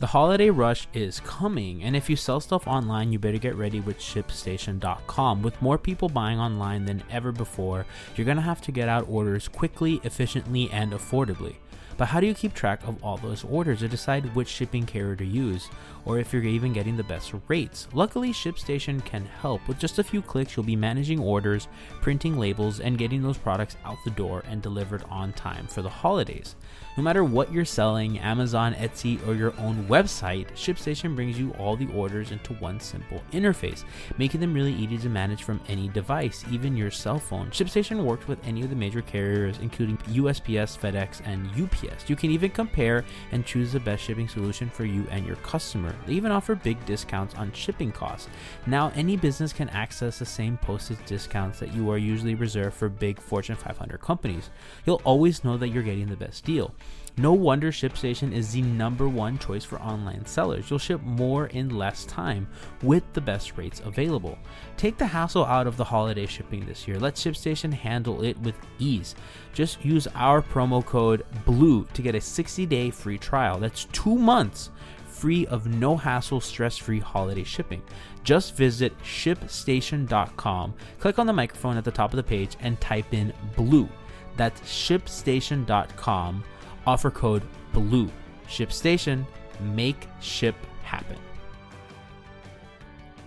The 0.03 0.09
holiday 0.09 0.51
rush 0.51 0.89
is 0.95 1.21
coming, 1.21 1.85
and 1.85 1.95
if 1.95 2.11
you 2.11 2.17
sell 2.17 2.41
stuff 2.41 2.67
online, 2.67 3.13
you 3.13 3.21
better 3.21 3.39
get 3.39 3.55
ready 3.55 3.79
with 3.79 4.01
ShipStation.com. 4.01 5.43
With 5.43 5.63
more 5.63 5.79
people 5.79 6.09
buying 6.09 6.41
online 6.41 6.87
than 6.87 7.05
ever 7.09 7.31
before, 7.31 7.87
you're 8.17 8.27
gonna 8.27 8.41
have 8.41 8.61
to 8.63 8.73
get 8.73 8.89
out 8.89 9.07
orders 9.09 9.47
quickly, 9.47 10.01
efficiently, 10.03 10.69
and 10.73 10.93
affordably. 10.93 11.55
But 11.97 12.07
how 12.07 12.21
do 12.21 12.27
you 12.27 12.35
keep 12.35 12.55
track 12.55 12.87
of 12.87 13.03
all 13.03 13.17
those 13.17 13.45
orders 13.45 13.81
to 13.81 13.89
decide 13.89 14.35
which 14.35 14.49
shipping 14.49 14.87
carrier 14.87 15.17
to 15.17 15.25
use, 15.25 15.69
or 16.05 16.19
if 16.19 16.33
you're 16.33 16.43
even 16.43 16.73
getting 16.73 16.97
the 16.97 17.05
best 17.05 17.33
rates? 17.49 17.89
Luckily, 17.93 18.33
ShipStation 18.33 19.05
can 19.05 19.25
help. 19.25 19.67
With 19.69 19.79
just 19.79 19.99
a 19.99 20.05
few 20.05 20.23
clicks, 20.23 20.57
you'll 20.57 20.65
be 20.65 20.77
managing 20.77 21.21
orders, 21.21 21.69
printing 22.01 22.39
labels, 22.39 22.81
and 22.81 22.99
getting 22.99 23.23
those 23.23 23.39
products 23.39 23.77
out 23.85 23.99
the 24.05 24.11
door 24.11 24.43
and 24.49 24.63
delivered 24.63 25.05
on 25.11 25.33
time 25.33 25.67
for 25.67 25.83
the 25.83 25.89
holidays. 25.89 26.57
No 26.95 27.03
matter 27.03 27.25
what 27.25 27.51
you're 27.51 27.65
selling, 27.65 28.19
Amazon, 28.19 28.75
Etsy, 28.75 29.27
or 29.27 29.33
your 29.35 29.55
own 29.59 29.83
website, 29.87 30.47
ShipStation 30.53 31.17
brings 31.17 31.39
you 31.39 31.51
all 31.53 31.75
the 31.75 31.91
orders 31.95 32.33
into 32.33 32.53
one 32.55 32.79
simple 32.81 33.23
interface, 33.33 33.85
making 34.19 34.43
them 34.43 34.53
really 34.53 34.75
easy 34.75 34.99
to 34.99 35.09
manage 35.09 35.43
from 35.43 35.59
any 35.69 35.89
device, 35.89 36.45
even 36.51 36.77
your 36.77 36.91
cell 36.91 37.19
phone. 37.19 37.49
ShipStation 37.49 38.05
works 38.05 38.29
with 38.29 38.47
any 38.47 38.61
of 38.61 38.69
the 38.69 38.77
major 38.77 39.01
carriers, 39.01 39.57
including 39.63 39.97
USPS, 39.99 40.79
FedEx, 40.79 41.23
and 41.25 41.49
UPS. 41.59 42.11
You 42.11 42.17
can 42.17 42.31
even 42.31 42.51
compare 42.51 43.07
and 43.31 43.47
choose 43.47 43.73
the 43.73 43.81
best 43.81 44.03
shipping 44.03 44.29
solution 44.29 44.69
for 44.69 44.85
you 44.85 45.07
and 45.11 45.27
your 45.27 45.37
customer. 45.37 45.97
They 46.07 46.13
even 46.13 46.31
offer 46.31 46.55
big 46.55 46.85
discounts 46.85 47.35
on 47.37 47.53
shipping 47.53 47.91
costs. 47.91 48.29
Now, 48.67 48.93
any 48.95 49.17
business 49.17 49.55
can 49.55 49.71
access 49.71 50.19
the 50.19 50.27
same 50.27 50.59
postage 50.59 50.99
discounts 51.07 51.59
that 51.61 51.73
you 51.73 51.91
are 51.91 51.97
usually 51.97 52.35
reserved 52.35 52.77
for 52.77 52.91
big 52.91 53.19
Fortune 53.19 53.57
500 53.57 53.99
companies. 54.03 54.51
You'll 54.85 55.01
always 55.05 55.43
know 55.43 55.57
that 55.57 55.69
you're 55.71 55.83
getting 55.83 56.09
the 56.09 56.17
best 56.17 56.45
deal. 56.45 56.75
No 57.19 57.35
wonder 57.35 57.71
ShipStation 57.71 58.33
is 58.33 58.53
the 58.53 58.63
number 58.63 59.07
one 59.07 59.39
choice 59.39 59.65
for 59.65 59.79
online 59.81 60.25
sellers. 60.25 60.71
You'll 60.71 60.79
ship 60.79 61.03
more 61.03 61.49
in 61.49 61.77
less 61.77 62.07
time 62.07 62.49
with 62.83 63.05
the 63.13 63.21
best 63.21 63.59
rates 63.59 63.83
available. 63.85 64.39
Take 64.79 64.97
the 64.97 65.07
hassle 65.07 65.45
out 65.45 65.67
of 65.67 65.77
the 65.77 65.85
holiday 65.85 66.25
shipping 66.25 66.65
this 66.65 66.89
year. 66.89 66.99
Let 66.99 67.17
ShipStation 67.17 67.73
handle 67.73 68.23
it 68.25 68.39
with 68.39 68.55
ease. 68.79 69.15
Just 69.53 69.85
use 69.85 70.09
our 70.15 70.41
promo 70.41 70.85
code 70.85 71.27
BLUE 71.45 71.87
to 71.93 72.03
get 72.03 72.15
a 72.15 72.21
60 72.21 72.65
day 72.65 72.91
free 72.91 73.19
trial. 73.19 73.59
That's 73.59 73.85
two 73.93 74.17
months 74.17 74.71
free 75.07 75.47
of 75.47 75.67
no 75.67 75.97
hassle, 75.97 76.41
stress 76.41 76.79
free 76.79 76.99
holiday 76.99 77.45
shipping. 77.45 77.83
Just 78.25 78.57
visit 78.57 78.99
shipstation.com, 79.01 80.75
click 80.99 81.19
on 81.19 81.27
the 81.27 81.33
microphone 81.33 81.77
at 81.77 81.85
the 81.85 81.91
top 81.91 82.13
of 82.13 82.17
the 82.17 82.23
page, 82.23 82.57
and 82.61 82.81
type 82.81 83.13
in 83.13 83.33
BLUE. 83.55 83.89
That's 84.37 84.61
shipstation.com. 84.63 86.45
Offer 86.87 87.11
code 87.11 87.43
BLUE. 87.73 88.11
ShipStation, 88.49 89.25
make 89.61 90.09
ship 90.21 90.57
happen. 90.83 91.17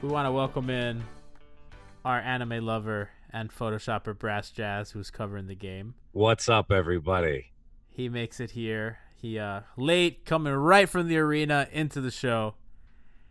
We 0.01 0.09
want 0.09 0.27
to 0.27 0.31
welcome 0.31 0.69
in 0.69 1.03
our 2.03 2.19
anime 2.19 2.65
lover 2.65 3.09
and 3.31 3.49
Photoshopper 3.51 4.17
Brass 4.17 4.51
Jazz, 4.51 4.91
who's 4.91 5.09
covering 5.09 5.47
the 5.47 5.55
game. 5.55 5.95
What's 6.11 6.47
up, 6.47 6.71
everybody? 6.71 7.53
He 7.89 8.09
makes 8.09 8.39
it 8.39 8.51
here. 8.51 8.99
He 9.15 9.39
uh 9.39 9.61
late 9.77 10.25
coming 10.25 10.53
right 10.53 10.87
from 10.87 11.07
the 11.07 11.17
arena 11.17 11.67
into 11.71 12.01
the 12.01 12.11
show. 12.11 12.55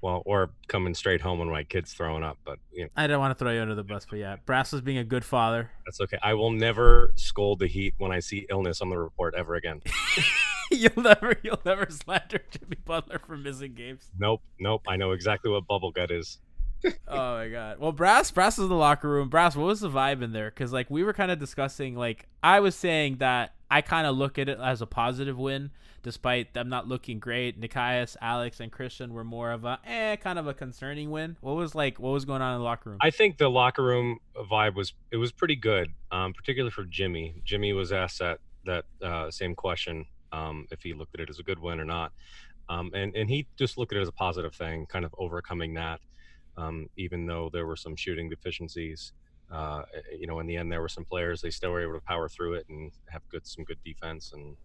Well, 0.05 0.23
or 0.27 0.51
coming 0.69 0.95
straight 0.95 1.23
home 1.23 1.39
when 1.39 1.49
my 1.49 1.65
kid's 1.65 1.95
throwing 1.95 2.23
up. 2.23 2.37
But 2.45 2.59
you 2.71 2.85
know, 2.85 2.91
I 2.95 3.07
don't 3.07 3.21
want 3.21 3.37
to 3.37 3.43
throw 3.43 3.51
you 3.51 3.61
under 3.63 3.75
the 3.75 3.83
bus, 3.83 4.07
but 4.09 4.19
yeah, 4.19 4.37
Brass 4.45 4.71
was 4.71 4.83
being 4.83 4.99
a 4.99 5.05
good 5.05 5.25
father. 5.25 5.71
that's 5.87 5.99
okay. 6.03 6.19
I 6.23 6.35
will 6.35 6.51
never 6.51 7.15
scold 7.17 7.61
the 7.61 7.67
Heat 7.67 7.95
when 7.97 8.13
I 8.13 8.21
see 8.21 8.47
illness 8.51 8.83
on 8.83 8.91
the 8.91 8.99
report 8.99 9.35
ever 9.35 9.55
again. 9.55 9.81
you'll 10.71 10.93
never, 11.03 11.37
you'll 11.43 11.63
never 11.65 11.89
slander 11.89 12.43
Jimmy 12.51 12.77
Butler 12.85 13.19
for 13.19 13.39
missing 13.39 13.73
games. 13.73 14.11
nope, 14.19 14.43
nope. 14.61 14.83
I 14.87 14.97
know 14.97 15.13
exactly 15.13 15.51
what 15.51 15.67
bubble 15.67 15.91
gut 15.91 16.11
is. 16.11 16.39
Oh 17.09 17.37
my 17.37 17.49
god. 17.49 17.79
Well, 17.79 17.93
Brass, 17.93 18.31
Brass 18.31 18.59
is 18.59 18.65
in 18.65 18.69
the 18.69 18.75
locker 18.75 19.09
room. 19.09 19.29
Brass, 19.29 19.57
what 19.57 19.67
was 19.67 19.81
the 19.81 19.91
vibe 19.91 20.23
in 20.23 20.33
there? 20.33 20.51
Because 20.51 20.73
like 20.73 20.91
we 20.91 21.03
were 21.03 21.13
kind 21.13 21.31
of 21.31 21.39
discussing, 21.39 21.97
like 21.97 22.27
I 22.43 22.61
was 22.61 22.75
saying 22.75 23.17
that 23.19 23.55
I 23.71 23.81
kind 23.81 24.07
of 24.07 24.17
look 24.17 24.39
at 24.39 24.49
it 24.49 24.59
as 24.61 24.83
a 24.83 24.87
positive 24.87 25.39
win, 25.39 25.71
despite 26.03 26.55
them 26.55 26.69
not 26.69 26.87
looking 26.87 27.19
great. 27.19 27.61
Nekias, 27.61 28.17
Alex, 28.21 28.61
and 28.61 28.71
Christian 28.71 29.13
were 29.13 29.25
more 29.25 29.51
of 29.51 29.65
a 29.65 29.81
eh, 29.87 30.17
kind 30.17 30.39
of 30.39 30.47
a 30.47 30.55
concerning 30.55 31.11
win. 31.11 31.37
What 31.41 31.57
was 31.57 31.75
like, 31.75 31.99
what 31.99 32.11
was 32.11 32.25
going 32.25 32.43
on 32.43 32.55
in 32.55 32.61
the 32.61 32.65
locker 32.65 32.91
room? 32.91 32.99
I 33.01 33.11
think 33.11 33.39
the 33.39 33.49
locker 33.49 33.83
room 33.83 34.19
vibe 34.37 34.75
was 34.75 34.93
it 35.11 35.17
was 35.17 35.33
pretty 35.33 35.57
good, 35.57 35.91
um, 36.11 36.33
particularly 36.33 36.71
for 36.71 36.85
Jimmy. 36.85 37.35
Jimmy 37.45 37.73
was 37.73 37.93
asked 37.93 38.19
that 38.19 38.39
that 38.67 38.85
uh, 39.03 39.31
same 39.31 39.55
question 39.55 40.07
um, 40.33 40.67
if 40.71 40.83
he 40.83 40.93
looked 40.93 41.15
at 41.15 41.21
it 41.21 41.31
as 41.31 41.39
a 41.39 41.43
good 41.43 41.59
win 41.59 41.81
or 41.81 41.85
not, 41.85 42.13
um, 42.69 42.91
and 42.95 43.15
and 43.17 43.29
he 43.29 43.47
just 43.57 43.79
looked 43.79 43.93
at 43.93 43.99
it 43.99 44.03
as 44.03 44.09
a 44.09 44.13
positive 44.13 44.55
thing, 44.55 44.87
kind 44.87 45.05
of 45.05 45.15
overcoming 45.19 45.75
that, 45.75 46.01
um, 46.57 46.89
even 46.97 47.27
though 47.27 47.51
there 47.53 47.67
were 47.67 47.77
some 47.77 47.97
shooting 47.97 48.29
deficiencies. 48.29 49.13
Uh, 49.51 49.83
you 50.19 50.27
know, 50.27 50.41
in 50.41 50.47
the 50.47 50.57
end, 50.57 50.73
there 50.73 50.81
were 50.81 50.89
some 50.89 51.05
players 51.05 51.41
they 51.41 51.51
still 51.51 51.71
were 51.71 51.83
able 51.83 51.93
to 51.93 52.01
power 52.01 52.29
through 52.29 52.55
it 52.55 52.67
and 52.69 52.91
have 53.09 53.23
good 53.29 53.47
some 53.47 53.65
good 53.65 53.79
defense 53.85 54.33
and. 54.33 54.57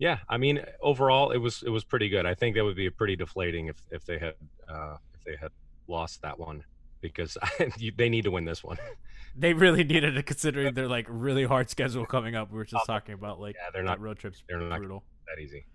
Yeah, 0.00 0.18
I 0.28 0.38
mean, 0.38 0.60
overall, 0.82 1.30
it 1.30 1.38
was 1.38 1.62
it 1.62 1.70
was 1.70 1.84
pretty 1.84 2.08
good. 2.08 2.26
I 2.26 2.34
think 2.34 2.56
that 2.56 2.64
would 2.64 2.74
be 2.74 2.90
pretty 2.90 3.14
deflating 3.14 3.68
if 3.68 3.76
if 3.92 4.04
they 4.04 4.18
had 4.18 4.34
uh, 4.68 4.96
if 5.14 5.22
they 5.24 5.36
had 5.40 5.52
lost 5.86 6.20
that 6.22 6.36
one 6.36 6.64
because 7.00 7.36
you, 7.78 7.92
they 7.96 8.08
need 8.08 8.24
to 8.24 8.30
win 8.30 8.44
this 8.44 8.64
one. 8.64 8.78
they 9.36 9.52
really 9.52 9.84
needed 9.84 10.16
it 10.16 10.26
considering 10.26 10.74
their 10.74 10.88
like 10.88 11.06
really 11.08 11.44
hard 11.44 11.70
schedule 11.70 12.06
coming 12.06 12.34
up. 12.34 12.50
We 12.50 12.58
were 12.58 12.64
just 12.64 12.86
talking 12.86 13.14
about 13.14 13.40
like 13.40 13.54
yeah, 13.54 13.70
they're 13.72 13.82
not 13.82 14.00
road 14.00 14.18
trips 14.18 14.42
they're 14.48 14.58
not 14.58 14.78
brutal. 14.78 15.04
that 15.28 15.40
easy. 15.40 15.66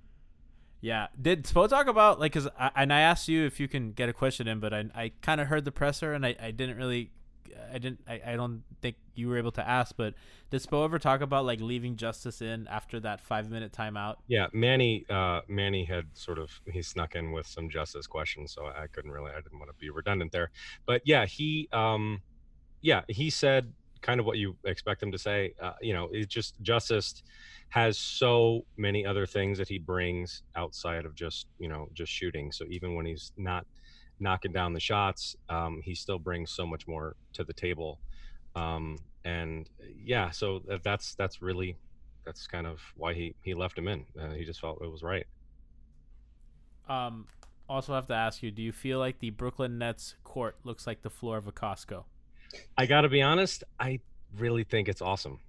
Yeah. 0.81 1.07
Did 1.21 1.43
Spo 1.43 1.67
talk 1.67 1.87
about 1.87 2.19
like? 2.19 2.33
Cause 2.33 2.47
I, 2.57 2.71
and 2.75 2.93
I 2.93 3.01
asked 3.01 3.27
you 3.27 3.45
if 3.45 3.59
you 3.59 3.67
can 3.67 3.91
get 3.91 4.09
a 4.09 4.13
question 4.13 4.47
in, 4.47 4.59
but 4.59 4.73
I 4.73 4.85
I 4.95 5.11
kind 5.21 5.41
of 5.41 5.47
heard 5.47 5.65
the 5.65 5.71
presser 5.71 6.13
and 6.13 6.25
I, 6.25 6.35
I 6.41 6.51
didn't 6.51 6.77
really. 6.77 7.11
I 7.73 7.77
didn't. 7.77 8.01
I, 8.07 8.21
I 8.25 8.35
don't 8.35 8.63
think 8.81 8.95
you 9.15 9.27
were 9.27 9.37
able 9.37 9.51
to 9.51 9.67
ask, 9.67 9.95
but 9.97 10.13
did 10.49 10.61
Spo 10.61 10.85
ever 10.85 10.97
talk 10.97 11.21
about 11.21 11.45
like 11.45 11.59
leaving 11.59 11.97
Justise 11.97 12.41
in 12.41 12.67
after 12.67 12.99
that 13.01 13.19
five 13.19 13.49
minute 13.49 13.73
timeout? 13.73 14.15
Yeah, 14.27 14.47
Manny 14.53 15.05
uh, 15.09 15.41
Manny 15.47 15.83
had 15.83 16.05
sort 16.13 16.39
of 16.39 16.49
he 16.71 16.81
snuck 16.81 17.15
in 17.15 17.31
with 17.31 17.45
some 17.45 17.69
Justise 17.69 18.07
questions, 18.07 18.53
so 18.53 18.67
I 18.67 18.87
couldn't 18.87 19.11
really 19.11 19.31
I 19.31 19.41
didn't 19.41 19.59
want 19.59 19.69
to 19.69 19.77
be 19.77 19.89
redundant 19.89 20.31
there. 20.31 20.51
But 20.85 21.01
yeah, 21.05 21.25
he 21.25 21.67
um 21.73 22.21
yeah, 22.81 23.01
he 23.07 23.29
said 23.29 23.73
kind 24.01 24.19
of 24.19 24.25
what 24.25 24.37
you 24.37 24.55
expect 24.65 25.01
him 25.03 25.11
to 25.11 25.17
say. 25.17 25.53
Uh, 25.61 25.73
you 25.81 25.93
know, 25.93 26.09
it's 26.11 26.33
just 26.33 26.61
Justise 26.61 27.23
has 27.69 27.97
so 27.97 28.65
many 28.77 29.05
other 29.05 29.25
things 29.25 29.57
that 29.57 29.67
he 29.67 29.77
brings 29.77 30.43
outside 30.55 31.05
of 31.05 31.15
just, 31.15 31.47
you 31.59 31.69
know, 31.69 31.87
just 31.93 32.11
shooting. 32.11 32.51
So 32.51 32.65
even 32.69 32.95
when 32.95 33.05
he's 33.05 33.31
not 33.37 33.65
knocking 34.19 34.51
down 34.51 34.73
the 34.73 34.79
shots, 34.79 35.35
um, 35.49 35.81
he 35.83 35.95
still 35.95 36.19
brings 36.19 36.51
so 36.51 36.65
much 36.65 36.87
more 36.87 37.15
to 37.33 37.43
the 37.43 37.53
table. 37.53 37.99
Um, 38.55 38.97
and 39.25 39.69
yeah, 40.03 40.31
so 40.31 40.61
that's 40.83 41.15
that's 41.15 41.41
really 41.41 41.77
that's 42.25 42.47
kind 42.47 42.67
of 42.67 42.79
why 42.95 43.13
he 43.13 43.35
he 43.43 43.53
left 43.53 43.77
him 43.77 43.87
in. 43.87 44.05
Uh, 44.19 44.31
he 44.31 44.45
just 44.45 44.59
felt 44.59 44.81
it 44.81 44.91
was 44.91 45.03
right. 45.03 45.25
Um. 46.87 47.27
Also, 47.67 47.93
have 47.93 48.07
to 48.07 48.15
ask 48.15 48.41
you: 48.41 48.49
Do 48.49 48.63
you 48.63 48.71
feel 48.71 48.97
like 48.97 49.19
the 49.19 49.29
Brooklyn 49.29 49.77
Nets 49.77 50.15
court 50.23 50.57
looks 50.63 50.87
like 50.87 51.03
the 51.03 51.09
floor 51.09 51.37
of 51.37 51.47
a 51.47 51.51
Costco? 51.51 52.05
I 52.77 52.85
got 52.85 53.01
to 53.01 53.09
be 53.09 53.21
honest, 53.21 53.63
I 53.79 53.99
really 54.37 54.63
think 54.63 54.87
it's 54.89 55.01
awesome. 55.01 55.39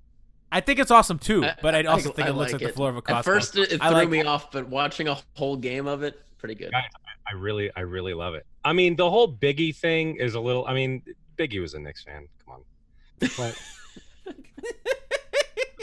I 0.52 0.60
think 0.60 0.78
it's 0.80 0.90
awesome 0.90 1.18
too, 1.18 1.44
but 1.62 1.74
I 1.74 1.84
also 1.84 2.10
think 2.10 2.26
I 2.26 2.30
it 2.30 2.34
looks 2.34 2.52
like 2.52 2.60
like 2.60 2.70
the 2.70 2.74
floor 2.76 2.90
of 2.90 2.96
a 2.96 3.02
Costco. 3.02 3.18
At 3.18 3.24
first, 3.24 3.56
it, 3.56 3.72
it 3.72 3.80
threw 3.80 3.90
like- 3.90 4.08
me 4.08 4.22
off, 4.22 4.50
but 4.50 4.68
watching 4.68 5.06
a 5.08 5.16
whole 5.34 5.56
game 5.56 5.86
of 5.86 6.02
it, 6.02 6.20
pretty 6.38 6.56
good. 6.56 6.72
Guys, 6.72 6.82
I 7.30 7.34
really 7.34 7.70
I 7.76 7.80
really 7.82 8.14
love 8.14 8.34
it. 8.34 8.44
I 8.64 8.72
mean, 8.72 8.96
the 8.96 9.08
whole 9.08 9.32
Biggie 9.32 9.74
thing 9.74 10.16
is 10.16 10.34
a 10.34 10.40
little. 10.40 10.66
I 10.66 10.74
mean, 10.74 11.02
Biggie 11.38 11.60
was 11.60 11.74
a 11.74 11.78
Knicks 11.78 12.02
fan. 12.02 12.26
Come 12.44 12.54
on, 12.54 13.30
but 13.36 14.34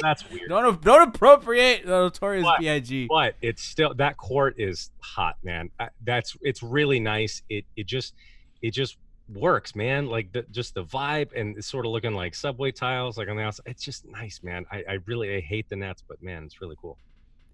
that's 0.01 0.29
weird. 0.29 0.49
Don't 0.49 0.81
don't 0.83 1.07
appropriate 1.09 1.85
the 1.85 1.91
notorious 1.91 2.43
But- 2.43 2.59
B.I.G. 2.59 3.07
But 3.09 3.35
it's 3.41 3.63
still 3.63 3.93
that 3.95 4.17
court 4.17 4.55
is 4.57 4.91
hot, 4.99 5.37
man. 5.43 5.69
Uh, 5.79 5.87
That's 6.03 6.35
it's 6.41 6.61
really 6.61 6.99
nice. 6.99 7.41
It 7.49 7.65
it 7.75 7.87
just 7.87 8.13
it 8.61 8.71
just 8.71 8.97
works, 9.33 9.75
man. 9.75 10.07
Like 10.07 10.31
the, 10.31 10.43
just 10.51 10.73
the 10.73 10.83
vibe 10.83 11.29
and 11.35 11.57
it's 11.57 11.67
sort 11.67 11.85
of 11.85 11.91
looking 11.91 12.13
like 12.13 12.35
subway 12.35 12.71
tiles, 12.71 13.17
like 13.17 13.29
on 13.29 13.37
the 13.37 13.43
outside. 13.43 13.63
It's 13.67 13.83
just 13.83 14.07
nice, 14.07 14.41
man. 14.43 14.65
I, 14.71 14.83
I 14.89 14.99
really 15.05 15.35
I 15.35 15.41
hate 15.41 15.69
the 15.69 15.75
Nets, 15.75 16.03
but 16.07 16.21
man, 16.21 16.43
it's 16.43 16.61
really 16.61 16.75
cool. 16.81 16.97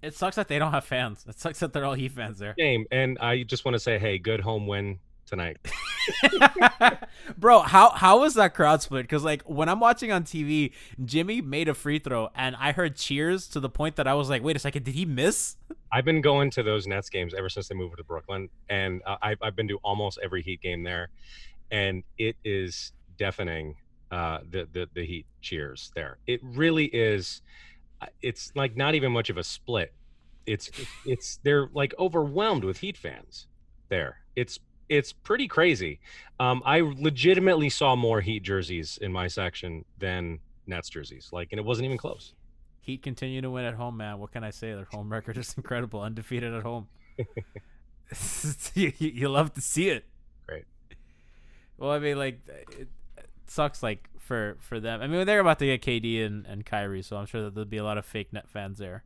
It 0.01 0.15
sucks 0.15 0.35
that 0.35 0.49
they 0.49 0.59
don't 0.59 0.71
have 0.71 0.83
fans. 0.83 1.25
It 1.27 1.39
sucks 1.39 1.59
that 1.59 1.71
they're 1.71 1.85
all 1.85 1.93
Heat 1.93 2.11
fans 2.11 2.37
there. 2.37 2.53
Game, 2.55 2.85
and 2.91 3.17
I 3.19 3.43
just 3.43 3.63
want 3.63 3.75
to 3.75 3.79
say, 3.79 3.97
hey, 3.97 4.17
good 4.17 4.41
home 4.41 4.67
win 4.67 4.99
tonight. 5.25 5.57
Bro, 7.37 7.61
how 7.61 7.91
how 7.91 8.19
was 8.19 8.33
that 8.33 8.53
crowd 8.53 8.81
split? 8.81 9.03
Because 9.03 9.23
like 9.23 9.41
when 9.43 9.69
I'm 9.69 9.79
watching 9.79 10.11
on 10.11 10.23
TV, 10.23 10.73
Jimmy 11.03 11.41
made 11.41 11.69
a 11.69 11.73
free 11.73 11.99
throw, 11.99 12.29
and 12.35 12.55
I 12.57 12.73
heard 12.73 12.95
cheers 12.95 13.47
to 13.49 13.59
the 13.59 13.69
point 13.69 13.95
that 13.95 14.07
I 14.07 14.13
was 14.13 14.29
like, 14.29 14.43
"Wait 14.43 14.55
a 14.55 14.59
second, 14.59 14.83
did 14.83 14.93
he 14.95 15.05
miss?" 15.05 15.55
I've 15.91 16.05
been 16.05 16.21
going 16.21 16.49
to 16.51 16.63
those 16.63 16.87
Nets 16.87 17.09
games 17.09 17.33
ever 17.33 17.49
since 17.49 17.67
they 17.67 17.75
moved 17.75 17.97
to 17.97 18.03
Brooklyn, 18.03 18.49
and 18.69 19.01
uh, 19.05 19.17
I've 19.21 19.37
I've 19.41 19.55
been 19.55 19.67
to 19.69 19.77
almost 19.83 20.19
every 20.23 20.41
Heat 20.41 20.61
game 20.61 20.83
there, 20.83 21.09
and 21.73 22.03
it 22.17 22.37
is 22.45 22.93
deafening. 23.17 23.75
Uh, 24.11 24.39
the 24.49 24.67
the 24.71 24.87
the 24.93 25.05
Heat 25.05 25.25
cheers 25.41 25.91
there. 25.95 26.19
It 26.27 26.39
really 26.43 26.85
is. 26.85 27.41
uh, 28.01 28.05
It's 28.21 28.51
like 28.55 28.77
not 28.77 28.95
even 28.95 29.11
much 29.11 29.29
of 29.31 29.37
a 29.37 29.43
split. 29.43 29.91
It's 30.45 30.69
it's 31.05 31.39
they're 31.43 31.69
like 31.73 31.95
overwhelmed 31.97 32.63
with 32.63 32.77
Heat 32.77 32.97
fans 32.97 33.47
there. 33.89 34.17
It's 34.35 34.59
it's 34.89 35.13
pretty 35.13 35.47
crazy. 35.47 35.99
Um, 36.39 36.61
I 36.65 36.81
legitimately 36.81 37.69
saw 37.69 37.95
more 37.95 38.21
Heat 38.21 38.43
jerseys 38.43 38.99
in 39.01 39.11
my 39.11 39.27
section 39.27 39.83
than 39.97 40.39
Nets 40.67 40.89
jerseys. 40.89 41.29
Like, 41.33 41.47
and 41.51 41.59
it 41.59 41.65
wasn't 41.65 41.85
even 41.85 41.97
close. 41.97 42.33
Heat 42.81 43.01
continue 43.01 43.41
to 43.41 43.49
win 43.49 43.65
at 43.65 43.73
home, 43.75 43.97
man. 43.97 44.19
What 44.19 44.31
can 44.31 44.43
I 44.43 44.51
say? 44.51 44.73
Their 44.73 44.85
home 44.85 45.11
record 45.11 45.37
is 45.37 45.53
incredible, 45.57 46.01
undefeated 46.01 46.53
at 46.53 46.61
home. 46.63 46.87
you, 48.75 48.91
you 48.99 49.09
you 49.09 49.29
love 49.29 49.53
to 49.55 49.61
see 49.61 49.89
it. 49.89 50.05
Well, 51.77 51.91
I 51.91 51.99
mean, 51.99 52.17
like 52.17 52.39
it, 52.47 52.87
it 53.17 53.29
sucks, 53.47 53.81
like 53.83 54.09
for 54.19 54.57
for 54.59 54.79
them. 54.79 55.01
I 55.01 55.07
mean, 55.07 55.25
they're 55.25 55.39
about 55.39 55.59
to 55.59 55.65
get 55.65 55.81
KD 55.81 56.25
and 56.25 56.45
and 56.45 56.65
Kyrie, 56.65 57.01
so 57.01 57.17
I'm 57.17 57.25
sure 57.25 57.41
that 57.43 57.53
there'll 57.55 57.69
be 57.69 57.77
a 57.77 57.83
lot 57.83 57.97
of 57.97 58.05
fake 58.05 58.31
net 58.33 58.47
fans 58.49 58.77
there. 58.79 59.03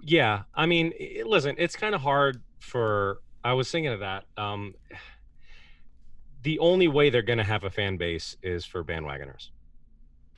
Yeah, 0.00 0.42
I 0.54 0.66
mean, 0.66 0.92
i- 1.00 1.22
listen, 1.26 1.56
it's 1.58 1.76
kind 1.76 1.94
of 1.94 2.00
hard 2.02 2.40
for. 2.60 3.20
I 3.42 3.54
was 3.54 3.70
thinking 3.70 3.92
of 3.92 4.00
that. 4.00 4.24
Um, 4.36 4.74
the 6.42 6.58
only 6.60 6.88
way 6.88 7.10
they're 7.10 7.22
going 7.22 7.38
to 7.38 7.44
have 7.44 7.64
a 7.64 7.70
fan 7.70 7.96
base 7.96 8.36
is 8.42 8.64
for 8.64 8.84
bandwagoners. 8.84 9.48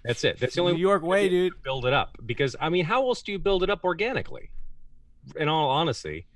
That's 0.02 0.24
it. 0.24 0.38
That's 0.38 0.54
the 0.54 0.62
only 0.62 0.74
New 0.74 0.80
York 0.80 1.02
way, 1.02 1.28
dude. 1.28 1.62
build 1.62 1.84
it 1.84 1.92
up. 1.92 2.16
Because 2.24 2.56
I 2.58 2.70
mean, 2.70 2.86
how 2.86 3.06
else 3.08 3.20
do 3.22 3.32
you 3.32 3.38
build 3.38 3.62
it 3.62 3.68
up 3.70 3.84
organically? 3.84 4.50
In 5.36 5.48
all 5.48 5.68
honesty, 5.68 6.26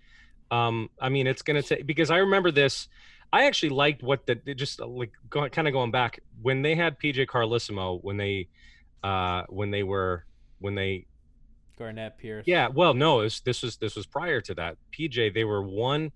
um, 0.50 0.90
I 1.00 1.08
mean, 1.08 1.26
it's 1.26 1.40
going 1.40 1.60
to 1.62 1.66
take. 1.66 1.86
Because 1.86 2.10
I 2.10 2.18
remember 2.18 2.50
this. 2.50 2.88
I 3.34 3.46
actually 3.46 3.70
liked 3.70 4.04
what 4.04 4.26
the 4.26 4.36
just 4.54 4.80
uh, 4.80 4.86
like 4.86 5.10
go, 5.28 5.48
kind 5.48 5.66
of 5.66 5.72
going 5.72 5.90
back 5.90 6.20
when 6.40 6.62
they 6.62 6.76
had 6.76 7.00
PJ 7.00 7.26
Carlesimo 7.26 7.98
when 8.04 8.16
they 8.16 8.46
uh 9.02 9.42
when 9.48 9.72
they 9.72 9.82
were 9.82 10.24
when 10.60 10.76
they 10.76 11.06
Garnett 11.76 12.16
Pierce. 12.16 12.44
yeah, 12.46 12.68
well, 12.68 12.94
no, 12.94 13.22
this 13.22 13.40
this 13.40 13.64
was 13.64 13.76
this 13.78 13.96
was 13.96 14.06
prior 14.06 14.40
to 14.42 14.54
that. 14.54 14.76
PJ, 14.96 15.34
they 15.34 15.42
were 15.42 15.62
one, 15.62 16.12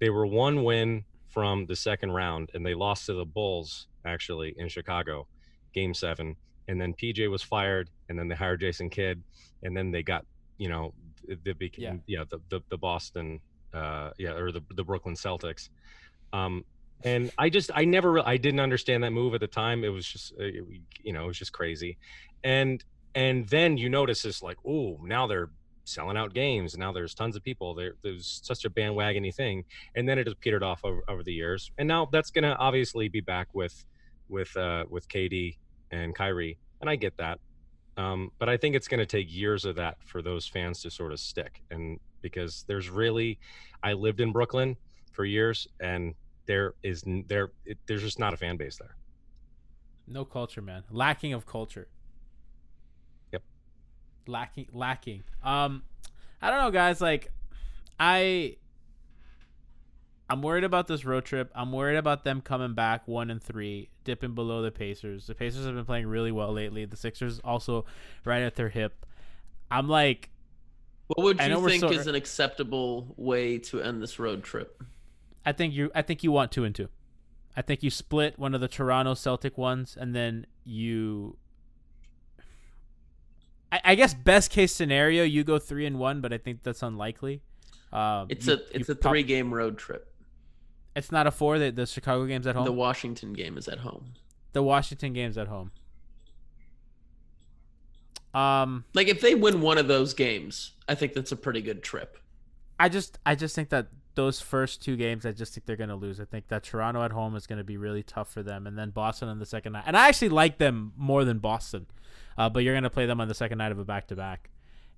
they 0.00 0.10
were 0.10 0.26
one 0.26 0.62
win 0.62 1.04
from 1.28 1.64
the 1.64 1.76
second 1.76 2.12
round, 2.12 2.50
and 2.52 2.66
they 2.66 2.74
lost 2.74 3.06
to 3.06 3.14
the 3.14 3.24
Bulls 3.24 3.86
actually 4.04 4.54
in 4.58 4.68
Chicago, 4.68 5.26
Game 5.72 5.94
Seven. 5.94 6.36
And 6.68 6.78
then 6.78 6.92
PJ 6.92 7.30
was 7.30 7.42
fired, 7.42 7.88
and 8.10 8.18
then 8.18 8.28
they 8.28 8.34
hired 8.34 8.60
Jason 8.60 8.90
Kidd, 8.90 9.22
and 9.62 9.74
then 9.74 9.90
they 9.90 10.02
got 10.02 10.26
you 10.58 10.68
know 10.68 10.92
they 11.42 11.54
became 11.54 12.02
yeah, 12.06 12.24
the, 12.28 12.38
the 12.50 12.60
the 12.68 12.76
Boston 12.76 13.40
uh 13.72 14.10
yeah 14.18 14.32
or 14.32 14.52
the 14.52 14.60
the 14.74 14.84
Brooklyn 14.84 15.14
Celtics. 15.14 15.70
Um, 16.32 16.64
and 17.04 17.30
I 17.38 17.48
just 17.48 17.70
I 17.74 17.84
never 17.84 18.26
I 18.26 18.36
didn't 18.36 18.60
understand 18.60 19.02
that 19.04 19.10
move 19.12 19.34
at 19.34 19.40
the 19.40 19.46
time. 19.46 19.84
It 19.84 19.88
was 19.88 20.06
just 20.06 20.32
uh, 20.34 20.44
it- 20.44 20.64
you 21.02 21.12
know 21.12 21.24
it 21.24 21.26
was 21.28 21.38
just 21.38 21.52
crazy, 21.52 21.96
and 22.44 22.82
and 23.14 23.48
then 23.48 23.76
you 23.76 23.88
notice 23.88 24.22
this 24.22 24.42
like 24.42 24.58
oh 24.66 24.98
now 25.02 25.26
they're 25.26 25.50
selling 25.84 26.16
out 26.16 26.32
games. 26.34 26.76
Now 26.76 26.92
there's 26.92 27.14
tons 27.14 27.36
of 27.36 27.42
people. 27.42 27.74
There 27.74 27.94
there's 28.02 28.40
such 28.44 28.64
a 28.64 28.70
bandwagony 28.70 29.34
thing. 29.34 29.64
And 29.96 30.08
then 30.08 30.18
it 30.18 30.26
has 30.26 30.34
petered 30.34 30.62
off 30.62 30.80
over, 30.84 31.02
over 31.08 31.22
the 31.22 31.32
years. 31.32 31.70
And 31.78 31.88
now 31.88 32.08
that's 32.12 32.30
going 32.30 32.44
to 32.44 32.56
obviously 32.56 33.08
be 33.08 33.20
back 33.20 33.48
with 33.52 33.84
with 34.28 34.56
uh 34.56 34.84
with 34.88 35.08
KD 35.08 35.56
and 35.90 36.14
Kyrie. 36.14 36.58
And 36.80 36.88
I 36.88 36.96
get 36.96 37.16
that. 37.18 37.40
Um 37.96 38.30
but 38.38 38.48
I 38.48 38.56
think 38.56 38.76
it's 38.76 38.88
going 38.88 39.00
to 39.00 39.06
take 39.06 39.32
years 39.34 39.64
of 39.64 39.76
that 39.76 39.96
for 40.04 40.22
those 40.22 40.46
fans 40.46 40.80
to 40.82 40.90
sort 40.90 41.12
of 41.12 41.20
stick. 41.20 41.62
And 41.70 41.98
because 42.22 42.64
there's 42.68 42.88
really 42.88 43.38
I 43.82 43.94
lived 43.94 44.20
in 44.20 44.32
Brooklyn 44.32 44.76
for 45.20 45.26
years 45.26 45.68
and 45.80 46.14
there 46.46 46.72
is 46.82 47.04
there 47.26 47.50
it, 47.66 47.76
there's 47.86 48.00
just 48.00 48.18
not 48.18 48.32
a 48.32 48.38
fan 48.38 48.56
base 48.56 48.78
there. 48.78 48.96
No 50.08 50.24
culture, 50.24 50.62
man. 50.62 50.82
Lacking 50.90 51.34
of 51.34 51.44
culture. 51.44 51.88
Yep. 53.30 53.42
Lacking 54.26 54.68
lacking. 54.72 55.22
Um 55.44 55.82
I 56.40 56.48
don't 56.48 56.62
know 56.62 56.70
guys 56.70 57.02
like 57.02 57.30
I 57.98 58.56
I'm 60.30 60.40
worried 60.40 60.64
about 60.64 60.86
this 60.86 61.04
road 61.04 61.26
trip. 61.26 61.50
I'm 61.54 61.70
worried 61.70 61.98
about 61.98 62.24
them 62.24 62.40
coming 62.40 62.72
back 62.72 63.06
1 63.06 63.30
and 63.30 63.42
3, 63.42 63.90
dipping 64.04 64.34
below 64.34 64.62
the 64.62 64.70
Pacers. 64.70 65.26
The 65.26 65.34
Pacers 65.34 65.66
have 65.66 65.74
been 65.74 65.84
playing 65.84 66.06
really 66.06 66.32
well 66.32 66.52
lately. 66.52 66.86
The 66.86 66.96
Sixers 66.96 67.40
also 67.40 67.84
right 68.24 68.40
at 68.40 68.54
their 68.54 68.70
hip. 68.70 69.04
I'm 69.70 69.86
like 69.86 70.30
What 71.08 71.24
would 71.24 71.40
you 71.42 71.68
think 71.68 71.80
so- 71.80 71.90
is 71.90 72.06
an 72.06 72.14
acceptable 72.14 73.12
way 73.18 73.58
to 73.58 73.82
end 73.82 74.00
this 74.02 74.18
road 74.18 74.42
trip? 74.44 74.82
I 75.44 75.52
think 75.52 75.74
you 75.74 75.90
I 75.94 76.02
think 76.02 76.22
you 76.22 76.32
want 76.32 76.52
2 76.52 76.64
and 76.64 76.74
2. 76.74 76.88
I 77.56 77.62
think 77.62 77.82
you 77.82 77.90
split 77.90 78.38
one 78.38 78.54
of 78.54 78.60
the 78.60 78.68
Toronto 78.68 79.14
Celtic 79.14 79.56
ones 79.58 79.96
and 79.98 80.14
then 80.14 80.46
you 80.64 81.36
I, 83.72 83.80
I 83.84 83.94
guess 83.94 84.14
best 84.14 84.50
case 84.50 84.72
scenario 84.74 85.24
you 85.24 85.44
go 85.44 85.58
3 85.58 85.86
and 85.86 85.98
1, 85.98 86.20
but 86.20 86.32
I 86.32 86.38
think 86.38 86.62
that's 86.62 86.82
unlikely. 86.82 87.42
Um, 87.92 88.26
It's 88.28 88.46
you- 88.46 88.54
a 88.54 88.58
it's 88.76 88.88
a 88.88 88.94
three 88.94 89.22
game 89.22 89.52
road 89.52 89.78
trip. 89.78 90.06
It's 90.96 91.12
not 91.12 91.26
a 91.26 91.30
four. 91.30 91.58
The, 91.58 91.70
the 91.70 91.86
Chicago 91.86 92.26
game's 92.26 92.46
at 92.48 92.56
home. 92.56 92.64
The 92.64 92.70
The, 92.70 92.76
Washington 92.76 93.32
game 93.32 93.56
is 93.56 93.68
at 93.68 93.78
home. 93.78 94.12
The 94.52 94.62
Washington 94.62 95.12
game's 95.12 95.38
at 95.38 95.46
home. 95.46 95.70
Um, 98.34 98.84
Like 98.94 99.08
if 99.08 99.20
they 99.20 99.34
win 99.34 99.60
one 99.60 99.78
of 99.78 99.88
those 99.88 100.14
games, 100.14 100.72
I 100.88 100.94
think 100.94 101.14
that's 101.14 101.32
a 101.32 101.36
pretty 101.36 101.62
good 101.62 101.82
trip. 101.82 102.18
I 102.78 102.88
just 102.88 103.18
I 103.26 103.34
just 103.34 103.54
think 103.54 103.68
that 103.70 103.88
those 104.14 104.40
first 104.40 104.82
two 104.82 104.96
games, 104.96 105.24
I 105.24 105.32
just 105.32 105.54
think 105.54 105.66
they're 105.66 105.76
gonna 105.76 105.96
lose. 105.96 106.20
I 106.20 106.24
think 106.24 106.48
that 106.48 106.64
Toronto 106.64 107.02
at 107.02 107.12
home 107.12 107.36
is 107.36 107.46
gonna 107.46 107.64
be 107.64 107.76
really 107.76 108.02
tough 108.02 108.32
for 108.32 108.42
them, 108.42 108.66
and 108.66 108.78
then 108.78 108.90
Boston 108.90 109.28
on 109.28 109.38
the 109.38 109.46
second 109.46 109.72
night. 109.72 109.84
And 109.86 109.96
I 109.96 110.08
actually 110.08 110.30
like 110.30 110.58
them 110.58 110.92
more 110.96 111.24
than 111.24 111.38
Boston, 111.38 111.86
uh, 112.36 112.48
but 112.48 112.64
you're 112.64 112.74
gonna 112.74 112.90
play 112.90 113.06
them 113.06 113.20
on 113.20 113.28
the 113.28 113.34
second 113.34 113.58
night 113.58 113.72
of 113.72 113.78
a 113.78 113.84
back 113.84 114.08
to 114.08 114.16
back, 114.16 114.50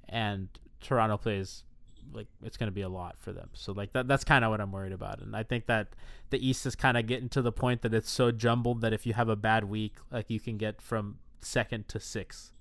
and 0.08 0.48
Toronto 0.80 1.16
plays 1.16 1.64
like 2.12 2.26
it's 2.42 2.56
gonna 2.56 2.70
be 2.70 2.82
a 2.82 2.88
lot 2.88 3.18
for 3.18 3.32
them. 3.32 3.50
So 3.52 3.72
like 3.72 3.92
that 3.92 4.08
that's 4.08 4.24
kind 4.24 4.44
of 4.44 4.50
what 4.50 4.60
I'm 4.60 4.72
worried 4.72 4.92
about, 4.92 5.20
and 5.20 5.36
I 5.36 5.42
think 5.42 5.66
that 5.66 5.88
the 6.30 6.46
East 6.46 6.64
is 6.66 6.74
kind 6.74 6.96
of 6.96 7.06
getting 7.06 7.28
to 7.30 7.42
the 7.42 7.52
point 7.52 7.82
that 7.82 7.94
it's 7.94 8.10
so 8.10 8.30
jumbled 8.32 8.80
that 8.80 8.92
if 8.92 9.06
you 9.06 9.12
have 9.14 9.28
a 9.28 9.36
bad 9.36 9.64
week, 9.64 9.96
like 10.10 10.30
you 10.30 10.40
can 10.40 10.56
get 10.56 10.80
from 10.80 11.18
second 11.40 11.88
to 11.88 12.00
sixth. 12.00 12.52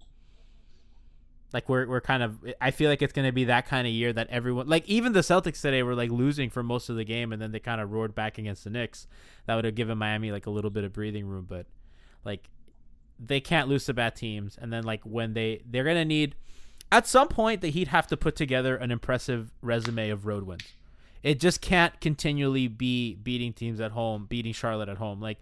Like 1.54 1.68
we're 1.68 1.88
we're 1.88 2.02
kind 2.02 2.24
of 2.24 2.38
I 2.62 2.72
feel 2.72 2.89
like 2.89 3.02
it's 3.02 3.14
gonna 3.14 3.32
be 3.32 3.45
that 3.45 3.68
kind 3.68 3.86
of 3.86 3.93
year 3.93 4.14
that 4.14 4.28
everyone 4.30 4.68
like 4.68 4.88
even 4.88 5.14
the 5.14 5.20
Celtics 5.20 5.62
today 5.62 5.84
were 5.84 5.95
like 5.95 6.12
losing 6.12 6.49
for 6.49 6.64
most 6.64 6.89
of 6.89 6.95
the 6.95 7.04
game 7.04 7.34
and 7.34 7.41
then 7.41 7.52
they 7.52 7.60
kind 7.60 7.82
of 7.82 7.91
roared 7.91 8.16
back 8.16 8.38
against 8.38 8.64
the 8.64 8.70
Knicks. 8.70 9.08
That 9.45 9.56
would 9.56 9.66
have 9.66 9.76
given 9.76 9.97
Miami 9.97 10.32
like 10.32 10.45
a 10.45 10.49
little 10.52 10.72
bit 10.72 10.84
of 10.84 10.93
breathing 10.93 11.26
room, 11.26 11.45
but 11.47 11.66
like 12.24 12.49
they 13.20 13.39
can't 13.39 13.68
lose 13.68 13.86
to 13.86 13.93
bad 13.93 14.16
teams. 14.16 14.58
And 14.60 14.72
then 14.72 14.84
like 14.84 15.02
when 15.04 15.34
they 15.34 15.62
they're 15.70 15.84
gonna 15.84 16.06
need 16.06 16.36
at 16.91 17.08
some 17.08 17.28
point 17.28 17.62
the 17.62 17.70
Heat 17.70 17.89
have 17.89 18.08
to 18.08 18.18
put 18.18 18.36
together 18.36 18.76
an 18.76 18.91
impressive 18.91 19.52
resume 19.62 20.10
of 20.10 20.26
road 20.26 20.43
wins. 20.43 20.64
It 21.24 21.39
just 21.39 21.62
can't 21.62 21.99
continually 22.02 22.68
be 22.68 23.16
beating 23.16 23.54
teams 23.54 23.80
at 23.80 23.91
home, 23.91 24.26
beating 24.28 24.54
Charlotte 24.54 24.89
at 24.89 24.97
home. 24.97 25.22
Like 25.22 25.38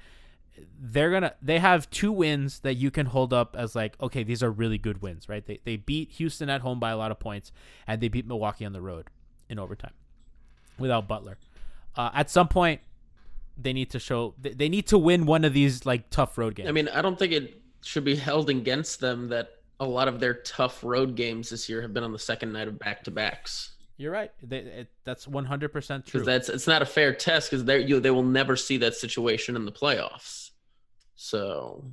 they're 0.79 1.11
gonna 1.11 1.33
they 1.41 1.59
have 1.59 1.89
two 1.89 2.11
wins 2.11 2.59
that 2.61 2.75
you 2.75 2.91
can 2.91 3.05
hold 3.05 3.33
up 3.33 3.55
as 3.57 3.75
like 3.75 3.95
okay 4.01 4.23
these 4.23 4.43
are 4.43 4.51
really 4.51 4.77
good 4.77 5.01
wins 5.01 5.29
right? 5.29 5.45
They, 5.45 5.59
they 5.63 5.77
beat 5.77 6.11
houston 6.11 6.49
at 6.49 6.61
home 6.61 6.79
by 6.79 6.91
a 6.91 6.97
lot 6.97 7.11
of 7.11 7.19
points 7.19 7.51
and 7.87 8.01
they 8.01 8.07
beat 8.07 8.27
milwaukee 8.27 8.65
on 8.65 8.73
the 8.73 8.81
road 8.81 9.07
in 9.49 9.59
overtime 9.59 9.93
without 10.77 11.07
butler. 11.07 11.37
Uh, 11.95 12.09
at 12.13 12.29
some 12.29 12.47
point 12.47 12.81
they 13.57 13.73
need 13.73 13.89
to 13.91 13.99
show 13.99 14.33
they, 14.39 14.51
they 14.51 14.69
need 14.69 14.87
to 14.87 14.97
win 14.97 15.25
one 15.25 15.43
of 15.43 15.53
these 15.53 15.85
like 15.85 16.09
tough 16.09 16.37
road 16.37 16.55
games. 16.55 16.69
I 16.69 16.71
mean, 16.71 16.87
I 16.87 17.01
don't 17.01 17.19
think 17.19 17.33
it 17.33 17.61
should 17.81 18.05
be 18.05 18.15
held 18.15 18.49
against 18.49 18.99
them 18.99 19.29
that 19.29 19.51
a 19.79 19.85
lot 19.85 20.07
of 20.07 20.19
their 20.19 20.35
tough 20.35 20.83
road 20.83 21.15
games 21.15 21.49
this 21.49 21.69
year 21.69 21.81
have 21.81 21.93
been 21.93 22.03
on 22.03 22.11
the 22.11 22.19
second 22.19 22.53
night 22.53 22.67
of 22.67 22.79
back 22.79 23.03
to 23.05 23.11
backs. 23.11 23.71
You're 23.99 24.11
right 24.11 24.31
they, 24.41 24.59
it, 24.59 24.87
that's 25.03 25.27
100% 25.27 25.69
true 25.69 26.01
Because 26.03 26.25
that's 26.25 26.49
it's 26.49 26.67
not 26.67 26.81
a 26.81 26.85
fair 26.85 27.13
test 27.13 27.51
because 27.51 27.65
they 27.65 27.83
you 27.83 27.99
they 27.99 28.09
will 28.09 28.23
never 28.23 28.55
see 28.55 28.77
that 28.77 28.95
situation 28.95 29.55
in 29.55 29.65
the 29.65 29.71
playoffs. 29.71 30.51
So 31.15 31.83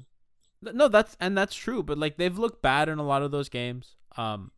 No, 0.62 0.88
that's 0.88 1.16
and 1.20 1.36
that's 1.36 1.54
true, 1.54 1.82
but 1.82 1.98
like 1.98 2.16
they've 2.16 2.38
looked 2.38 2.62
bad 2.62 2.88
in 2.88 2.98
a 2.98 3.02
lot 3.02 3.22
of 3.22 3.32
those 3.32 3.48
games. 3.48 3.96
Um 4.16 4.52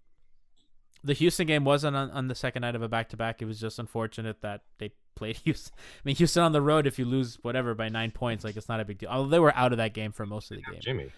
the 1.03 1.15
Houston 1.15 1.47
game 1.47 1.65
wasn't 1.65 1.97
on, 1.97 2.11
on 2.11 2.29
the 2.29 2.35
second 2.35 2.63
night 2.63 2.75
of 2.75 2.83
a 2.83 2.89
back 2.89 3.09
to 3.11 3.17
back. 3.17 3.41
It 3.41 3.47
was 3.47 3.59
just 3.61 3.79
unfortunate 3.79 4.43
that 4.43 4.63
they 4.79 4.93
played 5.15 5.37
Houston. 5.39 5.75
I 5.77 6.01
mean, 6.05 6.17
Houston 6.17 6.43
on 6.43 6.53
the 6.53 6.63
road, 6.63 6.87
if 6.87 6.99
you 6.99 7.05
lose 7.05 7.39
whatever 7.43 7.75
by 7.75 7.89
nine 7.89 8.11
points, 8.11 8.45
like 8.45 8.57
it's 8.57 8.69
not 8.69 8.81
a 8.81 8.85
big 8.85 8.99
deal. 8.99 9.09
Although 9.09 9.31
they 9.31 9.39
were 9.39 9.57
out 9.57 9.73
of 9.73 9.79
that 9.79 9.95
game 9.95 10.13
for 10.13 10.27
most 10.27 10.51
of 10.51 10.59
the 10.59 10.63
game. 10.71 10.81
Jimmy. 10.81 11.11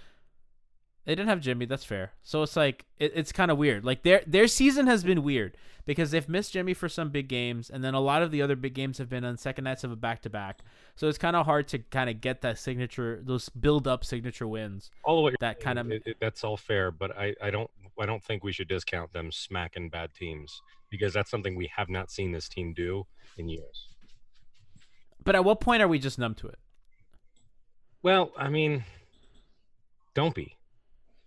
They 1.06 1.14
didn't 1.14 1.28
have 1.28 1.40
Jimmy. 1.40 1.64
That's 1.64 1.84
fair. 1.84 2.12
So 2.22 2.42
it's 2.42 2.56
like 2.56 2.84
it, 2.98 3.12
it's 3.14 3.32
kind 3.32 3.50
of 3.50 3.58
weird. 3.58 3.84
Like 3.84 4.02
their 4.02 4.22
their 4.26 4.46
season 4.46 4.86
has 4.86 5.02
been 5.02 5.22
weird 5.22 5.56
because 5.86 6.10
they've 6.10 6.28
missed 6.28 6.52
Jimmy 6.52 6.74
for 6.74 6.88
some 6.88 7.08
big 7.10 7.26
games, 7.26 7.70
and 7.70 7.82
then 7.82 7.94
a 7.94 8.00
lot 8.00 8.22
of 8.22 8.30
the 8.30 8.42
other 8.42 8.54
big 8.54 8.74
games 8.74 8.98
have 8.98 9.08
been 9.08 9.24
on 9.24 9.36
second 9.36 9.64
nights 9.64 9.82
of 9.82 9.90
a 9.90 9.96
back 9.96 10.22
to 10.22 10.30
back. 10.30 10.60
So 10.96 11.08
it's 11.08 11.18
kind 11.18 11.36
of 11.36 11.46
hard 11.46 11.68
to 11.68 11.78
kind 11.78 12.10
of 12.10 12.20
get 12.20 12.42
that 12.42 12.58
signature, 12.58 13.20
those 13.22 13.48
build 13.48 13.88
up 13.88 14.04
signature 14.04 14.46
wins. 14.46 14.90
All 15.04 15.16
the 15.16 15.22
way 15.22 15.34
that 15.40 15.60
kind 15.60 15.78
of 15.78 15.90
that's 16.20 16.44
all 16.44 16.56
fair, 16.56 16.90
but 16.90 17.16
I, 17.16 17.34
I 17.42 17.50
don't 17.50 17.70
I 17.98 18.06
don't 18.06 18.22
think 18.22 18.44
we 18.44 18.52
should 18.52 18.68
discount 18.68 19.12
them 19.12 19.32
smacking 19.32 19.88
bad 19.88 20.14
teams 20.14 20.60
because 20.90 21.14
that's 21.14 21.30
something 21.30 21.56
we 21.56 21.70
have 21.74 21.88
not 21.88 22.10
seen 22.10 22.32
this 22.32 22.48
team 22.48 22.74
do 22.74 23.06
in 23.38 23.48
years. 23.48 23.88
But 25.24 25.34
at 25.34 25.44
what 25.44 25.60
point 25.60 25.82
are 25.82 25.88
we 25.88 25.98
just 25.98 26.18
numb 26.18 26.34
to 26.36 26.48
it? 26.48 26.58
Well, 28.02 28.32
I 28.36 28.48
mean, 28.48 28.84
don't 30.14 30.34
be. 30.34 30.56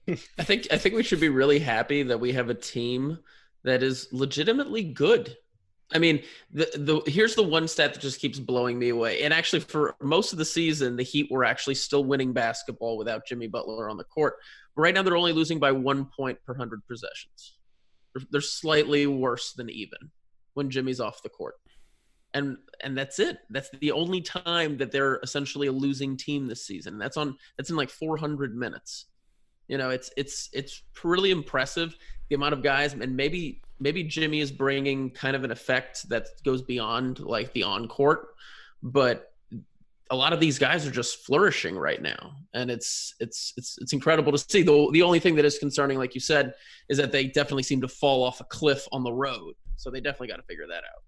I 0.38 0.43
think 0.43 0.68
I 0.72 0.78
think 0.78 0.95
we 0.95 1.04
should 1.04 1.20
be 1.20 1.30
really 1.30 1.60
happy 1.60 2.04
that 2.04 2.20
we 2.20 2.34
have 2.34 2.49
a 2.49 2.56
team 2.56 3.20
that 3.64 3.84
is 3.84 4.08
legitimately 4.12 4.84
good. 4.84 5.38
I 5.93 5.99
mean, 5.99 6.24
the 6.51 6.70
the 6.76 7.12
here's 7.12 7.36
the 7.36 7.43
one 7.43 7.68
stat 7.68 7.93
that 7.93 7.99
just 7.99 8.20
keeps 8.20 8.39
blowing 8.39 8.80
me 8.80 8.89
away. 8.89 9.24
And 9.24 9.34
actually, 9.34 9.62
for 9.62 9.95
most 10.01 10.34
of 10.34 10.39
the 10.39 10.45
season, 10.45 10.95
the 10.95 11.04
Heat 11.04 11.30
were 11.32 11.45
actually 11.45 11.76
still 11.76 12.04
winning 12.04 12.34
basketball 12.34 12.97
without 12.97 13.26
Jimmy 13.28 13.47
Butler 13.47 13.89
on 13.89 13.97
the 13.97 14.04
court. 14.04 14.36
Right 14.76 14.93
now, 14.93 15.04
they're 15.04 15.18
only 15.18 15.34
losing 15.34 15.60
by 15.60 15.72
one 15.72 16.06
point 16.06 16.39
per 16.45 16.56
hundred 16.56 16.82
possessions. 16.88 17.58
They're, 18.14 18.26
they're 18.32 18.41
slightly 18.41 19.06
worse 19.08 19.54
than 19.54 19.70
even 19.70 20.12
when 20.56 20.70
Jimmy's 20.70 20.99
off 20.99 21.24
the 21.24 21.30
court. 21.30 21.56
And 22.34 22.58
and 22.84 22.97
that's 22.97 23.20
it. 23.20 23.38
That's 23.51 23.70
the 23.80 23.91
only 23.91 24.22
time 24.22 24.78
that 24.78 24.91
they're 24.91 25.20
essentially 25.22 25.68
a 25.68 25.72
losing 25.72 26.18
team 26.18 26.47
this 26.47 26.66
season. 26.66 26.97
That's 26.97 27.18
on 27.18 27.38
that's 27.58 27.70
in 27.70 27.76
like 27.76 27.91
400 27.91 28.56
minutes. 28.56 29.06
You 29.68 29.78
know, 29.78 29.89
it's 29.89 30.11
it's 30.18 30.49
it's 30.53 30.82
really 31.03 31.32
impressive 31.32 31.95
the 32.30 32.36
amount 32.36 32.53
of 32.53 32.64
guys, 32.64 32.93
and 32.93 33.16
maybe 33.16 33.61
maybe 33.80 34.03
Jimmy 34.03 34.39
is 34.39 34.51
bringing 34.51 35.09
kind 35.09 35.36
of 35.36 35.43
an 35.43 35.51
effect 35.51 36.07
that 36.09 36.28
goes 36.43 36.61
beyond 36.61 37.20
like 37.20 37.53
the 37.53 37.64
on 37.64 37.88
court, 37.88 38.36
but 38.82 39.34
a 40.09 40.16
lot 40.16 40.34
of 40.34 40.39
these 40.39 40.59
guys 40.59 40.86
are 40.86 40.91
just 40.91 41.26
flourishing 41.26 41.76
right 41.76 42.01
now, 42.01 42.36
and 42.53 42.70
it's 42.70 43.16
it's 43.20 43.53
it's 43.57 43.78
it's 43.80 43.93
incredible 43.93 44.32
to 44.32 44.38
see. 44.38 44.61
the 44.61 44.89
The 44.91 45.01
only 45.01 45.20
thing 45.20 45.36
that 45.36 45.45
is 45.45 45.57
concerning, 45.57 45.97
like 45.97 46.14
you 46.14 46.22
said, 46.22 46.53
is 46.89 46.97
that 46.97 47.11
they 47.11 47.26
definitely 47.26 47.64
seem 47.64 47.82
to 47.82 47.88
fall 47.88 48.24
off 48.24 48.39
a 48.39 48.45
cliff 48.45 48.88
on 48.91 49.03
the 49.03 49.14
road. 49.14 49.55
So 49.76 49.89
they 49.89 50.01
definitely 50.01 50.28
got 50.28 50.38
to 50.38 50.43
figure 50.43 50.68
that 50.68 50.84
out. 50.84 51.03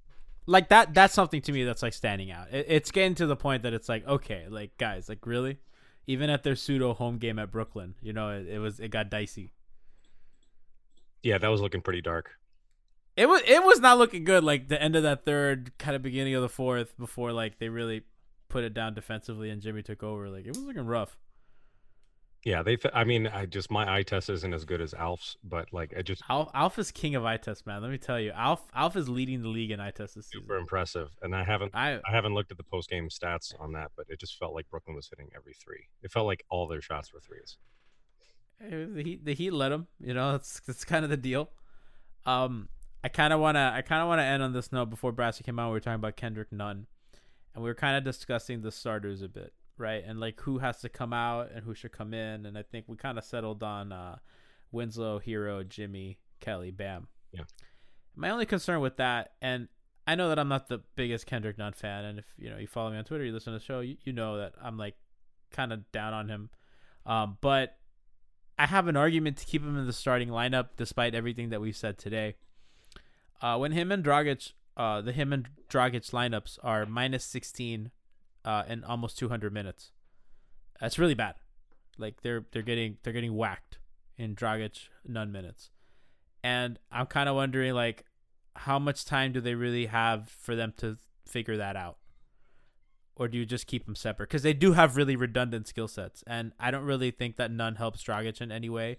Like 0.47 0.69
that 0.69 0.93
that's 0.93 1.13
something 1.13 1.41
to 1.41 1.51
me 1.51 1.63
that's 1.63 1.81
like 1.81 1.93
standing 1.93 2.31
out. 2.31 2.51
It, 2.51 2.65
it's 2.67 2.91
getting 2.91 3.15
to 3.15 3.25
the 3.25 3.35
point 3.35 3.63
that 3.63 3.73
it's 3.73 3.89
like, 3.89 4.07
okay, 4.07 4.45
like 4.49 4.77
guys, 4.77 5.09
like 5.09 5.25
really? 5.25 5.59
Even 6.07 6.29
at 6.29 6.43
their 6.43 6.55
pseudo 6.55 6.93
home 6.93 7.17
game 7.17 7.39
at 7.39 7.51
Brooklyn, 7.51 7.95
you 8.01 8.13
know, 8.13 8.29
it, 8.29 8.47
it 8.47 8.59
was 8.59 8.79
it 8.79 8.89
got 8.89 9.09
dicey. 9.09 9.51
Yeah, 11.23 11.39
that 11.39 11.47
was 11.47 11.61
looking 11.61 11.81
pretty 11.81 12.01
dark. 12.01 12.31
It 13.17 13.27
was 13.27 13.41
it 13.47 13.63
was 13.63 13.79
not 13.79 13.97
looking 13.97 14.23
good 14.23 14.43
like 14.43 14.67
the 14.67 14.81
end 14.81 14.95
of 14.95 15.03
that 15.03 15.25
third, 15.25 15.77
kind 15.77 15.95
of 15.95 16.01
beginning 16.01 16.35
of 16.35 16.41
the 16.41 16.49
fourth 16.49 16.97
before 16.97 17.31
like 17.31 17.59
they 17.59 17.69
really 17.69 18.03
put 18.49 18.63
it 18.63 18.73
down 18.73 18.93
defensively 18.93 19.49
and 19.49 19.61
Jimmy 19.61 19.81
took 19.81 20.03
over. 20.03 20.29
Like 20.29 20.45
it 20.45 20.49
was 20.49 20.59
looking 20.59 20.85
rough. 20.85 21.17
Yeah, 22.45 22.61
they. 22.61 22.75
Th- 22.75 22.93
I 22.93 23.03
mean, 23.03 23.25
I 23.25 23.47
just 23.47 23.71
my 23.71 23.91
eye 23.91 24.03
test 24.03 24.29
isn't 24.29 24.53
as 24.53 24.65
good 24.65 24.79
as 24.79 24.93
Alf's, 24.93 25.35
but 25.43 25.73
like 25.73 25.95
I 25.97 26.03
just 26.03 26.21
Alf 26.29 26.51
Alpha's 26.53 26.91
king 26.91 27.15
of 27.15 27.25
eye 27.25 27.37
test, 27.37 27.65
man. 27.65 27.81
Let 27.81 27.89
me 27.89 27.97
tell 27.97 28.19
you, 28.19 28.31
Alf 28.31 28.61
Alf 28.75 28.95
is 28.95 29.09
leading 29.09 29.41
the 29.41 29.47
league 29.47 29.71
in 29.71 29.79
eye 29.79 29.89
test 29.89 30.13
this 30.13 30.27
season. 30.27 30.43
super 30.43 30.55
impressive. 30.57 31.09
And 31.23 31.35
I 31.35 31.43
haven't 31.43 31.71
I 31.73 31.95
I 32.07 32.11
haven't 32.11 32.35
looked 32.35 32.51
at 32.51 32.57
the 32.57 32.63
post 32.63 32.87
game 32.87 33.09
stats 33.09 33.59
on 33.59 33.71
that, 33.73 33.91
but 33.97 34.05
it 34.09 34.19
just 34.19 34.37
felt 34.37 34.53
like 34.53 34.69
Brooklyn 34.69 34.95
was 34.95 35.09
hitting 35.09 35.31
every 35.35 35.53
three. 35.55 35.87
It 36.03 36.11
felt 36.11 36.27
like 36.27 36.45
all 36.49 36.67
their 36.67 36.81
shots 36.81 37.11
were 37.11 37.19
threes. 37.19 37.57
The 38.59 39.01
Heat, 39.03 39.25
the 39.25 39.33
Heat 39.33 39.51
let 39.51 39.71
him. 39.71 39.87
You 39.99 40.13
know, 40.13 40.33
that's 40.33 40.59
that's 40.61 40.85
kind 40.85 41.03
of 41.03 41.09
the 41.09 41.17
deal. 41.17 41.49
Um, 42.27 42.69
I 43.03 43.07
kind 43.07 43.33
of 43.33 43.39
wanna 43.39 43.71
I 43.75 43.81
kind 43.81 44.03
of 44.03 44.07
wanna 44.07 44.21
end 44.21 44.43
on 44.43 44.53
this 44.53 44.71
note 44.71 44.91
before 44.91 45.11
Brassy 45.11 45.43
came 45.43 45.57
out. 45.57 45.69
We 45.69 45.73
were 45.73 45.79
talking 45.79 45.95
about 45.95 46.15
Kendrick 46.15 46.51
Nunn, 46.51 46.85
and 47.55 47.63
we 47.63 47.69
were 47.71 47.75
kind 47.75 47.97
of 47.97 48.03
discussing 48.03 48.61
the 48.61 48.71
starters 48.71 49.23
a 49.23 49.27
bit, 49.27 49.53
right? 49.77 50.03
And 50.05 50.19
like 50.19 50.41
who 50.41 50.59
has 50.59 50.79
to 50.81 50.89
come 50.89 51.13
out 51.13 51.51
and 51.53 51.63
who 51.63 51.73
should 51.73 51.91
come 51.91 52.13
in. 52.13 52.45
And 52.45 52.57
I 52.57 52.63
think 52.63 52.85
we 52.87 52.95
kind 52.95 53.17
of 53.17 53.23
settled 53.23 53.63
on 53.63 53.91
uh, 53.91 54.17
Winslow, 54.71 55.19
Herro, 55.19 55.67
Jimmy, 55.67 56.19
Kelly, 56.39 56.71
Bam. 56.71 57.07
Yeah. 57.31 57.43
My 58.15 58.29
only 58.29 58.45
concern 58.45 58.79
with 58.79 58.97
that, 58.97 59.33
and 59.41 59.67
I 60.07 60.15
know 60.15 60.29
that 60.29 60.39
I'm 60.39 60.47
not 60.47 60.69
the 60.69 60.81
biggest 60.95 61.25
Kendrick 61.25 61.57
Nunn 61.57 61.73
fan, 61.73 62.05
and 62.05 62.19
if 62.19 62.25
you 62.37 62.49
know 62.49 62.57
you 62.57 62.67
follow 62.67 62.91
me 62.91 62.97
on 62.97 63.03
Twitter, 63.03 63.25
you 63.25 63.33
listen 63.33 63.51
to 63.51 63.59
the 63.59 63.65
show, 63.65 63.81
you, 63.81 63.97
you 64.03 64.13
know 64.13 64.37
that 64.37 64.53
I'm 64.61 64.77
like 64.77 64.95
kind 65.51 65.73
of 65.73 65.91
down 65.91 66.13
on 66.13 66.29
him. 66.29 66.49
Um, 67.05 67.37
but 67.41 67.77
I 68.57 68.67
have 68.67 68.87
an 68.87 68.95
argument 68.95 69.37
to 69.37 69.45
keep 69.45 69.61
him 69.61 69.77
in 69.77 69.85
the 69.85 69.93
starting 69.93 70.29
lineup, 70.29 70.69
despite 70.77 71.13
everything 71.13 71.49
that 71.49 71.59
we've 71.59 71.75
said 71.75 71.97
today. 71.97 72.35
Uh, 73.41 73.57
when 73.57 73.73
him 73.73 73.91
and 73.91 74.03
Dragic, 74.03 74.53
uh, 74.77 75.01
the 75.01 75.11
him 75.11 75.33
and 75.33 75.49
Dragic 75.69 76.09
lineups 76.11 76.57
are 76.63 76.85
minus 76.85 77.25
16 77.25 77.91
uh, 78.45 78.63
in 78.69 78.83
almost 78.83 79.17
200 79.17 79.51
minutes. 79.51 79.91
That's 80.79 80.99
really 80.99 81.15
bad. 81.15 81.35
Like 81.97 82.21
they're 82.21 82.45
they're 82.51 82.61
getting 82.61 82.97
they're 83.03 83.13
getting 83.13 83.35
whacked 83.35 83.79
in 84.17 84.35
Dragic 84.35 84.87
Nunn 85.05 85.31
minutes, 85.31 85.69
and 86.43 86.77
I'm 86.91 87.05
kind 87.05 87.29
of 87.29 87.35
wondering 87.35 87.73
like 87.73 88.05
how 88.55 88.79
much 88.79 89.05
time 89.05 89.31
do 89.31 89.41
they 89.41 89.55
really 89.55 89.87
have 89.87 90.29
for 90.29 90.55
them 90.55 90.73
to 90.77 90.97
figure 91.25 91.55
that 91.57 91.77
out, 91.77 91.97
or 93.15 93.29
do 93.29 93.37
you 93.37 93.45
just 93.45 93.65
keep 93.65 93.85
them 93.85 93.95
separate? 93.95 94.27
Because 94.27 94.43
they 94.43 94.53
do 94.53 94.73
have 94.73 94.97
really 94.97 95.15
redundant 95.15 95.67
skill 95.67 95.87
sets, 95.87 96.21
and 96.27 96.51
I 96.59 96.69
don't 96.69 96.83
really 96.83 97.11
think 97.11 97.37
that 97.37 97.49
Nunn 97.49 97.75
helps 97.75 98.03
Dragic 98.03 98.41
in 98.41 98.51
any 98.51 98.69
way, 98.69 98.97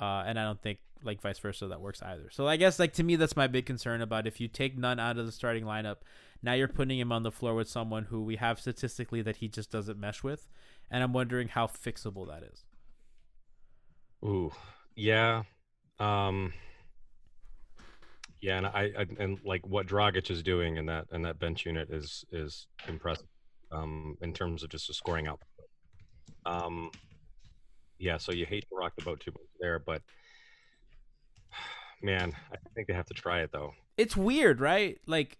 uh, 0.00 0.24
and 0.26 0.38
I 0.38 0.42
don't 0.42 0.60
think 0.60 0.80
like 1.04 1.20
vice 1.20 1.38
versa 1.38 1.68
that 1.68 1.80
works 1.80 2.02
either. 2.02 2.30
So 2.32 2.48
I 2.48 2.56
guess 2.56 2.80
like 2.80 2.94
to 2.94 3.04
me 3.04 3.14
that's 3.14 3.36
my 3.36 3.46
big 3.46 3.66
concern 3.66 4.00
about 4.00 4.26
if 4.26 4.40
you 4.40 4.48
take 4.48 4.76
Nunn 4.76 4.98
out 4.98 5.18
of 5.18 5.26
the 5.26 5.32
starting 5.32 5.64
lineup, 5.64 5.98
now 6.44 6.52
you're 6.52 6.68
putting 6.68 6.98
him 6.98 7.10
on 7.10 7.22
the 7.22 7.32
floor 7.32 7.54
with 7.54 7.68
someone 7.68 8.04
who 8.04 8.22
we 8.22 8.36
have 8.36 8.60
statistically 8.60 9.22
that 9.22 9.36
he 9.36 9.48
just 9.48 9.70
doesn't 9.70 9.98
mesh 9.98 10.22
with, 10.22 10.46
and 10.90 11.02
I'm 11.02 11.14
wondering 11.14 11.48
how 11.48 11.66
fixable 11.66 12.28
that 12.28 12.42
is. 12.42 12.64
Ooh, 14.22 14.52
yeah, 14.94 15.44
um, 15.98 16.52
yeah, 18.42 18.58
and 18.58 18.66
I, 18.66 18.92
I 18.98 19.06
and 19.18 19.38
like 19.42 19.66
what 19.66 19.86
Dragic 19.86 20.30
is 20.30 20.42
doing 20.42 20.76
in 20.76 20.84
that 20.86 21.06
in 21.12 21.22
that 21.22 21.38
bench 21.38 21.64
unit 21.64 21.88
is 21.90 22.26
is 22.30 22.66
impressive, 22.86 23.26
um, 23.72 24.18
in 24.20 24.34
terms 24.34 24.62
of 24.62 24.68
just 24.68 24.90
a 24.90 24.94
scoring 24.94 25.26
output. 25.26 25.48
Um, 26.44 26.90
yeah, 27.98 28.18
so 28.18 28.32
you 28.32 28.44
hate 28.44 28.68
to 28.68 28.76
rock 28.76 28.92
the 28.98 29.04
boat 29.04 29.20
too 29.20 29.30
much 29.30 29.48
there, 29.60 29.78
but 29.78 30.02
man, 32.02 32.34
I 32.52 32.56
think 32.74 32.86
they 32.86 32.92
have 32.92 33.06
to 33.06 33.14
try 33.14 33.40
it 33.40 33.50
though. 33.50 33.72
It's 33.96 34.14
weird, 34.14 34.60
right? 34.60 34.98
Like 35.06 35.38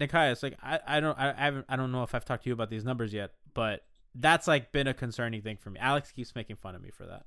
Nekias, 0.00 0.42
like 0.42 0.58
I, 0.62 0.80
I 0.86 1.00
don't 1.00 1.18
I, 1.18 1.30
I 1.30 1.44
haven't 1.44 1.66
I 1.68 1.76
don't 1.76 1.92
know 1.92 2.02
if 2.02 2.14
I've 2.14 2.24
talked 2.24 2.44
to 2.44 2.50
you 2.50 2.54
about 2.54 2.70
these 2.70 2.84
numbers 2.84 3.12
yet, 3.12 3.32
but 3.54 3.82
that's 4.14 4.46
like 4.46 4.72
been 4.72 4.86
a 4.86 4.94
concerning 4.94 5.42
thing 5.42 5.56
for 5.56 5.70
me. 5.70 5.80
Alex 5.80 6.12
keeps 6.12 6.34
making 6.34 6.56
fun 6.56 6.74
of 6.74 6.82
me 6.82 6.90
for 6.90 7.06
that. 7.06 7.24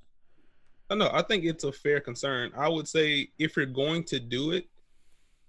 I 0.90 0.96
know. 0.96 1.10
I 1.14 1.22
think 1.22 1.46
it's 1.46 1.64
a 1.64 1.72
fair 1.72 2.00
concern. 2.00 2.52
I 2.58 2.68
would 2.68 2.88
say 2.88 3.30
if 3.38 3.56
you're 3.56 3.68
going 3.68 4.04
to 4.06 4.20
do 4.20 4.52
it, 4.52 4.66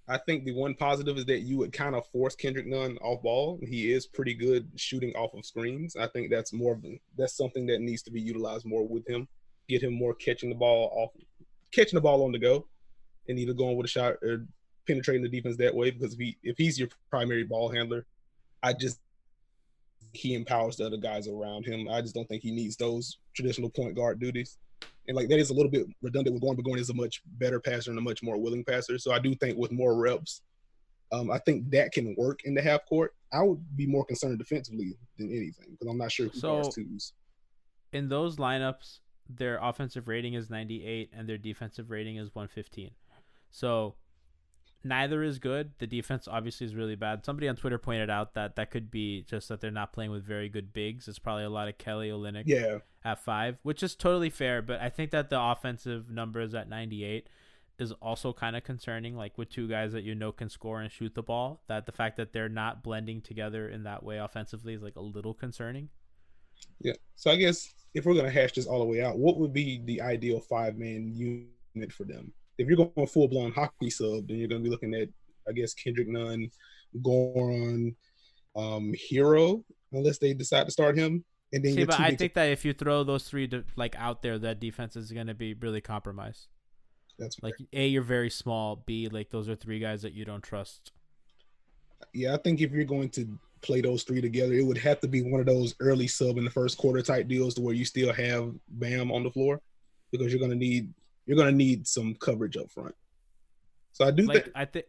I 0.07 0.19
think 0.19 0.45
the 0.45 0.53
one 0.53 0.75
positive 0.75 1.17
is 1.17 1.25
that 1.27 1.41
you 1.41 1.57
would 1.59 1.73
kind 1.73 1.95
of 1.95 2.07
force 2.09 2.35
Kendrick 2.35 2.67
Nunn 2.67 2.99
off 3.01 3.23
ball. 3.23 3.61
He 3.63 3.93
is 3.93 4.07
pretty 4.07 4.35
good 4.35 4.69
shooting 4.77 5.15
off 5.15 5.33
of 5.35 5.47
screens. 5.47 5.97
I 5.97 6.09
think 6.09 6.31
that's 6.31 6.53
more 6.53 6.75
of 6.75 6.85
that's 7.17 7.37
something 7.37 7.67
that 7.67 7.81
needs 7.81 8.03
to 8.03 8.11
be 8.11 8.21
utilized 8.21 8.67
more 8.67 8.87
with 8.87 9.09
him. 9.09 9.29
Get 9.69 9.83
him 9.83 9.95
more 9.95 10.15
catching 10.15 10.51
the 10.51 10.57
ball 10.57 10.91
off, 10.95 11.11
catching 11.73 11.97
the 11.97 12.01
ball 12.01 12.25
on 12.25 12.33
the 12.33 12.39
go, 12.39 12.67
and 13.29 13.39
either 13.39 13.53
going 13.55 13.77
with 13.77 13.87
a 13.87 13.89
shot 13.89 14.15
or 14.23 14.47
penetrating 14.87 15.23
the 15.23 15.29
defense 15.29 15.57
that 15.57 15.75
way. 15.75 15.91
Because 15.91 16.15
if 16.15 16.19
he 16.19 16.37
if 16.43 16.57
he's 16.59 16.79
your 16.79 16.89
primary 17.11 17.45
ball 17.45 17.69
handler, 17.71 18.07
I 18.63 18.73
just 18.73 19.01
he 20.13 20.35
empowers 20.35 20.77
the 20.77 20.87
other 20.87 20.97
guys 20.97 21.29
around 21.29 21.65
him. 21.65 21.89
I 21.89 22.01
just 22.01 22.15
don't 22.15 22.29
think 22.29 22.43
he 22.43 22.51
needs 22.51 22.77
those 22.77 23.19
traditional 23.35 23.71
point 23.71 23.95
guard 23.95 24.19
duties. 24.19 24.59
And 25.07 25.17
like 25.17 25.29
that 25.29 25.39
is 25.39 25.51
a 25.51 25.55
little 25.55 25.71
bit 25.71 25.87
redundant 26.03 26.35
with 26.35 26.43
Goran, 26.43 26.57
but 26.57 26.65
Goran 26.65 26.79
is 26.81 26.91
a 26.91 26.95
much 26.95 27.23
better 27.39 27.61
passer 27.61 27.91
and 27.91 27.99
a 27.99 28.03
much 28.03 28.23
more 28.23 28.39
willing 28.39 28.65
passer. 28.65 28.99
So 28.99 29.13
I 29.13 29.19
do 29.19 29.35
think 29.35 29.57
with 29.57 29.73
more 29.73 29.95
reps, 29.95 30.43
um, 31.13 31.31
I 31.31 31.39
think 31.39 31.71
that 31.71 31.93
can 31.93 32.15
work 32.17 32.41
in 32.45 32.55
the 32.55 32.63
half 32.63 32.87
court. 32.87 33.15
I 33.33 33.43
would 33.43 33.61
be 33.77 33.87
more 33.87 34.05
concerned 34.05 34.39
defensively 34.39 34.95
than 35.19 35.29
anything 35.31 35.67
because 35.71 35.89
I'm 35.89 35.99
not 35.99 36.13
sure 36.13 36.29
who 36.29 36.39
So- 36.39 36.71
twos. 36.71 37.13
In 37.93 38.09
those 38.09 38.37
lineups, 38.37 39.01
their 39.29 39.59
offensive 39.61 40.07
rating 40.09 40.35
is 40.35 40.51
98 40.51 41.11
and 41.13 41.29
their 41.29 41.39
defensive 41.39 41.91
rating 41.91 42.17
is 42.17 42.35
115. 42.35 42.93
So 43.51 43.97
neither 44.85 45.23
is 45.23 45.39
good. 45.39 45.73
The 45.79 45.87
defense 45.87 46.27
obviously 46.29 46.67
is 46.67 46.75
really 46.75 46.97
bad. 46.97 47.25
Somebody 47.25 47.49
on 47.49 47.57
Twitter 47.57 47.79
pointed 47.79 48.11
out 48.11 48.35
that 48.35 48.57
that 48.57 48.71
could 48.71 48.91
be 48.91 49.23
just 49.23 49.49
that 49.49 49.61
they're 49.61 49.71
not 49.71 49.93
playing 49.93 50.11
with 50.11 50.25
very 50.25 50.49
good 50.49 50.73
bigs. 50.73 51.09
It's 51.09 51.19
probably 51.19 51.45
a 51.45 51.51
lot 51.51 51.69
of 51.69 51.79
Kelly 51.79 52.09
Olynyk 52.11 52.45
Yeah. 52.47 52.79
at 53.05 53.19
five, 53.23 53.59
which 53.63 53.83
is 53.83 53.95
totally 53.95 54.31
fair. 54.31 54.63
But 54.63 54.81
I 54.81 54.89
think 54.89 55.11
that 55.11 55.31
the 55.31 55.41
offensive 55.41 56.11
numbers 56.11 56.55
at 56.55 56.69
98 56.69 57.29
is 57.79 57.93
also 58.03 58.33
kind 58.33 58.57
of 58.57 58.65
concerning. 58.65 59.17
Like 59.17 59.39
with 59.39 59.49
two 59.51 59.67
guys 59.69 59.93
that 59.93 60.03
you 60.05 60.15
know 60.15 60.33
can 60.33 60.49
score 60.51 60.81
and 60.81 60.91
shoot 60.93 61.15
the 61.15 61.23
ball, 61.23 61.63
that 61.67 61.87
the 61.87 61.93
fact 61.93 62.17
that 62.19 62.33
they're 62.33 62.49
not 62.49 62.83
blending 62.83 63.21
together 63.23 63.69
in 63.69 63.85
that 63.85 64.03
way 64.03 64.19
offensively 64.19 64.75
is 64.75 64.83
like 64.83 64.97
a 64.97 65.01
little 65.01 65.35
concerning. 65.35 65.89
Yeah. 66.81 66.93
So 67.17 67.31
I 67.31 67.37
guess 67.37 67.73
if 67.95 68.05
we're 68.05 68.15
gonna 68.15 68.31
hash 68.31 68.53
this 68.53 68.67
all 68.67 68.81
the 68.81 68.85
way 68.85 69.03
out, 69.03 69.19
what 69.19 69.39
would 69.39 69.53
be 69.53 69.81
the 69.85 70.03
ideal 70.03 70.41
five 70.41 70.77
man 70.77 71.11
unit 71.15 71.93
for 71.93 72.05
them? 72.05 72.33
If 72.61 72.69
you're 72.69 72.77
going 72.77 73.07
full 73.07 73.29
blown 73.29 73.53
hockey 73.53 73.91
sub, 73.91 74.29
then 74.29 74.37
you're 74.37 74.49
gonna 74.49 74.61
be 74.61 74.71
looking 74.71 74.95
at 74.95 75.09
I 75.49 75.53
guess 75.53 75.75
Kendrick 75.75 76.09
Nunn, 76.09 76.51
Goran, 77.03 77.95
um, 78.57 78.93
Herro, 79.11 79.65
unless 79.93 80.19
they 80.19 80.35
decide 80.35 80.67
to 80.67 80.71
start 80.71 80.97
him. 80.97 81.25
And 81.53 81.65
then 81.65 81.75
See, 81.75 81.85
but 81.85 81.99
I 81.99 82.15
think 82.15 82.35
that 82.35 82.51
if 82.51 82.65
you 82.65 82.73
throw 82.73 83.03
those 83.03 83.25
three 83.25 83.49
to, 83.49 83.65
like 83.75 83.97
out 83.97 84.23
there, 84.23 84.39
that 84.39 84.61
defense 84.61 84.95
is 84.95 85.11
going 85.11 85.27
to 85.27 85.35
be 85.35 85.55
really 85.55 85.81
compromised. 85.81 86.47
That's 87.19 87.37
like 87.43 87.55
a 87.73 87.87
you're 87.87 88.03
very 88.03 88.31
small. 88.31 88.83
B 88.87 89.09
like 89.09 89.31
those 89.31 89.49
are 89.49 89.57
three 89.57 89.79
guys 89.79 90.03
that 90.03 90.13
you 90.13 90.25
don't 90.25 90.43
trust. 90.43 90.93
yeah, 92.15 92.35
I 92.35 92.39
think 92.39 92.61
if 92.61 92.71
you're 92.71 92.85
going 92.85 93.11
to 93.11 93.39
play 93.63 93.81
those 93.81 94.05
three 94.05 94.21
together, 94.21 94.55
it 94.55 94.65
would 94.65 94.79
have 94.79 95.01
to 95.01 95.09
be 95.09 95.23
one 95.23 95.41
of 95.41 95.47
those 95.47 95.75
early 95.81 96.07
sub 96.07 96.39
in 96.39 96.45
the 96.45 96.51
first 96.51 96.79
quarter 96.79 97.03
type 97.03 97.29
deals 97.29 97.55
to 97.55 97.61
where 97.61 97.75
you 97.75 97.85
still 97.85 98.13
have 98.13 98.53
Bam 98.69 99.11
on 99.11 99.23
the 99.23 99.31
floor 99.31 99.61
because 100.13 100.33
you're 100.33 100.41
gonna 100.41 100.55
need 100.55 100.93
you're 101.27 101.37
gonna 101.37 101.53
need 101.53 101.87
some 101.87 102.15
coverage 102.15 102.57
up 102.57 102.71
front. 102.71 102.95
So 103.93 104.05
I 104.07 104.11
do 104.11 104.25
Like 104.27 104.45
think 104.45 104.57
I 104.57 104.65
think 104.65 104.87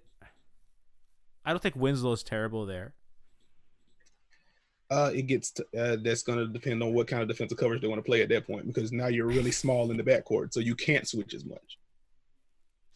I 1.45 1.51
don't 1.51 1.61
think 1.61 1.75
Winslow's 1.75 2.23
terrible 2.23 2.65
there. 2.65 2.93
uh, 4.91 5.09
it 5.15 5.23
gets 5.23 5.51
to, 5.51 5.65
uh, 5.77 5.95
that's 6.03 6.21
gonna 6.21 6.47
depend 6.47 6.83
on 6.83 6.93
what 6.93 7.07
kind 7.07 7.21
of 7.21 7.27
defensive 7.29 7.57
coverage 7.57 7.81
they 7.81 7.87
want 7.87 7.97
to 7.99 8.03
play 8.03 8.21
at 8.21 8.29
that 8.29 8.45
point 8.45 8.67
because 8.67 8.91
now 8.91 9.07
you're 9.07 9.25
really 9.25 9.51
small 9.51 9.89
in 9.89 9.97
the 9.97 10.03
backcourt, 10.03 10.51
so 10.53 10.59
you 10.59 10.75
can't 10.75 11.07
switch 11.07 11.33
as 11.33 11.45
much. 11.45 11.77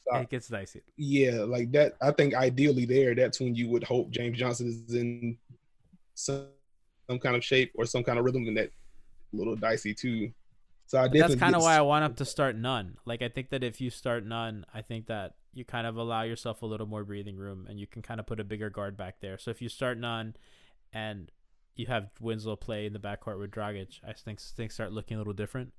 So, 0.08 0.18
It 0.20 0.30
gets 0.30 0.48
dicey. 0.50 0.82
yeah, 0.98 1.42
like 1.44 1.72
that. 1.72 1.96
I 2.02 2.12
think 2.12 2.36
ideally 2.36 2.86
there, 2.86 3.16
that's 3.16 3.40
when 3.40 3.56
you 3.56 3.70
would 3.70 3.84
hope 3.84 4.12
James 4.12 4.38
Johnson 4.38 4.68
is 4.68 4.94
in 4.94 5.38
some 6.16 6.48
some 7.10 7.20
kind 7.20 7.36
of 7.36 7.44
shape 7.46 7.72
or 7.76 7.86
some 7.86 8.04
kind 8.04 8.20
of 8.20 8.26
rhythm, 8.26 8.46
and 8.48 8.58
that 8.58 8.72
little 9.32 9.56
dicey 9.56 9.94
too. 9.94 10.32
So 10.88 11.00
I 11.00 11.08
that's 11.08 11.36
kind 11.36 11.56
of 11.56 11.62
why 11.62 11.76
I 11.76 11.82
want 11.82 12.06
him 12.06 12.14
to 12.16 12.26
start 12.26 12.56
Nunn. 12.56 12.98
Like 13.06 13.22
I 13.22 13.30
think 13.30 13.50
that 13.50 13.64
if 13.64 13.82
you 13.82 13.90
start 13.90 14.26
Nunn, 14.26 14.66
I 14.74 14.82
think 14.82 15.08
that 15.08 15.34
you 15.54 15.66
kind 15.66 15.88
of 15.88 15.98
allow 15.98 16.24
yourself 16.24 16.62
a 16.62 16.66
little 16.66 16.86
more 16.86 17.04
breathing 17.04 17.38
room, 17.38 17.66
and 17.70 17.80
you 17.80 17.88
can 17.88 18.02
kind 18.02 18.20
of 18.20 18.28
put 18.28 18.40
a 18.40 18.44
bigger 18.44 18.70
guard 18.70 18.98
back 18.98 19.16
there. 19.22 19.38
So 19.38 19.52
if 19.52 19.62
you 19.62 19.70
start 19.70 19.98
Nunn, 19.98 20.36
and 20.94 21.32
you 21.76 21.88
have 21.88 22.10
Winslow 22.20 22.56
play 22.56 22.86
in 22.86 22.94
the 22.94 23.00
backcourt 23.00 23.40
with 23.40 23.52
Dragic, 23.52 24.00
I 24.08 24.14
think 24.14 24.40
things 24.40 24.74
start 24.74 24.92
looking 24.92 25.16
a 25.16 25.20
little 25.20 25.34
different. 25.34 25.74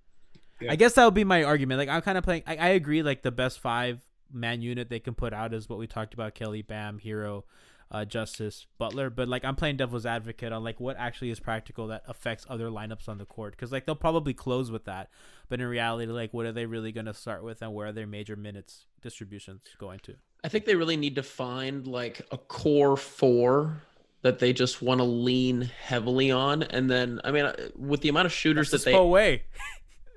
Yeah. 0.61 0.73
I 0.73 0.77
guess 0.77 0.95
that 0.95 1.05
would 1.05 1.15
be 1.15 1.25
my 1.25 1.43
argument. 1.45 1.79
Like 1.79 1.89
I'm 1.89 2.03
kind 2.03 2.19
of 2.19 2.25
playing. 2.25 2.43
I, 2.47 2.57
I 2.57 2.69
agree. 2.69 3.03
Like 3.03 3.23
the 3.23 3.31
best 3.31 3.61
five 3.61 4.01
man 4.33 4.61
unit 4.63 4.89
they 4.89 5.01
can 5.01 5.15
put 5.15 5.33
out 5.33 5.55
is 5.55 5.69
what 5.69 5.79
we 5.79 5.87
talked 5.87 6.15
about: 6.15 6.35
Kelly, 6.35 6.63
Bam, 6.63 6.99
Herro, 6.99 7.45
uh, 7.91 8.05
Justise, 8.05 8.67
Butler. 8.79 9.11
But 9.11 9.29
like 9.29 9.45
I'm 9.45 9.57
playing 9.57 9.77
devil's 9.77 10.07
advocate 10.07 10.53
on 10.53 10.65
like 10.65 10.81
what 10.81 10.97
actually 10.99 11.31
is 11.31 11.41
practical 11.41 11.87
that 11.89 12.03
affects 12.07 12.47
other 12.49 12.69
lineups 12.69 13.09
on 13.09 13.19
the 13.19 13.25
court 13.25 13.53
because 13.53 13.73
like 13.73 13.87
they'll 13.87 13.95
probably 13.95 14.35
close 14.35 14.71
with 14.71 14.85
that, 14.85 15.11
but 15.49 15.61
in 15.61 15.67
reality, 15.67 16.11
like 16.11 16.33
what 16.33 16.47
are 16.47 16.53
they 16.53 16.67
really 16.67 16.93
going 16.93 17.07
to 17.07 17.15
start 17.15 17.45
with 17.45 17.63
and 17.63 17.73
where 17.75 17.89
are 17.89 17.93
their 17.93 18.07
major 18.07 18.37
minutes 18.37 18.87
distributions 19.03 19.63
going 19.79 20.01
to? 20.01 20.15
I 20.45 20.49
think 20.49 20.65
they 20.65 20.75
really 20.75 20.97
need 20.97 21.17
to 21.17 21.23
find 21.23 21.87
like 21.87 22.21
a 22.31 22.39
core 22.39 22.97
four 22.97 23.83
that 24.23 24.39
they 24.39 24.53
just 24.53 24.83
want 24.83 24.99
to 24.99 25.05
lean 25.05 25.71
heavily 25.85 26.31
on, 26.31 26.63
and 26.65 26.91
then 26.91 27.21
I 27.23 27.31
mean, 27.31 27.45
uh, 27.45 27.55
with 27.77 28.01
the 28.01 28.09
amount 28.09 28.27
of 28.27 28.33
shooters 28.33 28.71
That's 28.71 28.85
that 28.85 28.91
the 28.91 28.97
they, 28.97 29.03
Spo 29.03 29.11
way. 29.11 29.45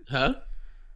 huh? 0.09 0.35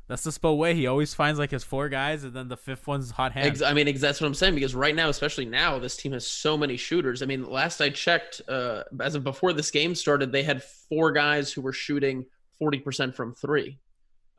That's 0.08 0.24
the 0.24 0.32
Spo 0.32 0.58
way. 0.58 0.76
He 0.76 0.86
always 0.86 1.14
finds 1.14 1.40
like 1.40 1.52
his 1.52 1.64
four 1.64 1.88
guys, 1.88 2.24
and 2.24 2.34
then 2.34 2.50
the 2.50 2.58
fifth 2.58 2.88
one's 2.88 3.12
hot 3.12 3.32
hand. 3.32 3.48
Ex- 3.48 3.62
I 3.62 3.74
mean, 3.74 3.88
ex- 3.88 4.02
that's 4.02 4.20
what 4.20 4.28
I'm 4.28 4.34
saying 4.34 4.56
because 4.56 4.76
right 4.76 4.94
now, 4.94 5.10
especially 5.10 5.46
now, 5.46 5.80
this 5.80 5.96
team 5.96 6.12
has 6.12 6.28
so 6.28 6.58
many 6.58 6.76
shooters. 6.76 7.22
I 7.22 7.26
mean, 7.26 7.50
last 7.50 7.80
I 7.80 7.90
checked, 7.90 8.42
uh, 8.50 8.84
as 9.00 9.16
of 9.16 9.24
before 9.24 9.54
this 9.54 9.72
game 9.72 9.96
started, 9.96 10.32
they 10.32 10.44
had 10.44 10.62
four 10.62 11.12
guys 11.14 11.54
who 11.54 11.62
were 11.62 11.74
shooting 11.74 12.26
40% 12.62 13.16
from 13.16 13.34
three. 13.34 13.80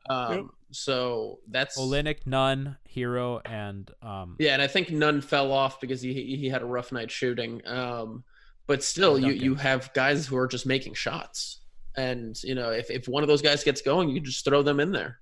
Um, 0.09 0.33
Yep. 0.33 0.45
So 0.71 1.39
that's 1.49 1.79
Olynyk, 1.79 2.25
Nunn, 2.25 2.75
Herro, 2.93 3.39
and 3.45 3.89
um, 4.01 4.35
yeah, 4.39 4.53
and 4.53 4.61
I 4.61 4.67
think 4.67 4.91
Nunn 4.91 5.21
fell 5.21 5.51
off 5.51 5.79
because 5.79 6.01
he 6.01 6.13
he 6.35 6.49
had 6.49 6.61
a 6.61 6.65
rough 6.65 6.91
night 6.91 7.09
shooting. 7.09 7.61
Um, 7.65 8.23
but 8.67 8.83
still, 8.83 9.17
you 9.17 9.31
you 9.31 9.55
have 9.55 9.93
guys 9.93 10.25
who 10.25 10.35
are 10.35 10.47
just 10.47 10.65
making 10.65 10.95
shots, 10.95 11.61
and 11.95 12.35
you 12.43 12.55
know 12.55 12.71
if 12.71 12.89
if 12.91 13.07
one 13.07 13.23
of 13.23 13.27
those 13.29 13.41
guys 13.41 13.63
gets 13.63 13.81
going, 13.81 14.09
you 14.09 14.19
just 14.19 14.43
throw 14.43 14.63
them 14.63 14.81
in 14.81 14.91
there. 14.91 15.19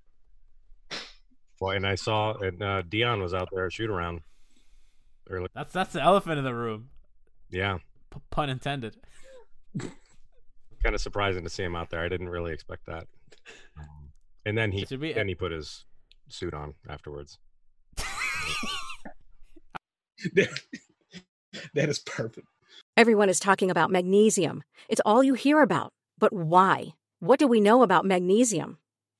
Well, 1.60 1.70
and 1.76 1.86
I 1.86 1.94
saw 1.94 2.34
and 2.34 2.62
uh, 2.62 2.82
Dion 2.82 3.20
was 3.22 3.32
out 3.34 3.48
there 3.52 3.66
at 3.66 3.72
shoot 3.72 3.90
around. 3.90 4.20
Early. 5.30 5.48
That's 5.54 5.72
that's 5.72 5.92
the 5.94 6.02
elephant 6.02 6.38
in 6.38 6.44
the 6.44 6.54
room. 6.54 6.90
Yeah, 7.50 7.78
P- 8.12 8.20
pun 8.30 8.50
intended. 8.50 8.96
kind 9.78 10.94
of 10.94 11.00
surprising 11.00 11.44
to 11.44 11.50
see 11.50 11.62
him 11.62 11.74
out 11.74 11.88
there. 11.90 12.00
I 12.04 12.08
didn't 12.08 12.28
really 12.28 12.52
expect 12.52 12.84
that. 12.86 13.06
Um, 13.78 14.10
and 14.44 14.58
then 14.58 14.70
he 14.72 14.84
Should 14.84 15.00
we- 15.00 15.14
then 15.14 15.28
he 15.28 15.34
put 15.34 15.50
his 15.52 15.84
suit 16.28 16.52
on 16.52 16.74
afterwards. 16.88 17.38
that 20.34 21.88
is 21.88 21.98
perfect. 22.00 22.46
Everyone 22.96 23.28
is 23.28 23.40
talking 23.40 23.70
about 23.70 23.90
magnesium. 23.90 24.62
It's 24.88 25.00
all 25.04 25.22
you 25.24 25.34
hear 25.34 25.62
about. 25.62 25.92
But 26.18 26.32
why? 26.32 26.92
What 27.20 27.38
do 27.38 27.46
we 27.46 27.60
know 27.60 27.82
about 27.82 28.04
magnesium? 28.04 28.78